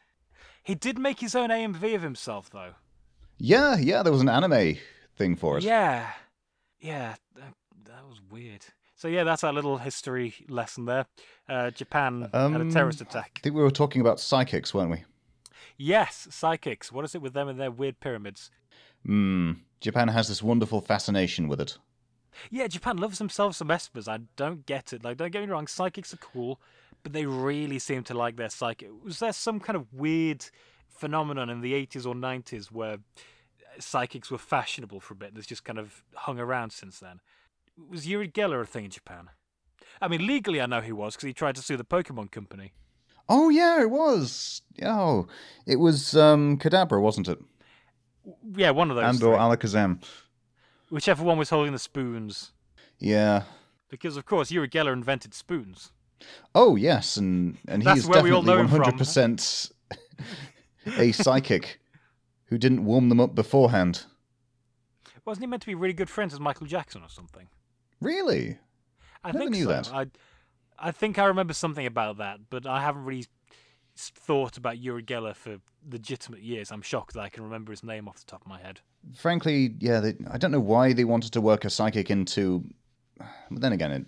He 0.63 0.75
did 0.75 0.99
make 0.99 1.21
his 1.21 1.35
own 1.35 1.51
AMV 1.51 1.95
of 1.95 2.03
himself, 2.03 2.51
though. 2.51 2.75
Yeah, 3.39 3.77
yeah, 3.77 4.03
there 4.03 4.13
was 4.13 4.23
an 4.23 4.29
anime 4.29 4.77
thing 5.17 5.37
for 5.37 5.59
it. 5.59 5.65
Yeah, 5.65 6.11
yeah, 6.81 7.17
that, 7.35 7.55
that 7.85 8.09
was 8.09 8.21
weird. 8.31 8.65
So 9.05 9.09
yeah, 9.09 9.25
that's 9.25 9.45
our 9.45 9.53
little 9.53 9.77
history 9.77 10.35
lesson 10.49 10.87
there. 10.87 11.05
Uh, 11.47 11.71
Japan 11.71 12.23
had 12.33 12.33
a 12.33 12.47
Um, 12.63 12.71
terrorist 12.71 13.03
attack. 13.03 13.33
I 13.37 13.41
think 13.41 13.55
we 13.55 13.61
were 13.61 13.71
talking 13.71 14.01
about 14.01 14.19
psychics, 14.19 14.73
weren't 14.73 14.91
we? 14.91 15.05
Yes, 15.77 16.27
psychics. 16.31 16.91
What 16.91 17.05
is 17.05 17.15
it 17.15 17.21
with 17.21 17.35
them 17.35 17.47
and 17.47 17.61
their 17.61 17.71
weird 17.71 18.01
pyramids? 18.01 18.51
Hmm. 19.05 19.53
Japan 19.83 20.09
has 20.09 20.29
this 20.29 20.43
wonderful 20.43 20.81
fascination 20.81 21.49
with 21.49 21.61
it. 21.61 21.77
Yeah, 22.51 22.67
Japan 22.67 22.97
loves 22.97 23.19
themselves 23.19 23.59
some 23.59 23.69
espers. 23.69 24.09
I 24.09 24.21
don't 24.37 24.65
get 24.65 24.95
it. 24.95 25.05
Like, 25.05 25.19
don't 25.19 25.31
get 25.33 25.43
me 25.43 25.49
wrong, 25.49 25.67
psychics 25.67 26.15
are 26.15 26.17
cool, 26.33 26.59
but 27.03 27.13
they 27.13 27.27
really 27.27 27.79
seem 27.79 28.05
to 28.05 28.15
like 28.15 28.37
their 28.37 28.49
psychic. 28.49 28.89
Was 29.03 29.19
there 29.19 29.35
some 29.35 29.61
kind 29.61 29.77
of 29.77 29.93
weird 29.93 30.47
phenomenon 30.89 31.51
in 31.51 31.61
the 31.61 31.75
80s 31.75 32.07
or 32.07 32.15
90s 32.15 32.69
where 32.73 32.97
psychics 33.79 34.31
were 34.31 34.39
fashionable 34.39 35.01
for 35.01 35.13
a 35.13 35.17
bit? 35.19 35.35
That's 35.35 35.47
just 35.47 35.63
kind 35.63 35.79
of 35.79 36.03
hung 36.15 36.39
around 36.39 36.73
since 36.73 37.01
then. 37.01 37.21
Was 37.77 38.07
Uri 38.07 38.29
Geller 38.29 38.61
a 38.61 38.67
thing 38.67 38.85
in 38.85 38.91
Japan? 38.91 39.31
I 40.01 40.09
mean, 40.09 40.27
legally, 40.27 40.61
I 40.61 40.67
know 40.67 40.81
he 40.81 40.93
was 40.93 41.15
because 41.15 41.27
he 41.27 41.33
tried 41.33 41.57
to 41.57 41.63
sue 41.63 41.77
the 41.77 41.85
Pokemon 41.85 42.31
Company. 42.31 42.73
Oh 43.29 43.49
yeah, 43.49 43.81
it 43.81 43.91
was. 43.91 44.63
Oh, 44.83 45.27
it 45.67 45.77
was 45.77 46.17
um 46.17 46.59
Kadabra, 46.59 47.01
wasn't 47.01 47.29
it? 47.29 47.39
Yeah, 48.55 48.71
one 48.71 48.91
of 48.91 48.97
those. 48.97 49.05
and 49.05 49.23
or. 49.23 49.37
Alakazam. 49.37 50.03
Whichever 50.91 51.25
one 51.25 51.39
was 51.39 51.51
holding 51.51 51.73
the 51.73 51.79
spoons. 51.79 52.53
Yeah. 52.99 53.45
Because, 53.89 54.17
of 54.17 54.25
course, 54.27 54.51
Uri 54.51 54.69
Geller 54.69 54.93
invented 54.93 55.35
spoons. 55.35 55.93
Oh 56.55 56.77
yes, 56.77 57.17
and 57.17 57.59
and 57.69 57.83
That's 57.83 58.01
he's 58.01 58.09
where 58.09 58.23
we 58.23 58.31
all 58.31 58.43
definitely 58.43 58.65
one 58.65 58.83
hundred 58.83 58.99
percent 58.99 59.71
a 60.99 61.13
psychic 61.13 61.81
who 62.47 62.59
didn't 62.59 62.85
warm 62.85 63.09
them 63.09 63.21
up 63.21 63.35
beforehand. 63.35 64.05
Wasn't 65.25 65.43
he 65.43 65.47
meant 65.47 65.63
to 65.63 65.67
be 65.67 65.75
really 65.75 65.95
good 65.95 66.11
friends 66.11 66.33
with 66.33 66.41
Michael 66.41 66.67
Jackson 66.67 67.03
or 67.03 67.09
something? 67.09 67.49
Really? 68.01 68.59
I 69.23 69.29
Never 69.29 69.39
think 69.39 69.51
knew 69.53 69.65
so. 69.65 69.69
that. 69.71 69.93
I, 69.93 70.07
I 70.79 70.91
think 70.91 71.19
I 71.19 71.27
remember 71.27 71.55
something 71.55 71.87
about 71.87 72.19
that, 72.19 72.41
but 72.51 72.67
I 72.67 72.81
haven't 72.81 73.05
really 73.05 73.27
thought 73.97 74.57
about 74.57 74.79
Uri 74.79 75.03
Geller 75.03 75.35
for 75.35 75.59
legitimate 75.91 76.43
years. 76.43 76.71
I'm 76.73 76.83
shocked 76.83 77.15
that 77.15 77.21
I 77.23 77.29
can 77.29 77.45
remember 77.45 77.73
his 77.73 77.85
name 77.85 78.09
off 78.09 78.19
the 78.19 78.27
top 78.27 78.43
of 78.43 78.49
my 78.49 78.61
head. 78.61 78.81
Frankly, 79.17 79.75
yeah. 79.79 80.01
They, 80.01 80.15
I 80.31 80.39
don't 80.39 80.51
know 80.51 80.61
why 80.61 80.93
they 80.93 81.05
wanted 81.05 81.33
to 81.33 81.41
work 81.41 81.65
a 81.65 81.71
psychic 81.71 82.11
into. 82.11 82.65
But 83.19 83.61
then 83.61 83.73
again, 83.73 83.93
it, 83.93 84.07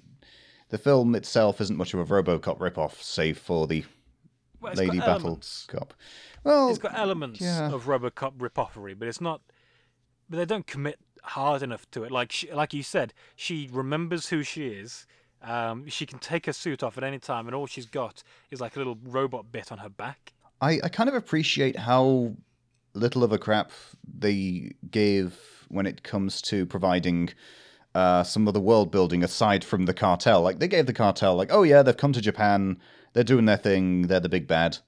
the 0.70 0.78
film 0.78 1.14
itself 1.14 1.60
isn't 1.60 1.76
much 1.76 1.94
of 1.94 2.00
a 2.00 2.04
RoboCop 2.22 2.58
ripoff, 2.58 3.00
save 3.00 3.38
for 3.38 3.66
the 3.66 3.84
Well, 4.60 4.74
Lady 4.74 4.98
Battle. 4.98 5.40
Cop. 5.68 5.94
Well, 6.42 6.68
It's 6.70 6.78
got 6.78 6.98
elements 6.98 7.40
yeah. 7.40 7.70
of 7.72 7.84
RoboCop 7.84 8.36
ripoffery, 8.38 8.98
but 8.98 9.06
it's 9.08 9.20
not. 9.20 9.40
But 10.28 10.38
they 10.38 10.44
don't 10.44 10.66
commit 10.66 10.98
hard 11.26 11.62
enough 11.62 11.90
to 11.92 12.04
it. 12.04 12.10
Like 12.10 12.32
she, 12.32 12.50
like 12.52 12.72
you 12.72 12.82
said, 12.82 13.12
she 13.34 13.68
remembers 13.72 14.28
who 14.28 14.42
she 14.42 14.68
is. 14.68 15.06
Um, 15.42 15.86
she 15.88 16.06
can 16.06 16.18
take 16.18 16.46
her 16.46 16.52
suit 16.52 16.82
off 16.82 16.96
at 16.96 17.04
any 17.04 17.18
time, 17.18 17.46
and 17.46 17.54
all 17.54 17.66
she's 17.66 17.86
got 17.86 18.22
is 18.50 18.60
like 18.60 18.74
a 18.76 18.78
little 18.78 18.98
robot 19.04 19.52
bit 19.52 19.70
on 19.70 19.78
her 19.78 19.88
back. 19.88 20.32
I, 20.60 20.80
I 20.82 20.88
kind 20.88 21.08
of 21.08 21.14
appreciate 21.14 21.76
how 21.76 22.32
little 22.94 23.22
of 23.22 23.32
a 23.32 23.38
crap 23.38 23.70
they 24.18 24.72
gave 24.90 25.38
when 25.68 25.86
it 25.86 26.02
comes 26.02 26.40
to 26.40 26.64
providing 26.64 27.30
uh, 27.94 28.22
some 28.22 28.48
of 28.48 28.54
the 28.54 28.60
world 28.60 28.90
building 28.90 29.22
aside 29.22 29.62
from 29.64 29.84
the 29.84 29.94
cartel. 29.94 30.40
Like 30.40 30.58
they 30.58 30.68
gave 30.68 30.86
the 30.86 30.92
cartel, 30.92 31.34
like, 31.34 31.52
oh 31.52 31.62
yeah, 31.62 31.82
they've 31.82 31.96
come 31.96 32.12
to 32.12 32.20
Japan, 32.20 32.78
they're 33.12 33.24
doing 33.24 33.44
their 33.44 33.56
thing, 33.56 34.02
they're 34.02 34.20
the 34.20 34.28
big 34.28 34.46
bad, 34.46 34.78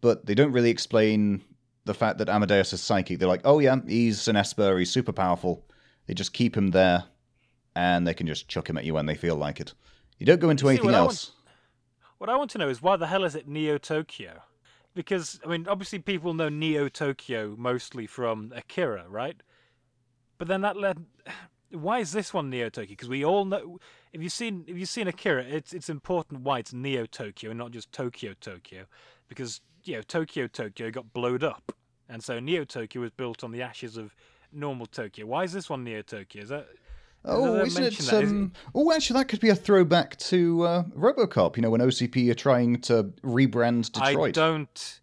but 0.00 0.26
they 0.26 0.34
don't 0.34 0.52
really 0.52 0.70
explain 0.70 1.42
the 1.84 1.94
fact 1.94 2.18
that 2.18 2.28
Amadeus 2.28 2.72
is 2.72 2.80
psychic. 2.80 3.18
They're 3.18 3.28
like, 3.28 3.42
oh 3.44 3.58
yeah, 3.58 3.76
he's 3.86 4.28
an 4.28 4.36
Esper, 4.36 4.78
he's 4.78 4.90
super 4.90 5.12
powerful. 5.12 5.64
They 6.06 6.14
just 6.14 6.32
keep 6.32 6.56
him 6.56 6.70
there, 6.70 7.04
and 7.74 8.06
they 8.06 8.14
can 8.14 8.26
just 8.26 8.48
chuck 8.48 8.68
him 8.68 8.76
at 8.76 8.84
you 8.84 8.94
when 8.94 9.06
they 9.06 9.14
feel 9.14 9.36
like 9.36 9.60
it. 9.60 9.74
You 10.18 10.26
don't 10.26 10.40
go 10.40 10.50
into 10.50 10.64
You 10.64 10.68
see, 10.68 10.70
anything 10.74 10.86
what 10.86 10.94
I 10.94 11.00
want- 11.00 11.10
else. 11.10 11.32
What 12.18 12.30
I 12.30 12.36
want 12.36 12.50
to 12.52 12.58
know 12.58 12.68
is 12.68 12.80
why 12.80 12.96
the 12.96 13.08
hell 13.08 13.24
is 13.24 13.34
it 13.34 13.48
Neo 13.48 13.78
Tokyo? 13.78 14.42
Because 14.94 15.40
I 15.44 15.48
mean, 15.48 15.66
obviously 15.66 15.98
people 15.98 16.34
know 16.34 16.48
Neo 16.48 16.88
Tokyo 16.88 17.54
mostly 17.58 18.06
from 18.06 18.52
Akira, 18.54 19.06
right? 19.08 19.42
But 20.38 20.48
then 20.48 20.60
that 20.60 20.76
led. 20.76 21.04
Why 21.70 21.98
is 22.00 22.12
this 22.12 22.34
one 22.34 22.50
Neo 22.50 22.68
Tokyo? 22.68 22.90
Because 22.90 23.08
we 23.08 23.24
all 23.24 23.44
know. 23.44 23.78
If 24.12 24.22
you've 24.22 24.32
seen 24.32 24.64
if 24.68 24.76
you've 24.76 24.88
seen 24.88 25.08
Akira, 25.08 25.42
it's 25.42 25.72
it's 25.72 25.88
important 25.88 26.42
why 26.42 26.58
it's 26.58 26.72
Neo 26.72 27.06
Tokyo 27.06 27.50
and 27.50 27.58
not 27.58 27.70
just 27.72 27.90
Tokyo 27.90 28.34
Tokyo, 28.40 28.84
because 29.28 29.60
you 29.84 29.96
know 29.96 30.02
Tokyo 30.02 30.46
Tokyo 30.46 30.90
got 30.90 31.12
blowed 31.12 31.42
up, 31.42 31.72
and 32.08 32.22
so 32.22 32.38
Neo 32.38 32.64
Tokyo 32.64 33.00
was 33.00 33.10
built 33.10 33.42
on 33.42 33.50
the 33.52 33.62
ashes 33.62 33.96
of 33.96 34.14
normal 34.52 34.86
Tokyo. 34.86 35.26
Why 35.26 35.44
is 35.44 35.52
this 35.52 35.68
one 35.70 35.84
Neo 35.84 36.02
Tokyo? 36.02 36.42
Is 36.42 36.48
that 36.50 36.68
Oh, 37.24 37.60
isn't 37.62 37.82
it? 37.84 37.96
that? 37.98 38.00
Is 38.00 38.12
it- 38.12 38.34
Um, 38.34 38.52
oh, 38.74 38.92
actually, 38.92 39.20
that 39.20 39.28
could 39.28 39.40
be 39.40 39.48
a 39.48 39.54
throwback 39.54 40.16
to 40.18 40.62
uh, 40.62 40.82
RoboCop. 40.96 41.56
You 41.56 41.62
know, 41.62 41.70
when 41.70 41.80
OCP 41.80 42.28
are 42.30 42.34
trying 42.34 42.80
to 42.82 43.04
rebrand 43.22 43.92
Detroit. 43.92 44.28
I 44.36 44.40
don't. 44.40 45.00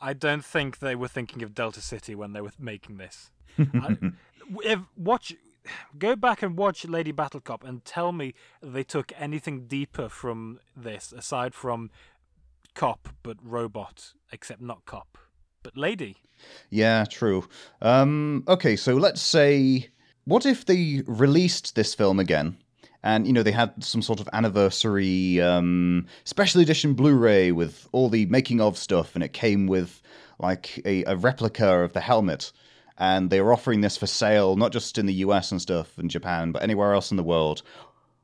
I 0.00 0.12
don't 0.12 0.44
think 0.44 0.78
they 0.78 0.94
were 0.94 1.08
thinking 1.08 1.42
of 1.42 1.54
Delta 1.54 1.80
City 1.80 2.14
when 2.14 2.32
they 2.32 2.40
were 2.40 2.52
making 2.58 2.98
this. 2.98 3.30
I, 3.58 3.96
if, 4.62 4.78
watch, 4.96 5.34
go 5.98 6.14
back 6.14 6.40
and 6.40 6.56
watch 6.56 6.84
Lady 6.86 7.10
Battle 7.10 7.40
Cop 7.40 7.64
and 7.64 7.84
tell 7.84 8.12
me 8.12 8.32
they 8.62 8.84
took 8.84 9.12
anything 9.18 9.66
deeper 9.66 10.08
from 10.08 10.60
this 10.76 11.12
aside 11.12 11.52
from 11.52 11.90
cop 12.74 13.08
but 13.24 13.38
robot, 13.42 14.12
except 14.30 14.60
not 14.62 14.84
cop 14.86 15.18
lady. 15.74 16.16
Yeah, 16.70 17.04
true. 17.04 17.48
Um, 17.82 18.44
okay, 18.48 18.76
so 18.76 18.94
let's 18.94 19.20
say, 19.20 19.88
what 20.24 20.46
if 20.46 20.66
they 20.66 21.02
released 21.06 21.74
this 21.74 21.94
film 21.94 22.18
again, 22.20 22.56
and 23.02 23.26
you 23.26 23.32
know 23.32 23.42
they 23.42 23.52
had 23.52 23.82
some 23.82 24.02
sort 24.02 24.20
of 24.20 24.28
anniversary 24.32 25.40
um, 25.40 26.06
special 26.24 26.60
edition 26.60 26.94
Blu-ray 26.94 27.52
with 27.52 27.88
all 27.92 28.08
the 28.08 28.26
making 28.26 28.60
of 28.60 28.76
stuff, 28.76 29.14
and 29.14 29.24
it 29.24 29.32
came 29.32 29.66
with 29.66 30.02
like 30.38 30.80
a, 30.84 31.04
a 31.04 31.16
replica 31.16 31.80
of 31.80 31.92
the 31.92 32.00
helmet, 32.00 32.52
and 32.96 33.30
they 33.30 33.40
were 33.40 33.52
offering 33.52 33.80
this 33.80 33.96
for 33.96 34.06
sale, 34.06 34.56
not 34.56 34.72
just 34.72 34.98
in 34.98 35.06
the 35.06 35.14
U.S. 35.14 35.50
and 35.50 35.60
stuff 35.60 35.98
and 35.98 36.10
Japan, 36.10 36.52
but 36.52 36.62
anywhere 36.62 36.94
else 36.94 37.10
in 37.10 37.16
the 37.16 37.22
world. 37.22 37.62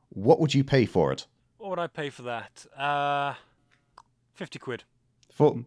What 0.09 0.39
would 0.39 0.53
you 0.53 0.63
pay 0.63 0.85
for 0.85 1.11
it? 1.11 1.25
What 1.57 1.69
would 1.71 1.79
I 1.79 1.87
pay 1.87 2.09
for 2.09 2.21
that? 2.23 2.65
Uh, 2.77 3.33
Fifty 4.35 4.59
quid. 4.59 4.83
For 5.31 5.63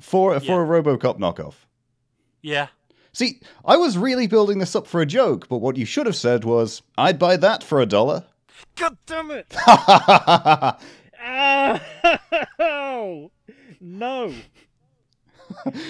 for 0.00 0.38
for 0.40 0.62
a 0.62 0.82
RoboCop 0.82 1.18
knockoff. 1.18 1.54
Yeah. 2.42 2.68
See, 3.12 3.40
I 3.64 3.76
was 3.76 3.96
really 3.96 4.26
building 4.26 4.58
this 4.58 4.74
up 4.74 4.88
for 4.88 5.00
a 5.00 5.06
joke, 5.06 5.48
but 5.48 5.58
what 5.58 5.76
you 5.76 5.84
should 5.84 6.06
have 6.06 6.16
said 6.16 6.44
was, 6.44 6.82
"I'd 6.98 7.18
buy 7.18 7.36
that 7.36 7.62
for 7.62 7.80
a 7.80 7.86
dollar." 7.86 8.24
God 8.76 8.96
damn 9.06 9.30
it! 9.30 9.46
Ow! 9.66 10.78
no. 13.80 14.32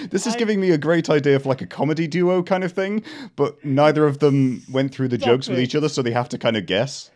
this 0.09 0.27
is 0.27 0.35
I- 0.35 0.37
giving 0.37 0.59
me 0.59 0.71
a 0.71 0.77
great 0.77 1.09
idea 1.09 1.39
for 1.39 1.49
like 1.49 1.61
a 1.61 1.67
comedy 1.67 2.07
duo 2.07 2.43
kind 2.43 2.63
of 2.63 2.73
thing, 2.73 3.03
but 3.35 3.63
neither 3.65 4.05
of 4.05 4.19
them 4.19 4.63
went 4.71 4.93
through 4.93 5.07
the 5.07 5.17
Stop 5.17 5.27
jokes 5.27 5.49
with 5.49 5.59
each 5.59 5.75
other, 5.75 5.89
so 5.89 6.01
they 6.01 6.11
have 6.11 6.29
to 6.29 6.37
kind 6.37 6.57
of 6.57 6.65
guess. 6.65 7.11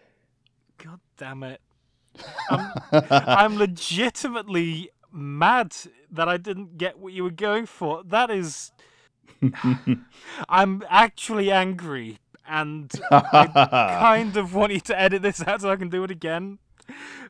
God 0.78 1.00
damn 1.18 1.44
it. 1.44 1.62
I'm, 2.50 2.72
I'm 3.12 3.58
legitimately 3.58 4.90
mad 5.12 5.76
that 6.12 6.28
I 6.30 6.38
didn't 6.38 6.78
get 6.78 6.99
what 6.99 7.14
you 7.14 7.24
were 7.24 7.30
going 7.32 7.66
for. 7.66 8.03
That 8.03 8.30
is. 8.32 8.72
I'm 10.49 10.84
actually 10.89 11.51
angry, 11.51 12.20
and 12.47 12.91
I 13.12 13.47
kind 14.01 14.36
of 14.38 14.53
want 14.55 14.74
you 14.74 14.80
to 14.82 14.99
edit 14.99 15.22
this 15.22 15.41
out 15.45 15.62
so 15.62 15.70
I 15.70 15.76
can 15.76 15.89
do 15.89 16.03
it 16.03 16.12
again. 16.12 16.60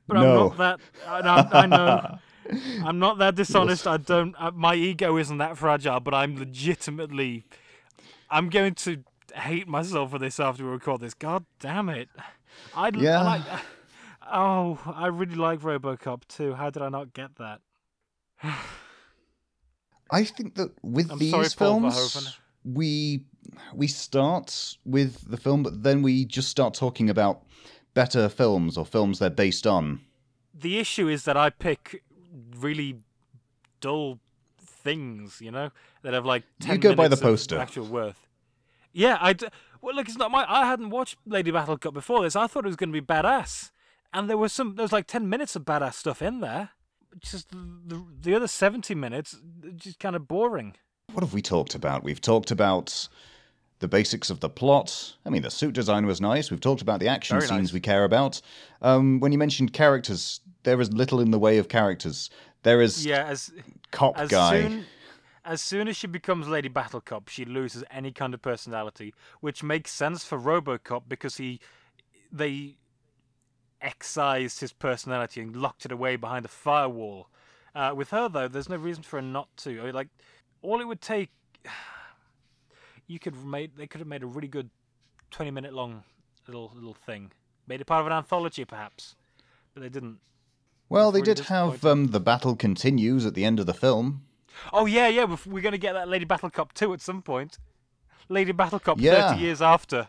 But 0.08 0.18
I'm 0.18 0.24
No. 0.24 0.48
not 0.48 0.58
that. 0.58 0.80
I, 1.08 1.22
know- 1.22 1.50
I 1.52 1.66
know. 1.68 2.18
I'm 2.88 2.98
not 3.00 3.18
that 3.20 3.36
dishonest. 3.36 3.86
I 3.86 3.98
don't. 3.98 4.36
Uh, 4.40 4.52
my 4.56 4.74
ego 4.76 5.18
isn't 5.18 5.38
that 5.38 5.58
fragile, 5.58 6.00
but 6.00 6.14
I'm 6.14 6.38
legitimately. 6.38 7.44
I'm 8.32 8.50
going 8.50 8.74
to 8.76 9.04
hate 9.36 9.68
myself 9.68 10.12
for 10.12 10.20
this 10.20 10.40
after 10.40 10.64
we 10.64 10.70
record 10.72 11.02
this. 11.02 11.14
God 11.14 11.46
damn 11.60 11.90
it! 11.90 12.10
I 12.76 12.88
I 12.88 12.92
Yeah. 12.96 13.22
like. 13.24 13.42
Oh, 14.32 14.80
I 14.86 15.08
really 15.08 15.36
like 15.36 15.60
RoboCop 15.62 16.28
too. 16.28 16.54
How 16.54 16.70
did 16.70 16.82
I 16.84 16.90
not 16.90 17.14
get 17.14 17.36
that? 17.38 17.62
I 20.12 20.24
think 20.24 20.56
that 20.56 20.72
with 20.82 21.12
I'm 21.12 21.20
these 21.20 21.32
sorry, 21.32 21.50
films, 21.50 22.40
we 22.64 23.24
we 23.74 23.88
start 23.88 24.78
with 24.86 25.30
the 25.30 25.38
film, 25.38 25.64
but 25.64 25.84
then 25.84 26.02
we 26.02 26.26
just 26.26 26.50
start 26.50 26.74
talking 26.74 27.10
about 27.10 27.44
better 27.94 28.30
films 28.30 28.78
or 28.78 28.86
films 28.86 29.20
they're 29.20 29.30
based 29.30 29.68
on. 29.68 30.02
The 30.54 30.78
issue 30.80 31.08
is 31.08 31.24
that 31.26 31.38
I 31.38 31.50
pick 31.50 32.04
really 32.58 33.00
dull 33.82 34.20
things, 34.60 35.42
you 35.42 35.52
know, 35.52 35.72
that 36.02 36.14
have 36.14 36.26
like 36.26 36.44
You 36.66 36.78
go 36.78 36.96
by 36.96 37.08
the 37.08 37.18
poster. 37.18 37.58
actual 37.58 37.86
worth. 37.86 38.28
Yeah, 38.92 39.18
I. 39.22 39.34
D- 39.34 39.48
well, 39.82 39.96
look, 39.96 40.08
it's 40.08 40.18
not 40.18 40.32
my. 40.32 40.46
I 40.50 40.66
hadn't 40.66 40.90
watched 40.90 41.18
Lady 41.26 41.52
Battle 41.52 41.78
Cop 41.78 41.94
before 41.94 42.24
this. 42.24 42.36
I 42.36 42.48
thought 42.48 42.66
it 42.66 42.68
was 42.68 42.76
going 42.76 42.92
to 42.92 43.02
be 43.02 43.06
badass, 43.06 43.72
and 44.14 44.30
there 44.30 44.38
was 44.38 44.52
some. 44.52 44.76
There 44.76 44.84
was 44.84 44.92
like 44.92 45.06
ten 45.06 45.30
minutes 45.30 45.56
of 45.56 45.64
badass 45.64 45.94
stuff 45.94 46.22
in 46.22 46.40
there. 46.40 46.72
Just 47.18 47.50
the 47.50 47.58
the, 47.86 48.06
the 48.22 48.36
other 48.36 48.48
seventy 48.48 48.96
minutes, 48.96 49.38
just 49.76 50.00
kind 50.00 50.16
of 50.16 50.28
boring. 50.28 50.76
What 51.12 51.24
have 51.24 51.34
we 51.34 51.42
talked 51.42 51.74
about? 51.76 52.04
We've 52.04 52.22
talked 52.22 52.52
about 52.52 53.08
the 53.80 53.88
basics 53.88 54.30
of 54.30 54.42
the 54.42 54.50
plot. 54.50 55.16
I 55.26 55.30
mean, 55.30 55.42
the 55.42 55.50
suit 55.50 55.74
design 55.74 56.06
was 56.06 56.22
nice. 56.22 56.52
We've 56.52 56.62
talked 56.62 56.82
about 56.82 57.00
the 57.00 57.08
action 57.08 57.38
Very 57.38 57.48
scenes 57.48 57.70
nice. 57.70 57.74
we 57.74 57.80
care 57.80 58.04
about. 58.04 58.42
Um, 58.82 59.20
when 59.20 59.32
you 59.32 59.38
mentioned 59.38 59.74
characters, 59.74 60.42
there 60.64 60.80
is 60.80 60.92
little 60.94 61.20
in 61.20 61.32
the 61.32 61.40
way 61.40 61.58
of 61.58 61.68
characters. 61.68 62.30
There 62.64 62.82
is 62.82 63.06
Yeah, 63.06 63.26
as 63.26 63.52
cop 63.92 64.18
as 64.20 64.30
guy. 64.30 64.62
soon 64.62 64.86
as 65.46 65.62
soon 65.62 65.88
as 65.88 65.98
she 65.98 66.06
becomes 66.06 66.48
Lady 66.48 66.68
Battle 66.68 67.02
Cop, 67.02 67.28
she 67.30 67.44
loses 67.46 67.84
any 67.90 68.12
kind 68.12 68.34
of 68.36 68.42
personality, 68.42 69.14
which 69.40 69.64
makes 69.64 69.92
sense 69.92 70.24
for 70.24 70.38
RoboCop 70.38 71.04
because 71.08 71.38
he 71.38 71.60
they 72.32 72.76
excised 73.82 74.60
his 74.60 74.72
personality 74.74 75.42
and 75.42 75.56
locked 75.56 75.86
it 75.86 75.92
away 75.92 76.16
behind 76.16 76.46
a 76.46 76.50
firewall. 76.50 77.30
Uh, 77.76 77.94
with 77.96 78.10
her 78.10 78.28
though, 78.28 78.48
there's 78.48 78.70
no 78.70 78.76
reason 78.76 79.04
for 79.04 79.18
her 79.18 79.22
not 79.22 79.48
to. 79.58 79.80
I 79.82 79.86
mean, 79.86 79.94
like 79.94 80.08
all 80.62 80.82
it 80.82 80.88
would 80.88 81.02
take, 81.02 81.30
you 83.08 83.20
could 83.20 83.44
made 83.46 83.72
they 83.78 83.88
could 83.88 84.00
have 84.00 84.08
made 84.08 84.24
a 84.24 84.28
really 84.28 84.48
good 84.48 84.70
twenty 85.32 85.52
minute 85.52 85.74
long 85.74 86.04
little 86.48 86.72
little 86.76 86.94
thing, 86.94 87.32
made 87.68 87.82
it 87.82 87.86
part 87.86 88.02
of 88.02 88.08
an 88.08 88.14
anthology 88.14 88.66
perhaps, 88.66 89.16
but 89.74 89.82
they 89.82 89.90
didn't. 89.90 90.20
well, 90.90 91.12
they 91.12 91.22
really 91.22 91.36
did 91.36 91.46
have 91.46 91.86
um, 91.86 92.08
the 92.08 92.20
battle 92.20 92.56
continues 92.56 93.26
at 93.26 93.34
the 93.36 93.46
end 93.46 93.60
of 93.60 93.66
the 93.66 93.74
film. 93.74 94.24
Oh 94.74 94.86
yeah, 94.88 95.08
yeah. 95.08 95.26
We're, 95.26 95.38
we're 95.46 95.62
going 95.62 95.74
to 95.74 95.78
get 95.78 95.94
that 95.94 96.10
Lady 96.10 96.26
Battle 96.26 96.50
Cop 96.50 96.74
too 96.74 96.92
at 96.94 97.02
some 97.02 97.22
point. 97.22 97.60
Lady 98.28 98.52
Battle 98.52 98.80
Cop 98.80 99.00
Yeah. 99.00 99.30
30 99.30 99.42
years 99.42 99.62
after. 99.62 100.08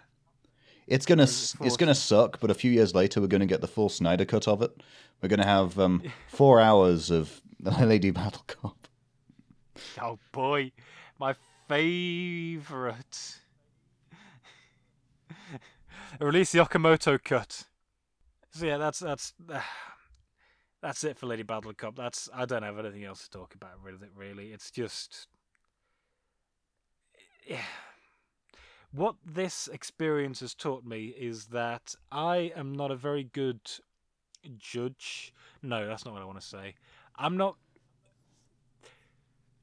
It's 0.91 1.07
gonna 1.07 1.23
it 1.23 1.55
it's 1.61 1.77
gonna 1.77 1.95
suck, 1.95 2.41
but 2.41 2.51
a 2.51 2.55
few 2.55 2.73
years 2.73 2.97
later 2.97 3.21
we're 3.21 3.29
gonna 3.29 3.47
get 3.47 3.61
the 3.61 3.69
full 3.69 3.89
Snyder 3.89 4.25
cut 4.25 4.49
of 4.49 4.61
it. 4.61 4.83
We're 5.23 5.29
gonna 5.29 5.47
have 5.47 5.79
um, 5.79 6.03
four 6.27 6.61
hours 6.61 7.13
of 7.13 7.41
Lady 7.61 8.11
Battle 8.11 8.43
Cop. 8.49 8.89
Oh 10.03 10.19
boy, 10.33 10.73
my 11.19 11.37
favorite. 11.69 13.39
Release 16.21 16.51
the 16.51 16.59
Okamoto 16.59 17.23
cut. 17.23 17.69
So 18.51 18.67
yeah, 18.67 18.79
that's 18.79 18.99
that's 18.99 19.33
that's 20.83 21.05
it 21.05 21.17
for 21.17 21.27
Lady 21.27 21.45
Battle 21.45 21.73
Cop. 21.73 21.95
That's 21.95 22.29
I 22.35 22.47
don't 22.47 22.65
have 22.65 22.81
anything 22.81 23.05
else 23.05 23.29
to 23.29 23.31
talk 23.31 23.55
about 23.55 23.81
with 23.85 24.03
it. 24.03 24.11
Really, 24.17 24.49
it's 24.49 24.73
just 24.73 25.29
yeah. 27.47 27.61
What 28.93 29.17
this 29.25 29.69
experience 29.69 30.41
has 30.41 30.55
taught 30.55 30.85
me 30.85 31.15
is 31.17 31.47
that 31.47 31.95
I 32.11 32.53
am 32.57 32.73
not 32.73 32.91
a 32.91 32.97
very 32.97 33.25
good 33.25 33.61
judge. 34.59 35.33
No, 35.63 35.87
that's 35.87 36.05
not 36.05 36.13
what 36.13 36.23
I 36.23 36.27
want 36.27 36.41
to 36.41 36.47
say. 36.47 36.75
I'm 37.17 37.37
not 37.37 37.57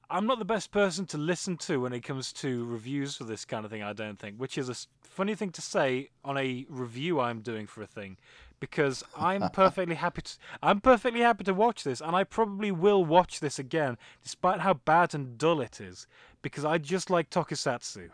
I'm 0.09 0.25
not 0.25 0.39
the 0.39 0.45
best 0.45 0.71
person 0.71 1.05
to 1.07 1.17
listen 1.17 1.57
to 1.57 1.81
when 1.81 1.91
it 1.91 1.99
comes 1.99 2.31
to 2.33 2.63
reviews 2.65 3.17
for 3.17 3.25
this 3.25 3.43
kind 3.43 3.65
of 3.65 3.71
thing, 3.71 3.83
I 3.83 3.91
don't 3.91 4.17
think, 4.17 4.37
which 4.37 4.57
is 4.57 4.69
a 4.69 4.75
funny 5.01 5.35
thing 5.35 5.49
to 5.51 5.61
say 5.61 6.09
on 6.23 6.37
a 6.37 6.65
review 6.69 7.19
I'm 7.19 7.41
doing 7.41 7.67
for 7.67 7.81
a 7.81 7.87
thing 7.87 8.15
because 8.61 9.03
I'm 9.17 9.49
perfectly 9.53 9.95
happy 9.95 10.21
to 10.21 10.31
I'm 10.63 10.79
perfectly 10.79 11.19
happy 11.21 11.43
to 11.43 11.53
watch 11.53 11.83
this 11.83 11.99
and 11.99 12.15
I 12.15 12.23
probably 12.23 12.71
will 12.71 13.03
watch 13.03 13.41
this 13.41 13.59
again 13.59 13.97
despite 14.23 14.61
how 14.61 14.75
bad 14.75 15.13
and 15.13 15.37
dull 15.37 15.59
it 15.59 15.81
is 15.81 16.07
because 16.41 16.63
I 16.63 16.77
just 16.77 17.09
like 17.09 17.29
Tokusatsu. 17.29 18.09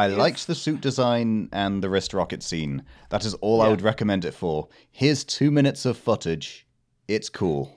I 0.00 0.06
liked 0.06 0.46
the 0.46 0.54
suit 0.54 0.80
design 0.80 1.50
and 1.52 1.82
the 1.82 1.90
wrist 1.90 2.14
rocket 2.14 2.42
scene. 2.42 2.84
That 3.10 3.26
is 3.26 3.34
all 3.34 3.60
I 3.60 3.68
would 3.68 3.82
recommend 3.82 4.24
it 4.24 4.32
for. 4.32 4.68
Here's 4.90 5.24
two 5.24 5.50
minutes 5.50 5.84
of 5.84 5.98
footage. 5.98 6.66
It's 7.06 7.28
cool. 7.28 7.76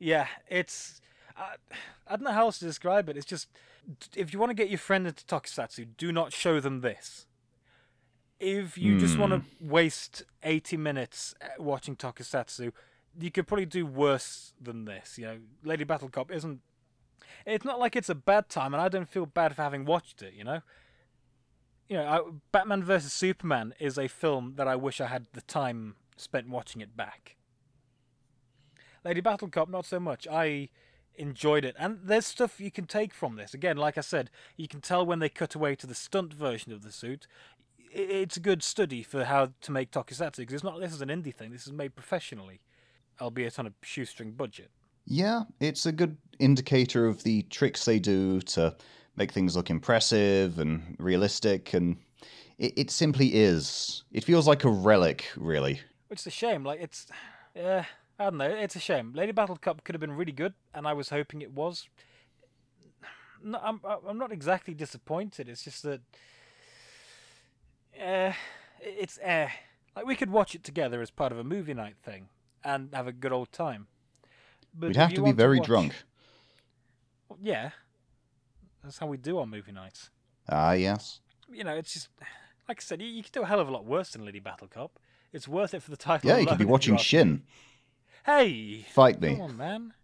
Yeah, 0.00 0.26
it's. 0.48 1.00
I, 1.36 1.54
I 2.08 2.16
don't 2.16 2.24
know 2.24 2.32
how 2.32 2.46
else 2.46 2.58
to 2.58 2.64
describe 2.64 3.08
it. 3.08 3.16
It's 3.16 3.26
just. 3.26 3.46
If 4.16 4.32
you 4.32 4.40
want 4.40 4.50
to 4.50 4.54
get 4.54 4.70
your 4.70 4.78
friend 4.78 5.06
into 5.06 5.24
Tokusatsu, 5.24 5.90
do 5.96 6.10
not 6.10 6.32
show 6.32 6.58
them 6.58 6.80
this. 6.80 7.26
If 8.40 8.76
you 8.76 8.98
just 8.98 9.16
want 9.16 9.32
to 9.32 9.42
waste 9.60 10.24
80 10.42 10.78
minutes 10.78 11.34
uh, 11.42 11.62
watching 11.62 11.94
Tokusatsu, 11.94 12.72
you 13.20 13.30
could 13.30 13.46
probably 13.46 13.66
do 13.66 13.86
worse 13.86 14.52
than 14.60 14.84
this. 14.84 15.16
You 15.16 15.26
know, 15.26 15.38
Lady 15.62 15.84
Battle 15.84 16.08
Cop 16.08 16.32
isn't. 16.32 16.60
It's 17.46 17.64
not 17.64 17.78
like 17.78 17.94
it's 17.94 18.08
a 18.08 18.14
bad 18.16 18.48
time, 18.48 18.74
and 18.74 18.82
I 18.82 18.88
don't 18.88 19.08
feel 19.08 19.26
bad 19.26 19.54
for 19.54 19.62
having 19.62 19.84
watched 19.84 20.22
it, 20.22 20.34
you 20.34 20.42
know? 20.42 20.62
You 21.90 21.96
know, 21.96 22.06
I, 22.06 22.20
Batman 22.52 22.84
vs. 22.84 23.12
Superman 23.12 23.74
is 23.80 23.98
a 23.98 24.06
film 24.06 24.54
that 24.56 24.68
I 24.68 24.76
wish 24.76 25.00
I 25.00 25.08
had 25.08 25.26
the 25.32 25.40
time 25.40 25.96
spent 26.16 26.48
watching 26.48 26.80
it 26.80 26.96
back. 26.96 27.36
Lady 29.04 29.20
Battle 29.20 29.48
Cop, 29.48 29.68
not 29.68 29.84
so 29.84 29.98
much. 29.98 30.28
I 30.30 30.68
enjoyed 31.16 31.64
it, 31.64 31.74
and 31.80 31.98
there's 32.04 32.26
stuff 32.26 32.60
you 32.60 32.70
can 32.70 32.86
take 32.86 33.12
from 33.12 33.34
this. 33.34 33.54
Again, 33.54 33.76
like 33.76 33.98
I 33.98 34.02
said, 34.02 34.30
you 34.56 34.68
can 34.68 34.80
tell 34.80 35.04
when 35.04 35.18
they 35.18 35.28
cut 35.28 35.56
away 35.56 35.74
to 35.74 35.86
the 35.86 35.94
stunt 35.96 36.32
version 36.32 36.72
of 36.72 36.82
the 36.82 36.92
suit. 36.92 37.26
It's 37.92 38.36
a 38.36 38.40
good 38.40 38.62
study 38.62 39.02
for 39.02 39.24
how 39.24 39.50
to 39.60 39.72
make 39.72 39.90
tokusatsu 39.90 40.36
because 40.36 40.54
it's 40.54 40.64
not. 40.64 40.78
This 40.78 40.92
is 40.92 41.02
an 41.02 41.08
indie 41.08 41.34
thing. 41.34 41.50
This 41.50 41.66
is 41.66 41.72
made 41.72 41.96
professionally, 41.96 42.60
albeit 43.20 43.58
on 43.58 43.66
a 43.66 43.72
shoestring 43.82 44.30
budget. 44.30 44.70
Yeah, 45.06 45.42
it's 45.58 45.86
a 45.86 45.92
good 45.92 46.18
indicator 46.38 47.06
of 47.06 47.24
the 47.24 47.42
tricks 47.42 47.84
they 47.84 47.98
do 47.98 48.40
to 48.42 48.76
make 49.16 49.32
things 49.32 49.56
look 49.56 49.70
impressive 49.70 50.58
and 50.58 50.96
realistic, 50.98 51.74
and 51.74 51.96
it, 52.58 52.72
it 52.76 52.90
simply 52.90 53.34
is. 53.34 54.04
It 54.12 54.24
feels 54.24 54.46
like 54.46 54.64
a 54.64 54.70
relic, 54.70 55.30
really. 55.36 55.80
Which 56.08 56.20
is 56.20 56.26
a 56.26 56.30
shame. 56.30 56.64
Like 56.64 56.80
it's, 56.80 57.06
yeah, 57.54 57.84
I 58.18 58.24
don't 58.24 58.36
know. 58.36 58.48
It's 58.50 58.76
a 58.76 58.80
shame. 58.80 59.12
Lady 59.14 59.32
Battle 59.32 59.56
Cop 59.56 59.84
could 59.84 59.94
have 59.94 60.00
been 60.00 60.12
really 60.12 60.32
good, 60.32 60.54
and 60.74 60.86
I 60.86 60.92
was 60.92 61.08
hoping 61.10 61.42
it 61.42 61.52
was. 61.52 61.88
No, 63.42 63.58
I'm 63.62 63.80
I'm 64.06 64.18
not 64.18 64.32
exactly 64.32 64.74
disappointed. 64.74 65.48
It's 65.48 65.64
just 65.64 65.82
that, 65.84 66.00
uh, 67.98 68.32
it's 68.80 69.18
uh, 69.18 69.48
like 69.96 70.04
we 70.06 70.14
could 70.14 70.30
watch 70.30 70.54
it 70.54 70.62
together 70.62 71.00
as 71.00 71.10
part 71.10 71.32
of 71.32 71.38
a 71.38 71.44
movie 71.44 71.72
night 71.72 71.96
thing 72.02 72.28
and 72.62 72.90
have 72.92 73.06
a 73.06 73.12
good 73.12 73.32
old 73.32 73.50
time. 73.52 73.86
But 74.74 74.88
We'd 74.88 74.96
have 74.96 75.14
to 75.14 75.22
be 75.22 75.32
very 75.32 75.58
watch- 75.58 75.66
drunk. 75.66 75.94
Yeah, 77.40 77.70
that's 78.82 78.98
how 78.98 79.06
we 79.06 79.16
do 79.16 79.38
on 79.38 79.50
movie 79.50 79.72
nights. 79.72 80.10
Ah, 80.48 80.72
yes. 80.72 81.20
You 81.52 81.64
know, 81.64 81.74
it's 81.76 81.92
just 81.92 82.08
like 82.68 82.80
I 82.80 82.82
said, 82.82 83.02
you, 83.02 83.08
you 83.08 83.22
could 83.22 83.32
do 83.32 83.42
a 83.42 83.46
hell 83.46 83.60
of 83.60 83.68
a 83.68 83.72
lot 83.72 83.84
worse 83.84 84.10
than 84.10 84.24
Lady 84.24 84.40
Battle 84.40 84.68
Cop. 84.68 84.98
It's 85.32 85.46
worth 85.48 85.74
it 85.74 85.82
for 85.82 85.90
the 85.90 85.96
title. 85.96 86.28
Yeah, 86.30 86.38
you 86.38 86.46
could 86.46 86.58
be 86.58 86.64
watching. 86.64 86.96
Shin. 86.96 87.42
Hey, 88.26 88.86
Fight 88.92 89.20
me. 89.20 89.32
come 89.32 89.40
on, 89.42 89.56
man. 89.56 89.94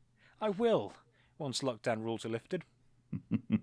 I 0.40 0.50
will. 0.50 0.92
Once 1.38 1.60
lockdown 1.60 2.02
rules 2.02 2.24
are 2.24 2.28
lifted. 2.28 2.64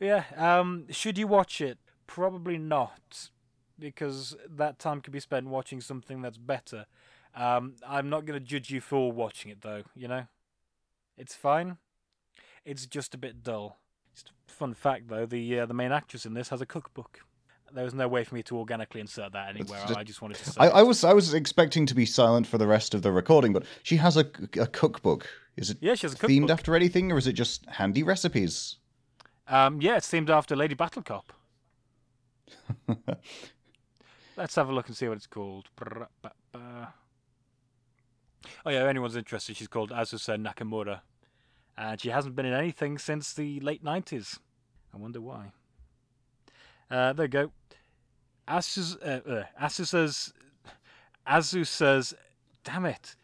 yeah. 0.00 0.24
Um. 0.36 0.86
Should 0.90 1.18
you 1.18 1.26
watch 1.26 1.60
it? 1.60 1.78
Probably 2.06 2.58
not, 2.58 3.30
because 3.78 4.36
that 4.48 4.78
time 4.78 5.00
could 5.00 5.12
be 5.12 5.20
spent 5.20 5.46
watching 5.48 5.80
something 5.80 6.22
that's 6.22 6.38
better. 6.38 6.86
Um. 7.34 7.74
I'm 7.86 8.08
not 8.10 8.24
gonna 8.26 8.40
judge 8.40 8.70
you 8.70 8.80
for 8.80 9.10
watching 9.12 9.50
it 9.50 9.62
though. 9.62 9.82
You 9.94 10.08
know. 10.08 10.24
It's 11.16 11.34
fine. 11.34 11.78
It's 12.64 12.86
just 12.86 13.14
a 13.14 13.18
bit 13.18 13.42
dull. 13.42 13.78
Just 14.14 14.30
a 14.48 14.52
fun 14.52 14.74
fact 14.74 15.08
though, 15.08 15.26
the 15.26 15.60
uh, 15.60 15.66
the 15.66 15.74
main 15.74 15.92
actress 15.92 16.26
in 16.26 16.34
this 16.34 16.48
has 16.50 16.60
a 16.60 16.66
cookbook. 16.66 17.20
There 17.74 17.84
was 17.84 17.94
no 17.94 18.06
way 18.06 18.22
for 18.22 18.34
me 18.34 18.42
to 18.44 18.58
organically 18.58 19.00
insert 19.00 19.32
that 19.32 19.48
anywhere. 19.48 19.80
just- 19.86 19.98
I 19.98 20.04
just 20.04 20.20
wanted 20.20 20.36
to 20.38 20.50
say. 20.50 20.60
I. 20.60 20.68
I 20.68 20.82
was 20.82 21.04
I 21.04 21.14
was 21.14 21.32
expecting 21.32 21.86
to 21.86 21.94
be 21.94 22.04
silent 22.04 22.46
for 22.46 22.58
the 22.58 22.66
rest 22.66 22.92
of 22.94 23.00
the 23.02 23.10
recording, 23.10 23.52
but 23.54 23.64
she 23.82 23.96
has 23.96 24.16
a, 24.16 24.26
a 24.60 24.66
cookbook. 24.66 25.26
Is 25.56 25.70
it 25.70 25.78
yeah, 25.80 25.94
she 25.94 26.06
has 26.06 26.12
a 26.12 26.16
themed 26.16 26.40
cookbook. 26.40 26.50
after 26.50 26.76
anything, 26.76 27.10
or 27.10 27.16
is 27.18 27.26
it 27.26 27.32
just 27.32 27.64
handy 27.66 28.02
recipes? 28.02 28.76
Um, 29.48 29.80
yeah, 29.80 29.96
it's 29.96 30.08
themed 30.10 30.28
after 30.30 30.54
Lady 30.54 30.74
Battlecop. 30.74 31.24
Let's 34.36 34.54
have 34.54 34.68
a 34.68 34.72
look 34.72 34.88
and 34.88 34.96
see 34.96 35.08
what 35.08 35.16
it's 35.16 35.26
called. 35.26 35.68
Oh 38.66 38.70
yeah, 38.70 38.82
if 38.82 38.88
anyone's 38.88 39.16
interested, 39.16 39.56
she's 39.56 39.68
called 39.68 39.90
Azusa 39.90 40.36
Nakamura, 40.36 41.00
and 41.76 42.00
she 42.00 42.10
hasn't 42.10 42.34
been 42.36 42.46
in 42.46 42.52
anything 42.52 42.98
since 42.98 43.32
the 43.32 43.60
late 43.60 43.82
nineties. 43.82 44.38
I 44.94 44.98
wonder 44.98 45.20
why. 45.20 45.52
Uh, 46.90 47.12
there 47.14 47.24
you 47.24 47.28
go. 47.30 47.52
Asus, 48.46 48.96
uh, 49.02 49.28
uh, 49.30 49.44
Asusa's, 49.60 50.32
Azusa's, 51.26 52.12
damn 52.64 52.84
it, 52.84 53.16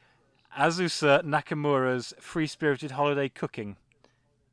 Azusa 0.59 1.23
Nakamura's 1.23 2.15
Free 2.21 2.47
Spirited 2.47 2.93
Holiday 2.93 3.29
Cooking, 3.29 3.77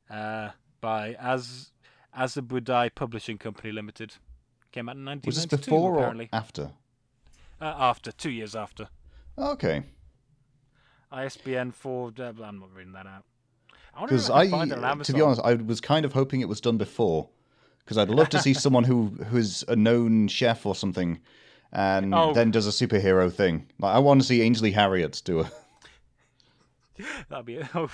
uh, 0.10 0.50
by 0.82 1.14
Az 1.16 1.72
Azabudai 2.18 2.94
Publishing 2.94 3.38
Company 3.38 3.72
Limited. 3.72 4.16
Came 4.72 4.90
out 4.90 4.98
in 4.98 5.06
1992, 5.06 5.28
Was 5.28 5.48
this 5.48 5.66
before 5.66 5.96
apparently. 5.98 6.26
or 6.34 6.38
after? 6.38 6.72
Uh, 7.62 7.74
after, 7.78 8.12
two 8.12 8.32
years 8.32 8.56
after. 8.56 8.90
Okay, 9.38 9.84
ISBN 11.12 11.72
for. 11.72 12.12
Uh, 12.20 12.34
I'm 12.44 12.60
not 12.60 12.74
reading 12.76 12.94
that 12.94 13.08
out. 13.08 13.24
Because 14.02 14.30
if 14.30 14.36
I, 14.36 14.44
I, 14.46 14.52
on 14.52 14.72
uh, 14.72 14.96
to 15.04 15.14
be 15.14 15.22
honest, 15.22 15.42
I 15.44 15.54
was 15.56 15.80
kind 15.82 16.06
of 16.06 16.14
hoping 16.14 16.42
it 16.42 16.50
was 16.50 16.60
done 16.62 16.78
before, 16.78 17.30
because 17.80 17.98
I'd 17.98 18.10
love 18.10 18.30
to 18.30 18.40
see 18.40 18.54
someone 18.54 18.84
who 18.84 19.08
who's 19.30 19.64
a 19.68 19.76
known 19.76 20.28
chef 20.28 20.66
or 20.66 20.76
something, 20.76 21.20
and 21.72 22.14
Oh. 22.14 22.34
then 22.34 22.52
does 22.52 22.68
a 22.68 22.72
superhero 22.88 23.32
thing. 23.32 23.68
Like 23.80 23.96
I 23.96 24.00
want 24.00 24.22
to 24.22 24.28
see 24.28 24.42
Ainsley 24.42 24.72
Harriott 24.72 25.22
do 25.24 25.42
it. 25.42 25.48
That'd 27.30 27.46
be. 27.46 27.60
Oh, 27.74 27.90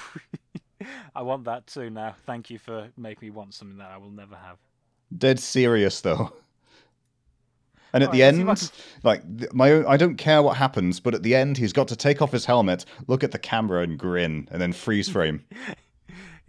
I 1.15 1.21
want 1.21 1.43
that 1.45 1.67
too 1.67 1.91
now. 1.91 2.15
Thank 2.25 2.49
you 2.49 2.57
for 2.57 2.89
making 2.97 3.27
me 3.27 3.31
want 3.31 3.53
something 3.53 3.77
that 3.77 3.91
I 3.91 3.97
will 3.97 4.09
never 4.09 4.35
have. 4.35 4.57
Dead 5.15 5.39
serious 5.39 6.01
though. 6.01 6.33
And 7.93 8.03
at 8.03 8.07
Alright, 8.09 8.33
the 8.35 8.45
let's 8.45 8.61
see 8.61 8.67
if 8.97 9.05
I 9.05 9.11
end, 9.13 9.23
like 9.43 9.53
my 9.53 9.71
own, 9.73 9.85
I 9.85 9.97
don't 9.97 10.15
care 10.15 10.41
what 10.41 10.55
happens, 10.57 10.99
but 10.99 11.13
at 11.13 11.23
the 11.23 11.35
end, 11.35 11.57
he's 11.57 11.73
got 11.73 11.89
to 11.89 11.95
take 11.95 12.21
off 12.21 12.31
his 12.31 12.45
helmet, 12.45 12.85
look 13.07 13.23
at 13.23 13.31
the 13.31 13.37
camera, 13.37 13.83
and 13.83 13.99
grin, 13.99 14.47
and 14.49 14.61
then 14.61 14.71
freeze 14.71 15.09
frame. 15.09 15.43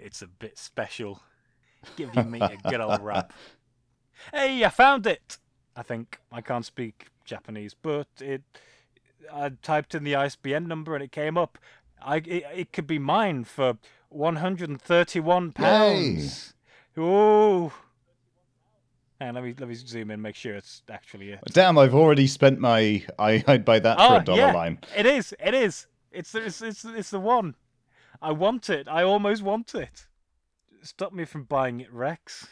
It's 0.04 0.22
a 0.22 0.26
bit 0.26 0.58
special. 0.58 1.20
Give 1.96 2.14
me 2.26 2.40
a 2.40 2.56
good 2.68 2.80
old 2.80 3.00
rap. 3.02 3.32
Hey, 4.32 4.64
I 4.64 4.68
found 4.68 5.06
it! 5.06 5.38
I 5.74 5.82
think. 5.82 6.18
I 6.30 6.40
can't 6.40 6.64
speak 6.64 7.06
Japanese, 7.24 7.74
but 7.74 8.06
it. 8.20 8.42
I 9.32 9.50
typed 9.62 9.94
in 9.94 10.04
the 10.04 10.14
ISBN 10.16 10.66
number 10.68 10.94
and 10.94 11.02
it 11.02 11.12
came 11.12 11.38
up. 11.38 11.58
I 12.04 12.16
it, 12.16 12.44
it 12.54 12.72
could 12.72 12.86
be 12.86 12.98
mine 12.98 13.44
for 13.44 13.78
one 14.08 14.36
hundred 14.36 14.68
and 14.68 14.80
thirty-one 14.80 15.52
pounds. 15.52 16.54
Ooh. 16.98 17.72
And 19.20 19.36
let 19.36 19.44
me 19.44 19.54
let 19.58 19.68
me 19.68 19.74
zoom 19.76 20.10
in, 20.10 20.20
make 20.20 20.34
sure 20.34 20.54
it's 20.54 20.82
actually 20.90 21.30
it. 21.30 21.40
Damn, 21.52 21.78
I've 21.78 21.94
already 21.94 22.26
spent 22.26 22.58
my 22.58 23.04
I, 23.18 23.42
I'd 23.46 23.64
buy 23.64 23.78
that 23.78 23.96
for 23.96 24.02
Oh, 24.04 24.16
a 24.16 24.22
dollar 24.24 24.38
yeah. 24.38 24.52
line. 24.52 24.78
It 24.96 25.06
is. 25.06 25.32
It 25.44 25.54
is. 25.54 25.86
It's 26.10 26.34
it's 26.34 26.60
it's 26.60 26.84
it's 26.84 27.10
the 27.10 27.20
one. 27.20 27.54
I 28.22 28.30
want 28.30 28.70
it. 28.70 28.86
I 28.88 29.02
almost 29.02 29.42
want 29.42 29.74
it. 29.74 30.06
Stop 30.82 31.12
me 31.12 31.24
from 31.24 31.44
buying 31.44 31.80
it, 31.80 31.92
Rex. 31.92 32.46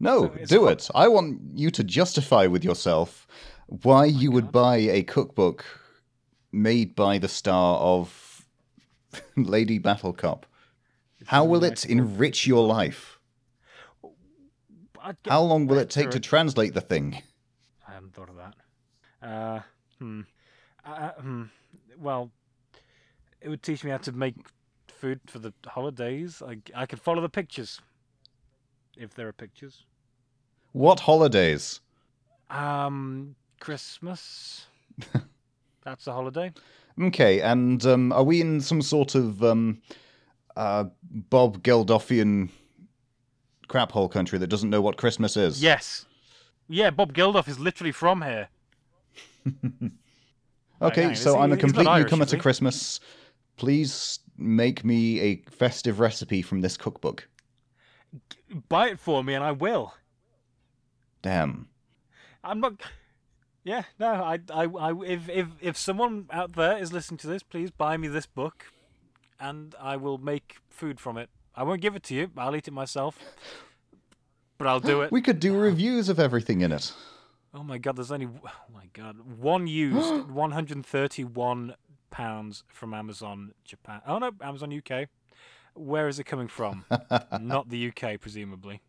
No, 0.00 0.32
So 0.40 0.44
do 0.46 0.66
it. 0.66 0.90
I 0.94 1.06
want 1.06 1.40
you 1.54 1.70
to 1.70 1.84
justify 1.84 2.46
with 2.46 2.64
yourself 2.64 3.26
why 3.68 4.06
you 4.06 4.32
would 4.32 4.50
buy 4.50 4.76
a 4.76 5.04
cookbook 5.04 5.64
made 6.50 6.96
by 6.96 7.18
the 7.18 7.28
star 7.28 7.78
of 7.78 8.44
Lady 9.36 9.78
Battle 9.78 10.12
Cop. 10.12 10.46
How 11.26 11.44
will 11.44 11.62
it 11.62 11.86
enrich 11.86 12.48
your 12.48 12.66
life? 12.66 13.20
How 15.26 15.42
long 15.42 15.68
will 15.68 15.78
it 15.78 15.90
take 15.90 16.10
to 16.10 16.20
translate 16.20 16.74
the 16.74 16.80
thing? 16.80 17.22
I 17.86 17.92
hadn't 17.92 18.14
thought 18.14 18.28
of 18.28 18.36
that. 18.36 18.54
Uh, 19.26 19.60
hmm. 20.00 20.20
Uh, 20.84 21.10
hmm. 21.10 21.42
Well, 22.00 22.32
it 23.40 23.48
would 23.48 23.62
teach 23.62 23.84
me 23.84 23.92
how 23.92 23.98
to 23.98 24.12
make 24.12 24.34
food 25.02 25.20
for 25.26 25.40
the 25.40 25.52
holidays. 25.66 26.42
I 26.46 26.58
I 26.82 26.86
could 26.86 27.00
follow 27.00 27.20
the 27.20 27.28
pictures, 27.40 27.80
if 28.96 29.14
there 29.14 29.26
are 29.26 29.32
pictures. 29.32 29.84
What 30.72 31.00
holidays? 31.00 31.80
Um, 32.48 33.34
Christmas. 33.58 34.66
That's 35.84 36.06
a 36.06 36.12
holiday. 36.12 36.52
Okay, 37.00 37.40
and 37.40 37.84
um, 37.84 38.12
are 38.12 38.22
we 38.22 38.40
in 38.40 38.60
some 38.60 38.80
sort 38.80 39.16
of 39.16 39.42
um, 39.42 39.82
uh, 40.56 40.84
Bob 41.02 41.62
Geldoffian 41.64 42.50
crap 43.66 43.90
hole 43.90 44.08
country 44.08 44.38
that 44.38 44.46
doesn't 44.46 44.70
know 44.70 44.80
what 44.80 44.96
Christmas 44.96 45.36
is? 45.36 45.60
Yes. 45.60 46.06
Yeah, 46.68 46.90
Bob 46.90 47.12
Geldof 47.12 47.48
is 47.48 47.58
literally 47.58 47.92
from 47.92 48.22
here. 48.22 48.48
Okay, 50.82 51.14
so 51.14 51.38
I'm 51.38 51.52
a 51.52 51.56
complete 51.56 51.86
Irish, 51.86 52.06
newcomer 52.06 52.24
to? 52.24 52.36
Christmas. 52.36 52.98
Please 53.56 54.18
make 54.42 54.84
me 54.84 55.20
a 55.20 55.36
festive 55.50 56.00
recipe 56.00 56.42
from 56.42 56.60
this 56.60 56.76
cookbook. 56.76 57.28
Buy 58.68 58.90
it 58.90 59.00
for 59.00 59.24
me, 59.24 59.34
and 59.34 59.42
I 59.42 59.52
will. 59.52 59.94
Damn. 61.22 61.68
I'm 62.44 62.60
not. 62.60 62.74
Yeah, 63.64 63.82
no. 63.98 64.08
I, 64.08 64.40
I, 64.52 64.64
I, 64.64 64.92
if, 65.04 65.28
if, 65.28 65.46
if 65.60 65.76
someone 65.76 66.26
out 66.30 66.54
there 66.56 66.76
is 66.76 66.92
listening 66.92 67.18
to 67.18 67.26
this, 67.28 67.42
please 67.42 67.70
buy 67.70 67.96
me 67.96 68.08
this 68.08 68.26
book, 68.26 68.66
and 69.40 69.74
I 69.80 69.96
will 69.96 70.18
make 70.18 70.56
food 70.68 71.00
from 71.00 71.16
it. 71.16 71.30
I 71.54 71.62
won't 71.62 71.80
give 71.80 71.94
it 71.94 72.02
to 72.04 72.14
you. 72.14 72.30
I'll 72.36 72.56
eat 72.56 72.68
it 72.68 72.72
myself, 72.72 73.18
but 74.58 74.66
I'll 74.66 74.80
do 74.80 75.02
it. 75.02 75.12
We 75.12 75.20
could 75.20 75.38
do 75.38 75.56
reviews 75.56 76.08
of 76.08 76.18
everything 76.18 76.62
in 76.62 76.72
it. 76.72 76.92
Oh 77.54 77.62
my 77.62 77.78
god, 77.78 77.96
there's 77.96 78.10
only. 78.10 78.26
Oh 78.26 78.72
my 78.74 78.86
god, 78.94 79.16
one 79.38 79.66
used, 79.66 80.28
131 80.30 81.74
pounds 82.12 82.62
from 82.68 82.94
Amazon 82.94 83.52
Japan. 83.64 84.00
Oh 84.06 84.18
no, 84.18 84.30
Amazon 84.40 84.72
UK. 84.72 85.08
Where 85.74 86.06
is 86.06 86.20
it 86.20 86.24
coming 86.24 86.46
from? 86.46 86.84
Not 87.40 87.68
the 87.70 87.88
UK, 87.88 88.20
presumably. 88.20 88.80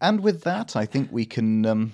And 0.00 0.20
with 0.20 0.42
that, 0.42 0.76
I 0.76 0.84
think 0.86 1.10
we 1.10 1.24
can 1.24 1.64
um, 1.64 1.92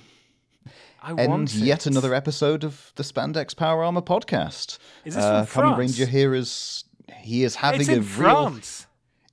end 1.17 1.55
yet 1.55 1.87
another 1.87 2.13
episode 2.13 2.65
of 2.65 2.93
the 2.97 3.05
Spandex 3.05 3.57
Power 3.57 3.85
Armor 3.85 4.03
podcast. 4.03 4.79
Is 5.05 5.15
this 5.15 5.25
uh, 5.25 5.45
France? 5.45 5.79
Ranger 5.79 6.07
here 6.07 6.35
is 6.35 6.85
he 7.21 7.45
is 7.45 7.55
having 7.55 7.89
a 7.89 7.93
in 7.93 7.99
real 8.01 8.07
France. 8.07 8.87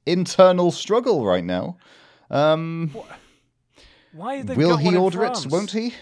internal 0.05 0.71
struggle 0.71 1.25
right 1.25 1.43
now. 1.43 1.77
Um, 2.29 2.95
Why 4.13 4.43
will 4.43 4.77
he 4.77 4.95
order 4.95 5.17
France? 5.17 5.45
it? 5.45 5.51
Won't 5.51 5.71
he? 5.71 5.95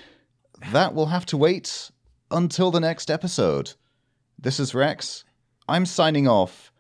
That 0.72 0.94
will 0.94 1.08
have 1.08 1.26
to 1.28 1.38
wait 1.38 1.92
until 2.30 2.72
the 2.72 2.80
next 2.82 3.10
episode. 3.10 3.74
This 4.38 4.60
is 4.60 4.76
Rex. 4.76 5.24
I'm 5.70 5.86
signing 5.86 6.28
off. 6.28 6.72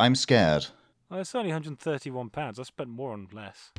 I'm 0.00 0.14
scared. 0.14 0.66
Well, 1.10 1.20
it's 1.20 1.34
only 1.34 1.50
131 1.50 2.30
pounds. 2.30 2.58
I 2.58 2.62
spent 2.62 2.88
more 2.88 3.12
on 3.12 3.28
less. 3.32 3.72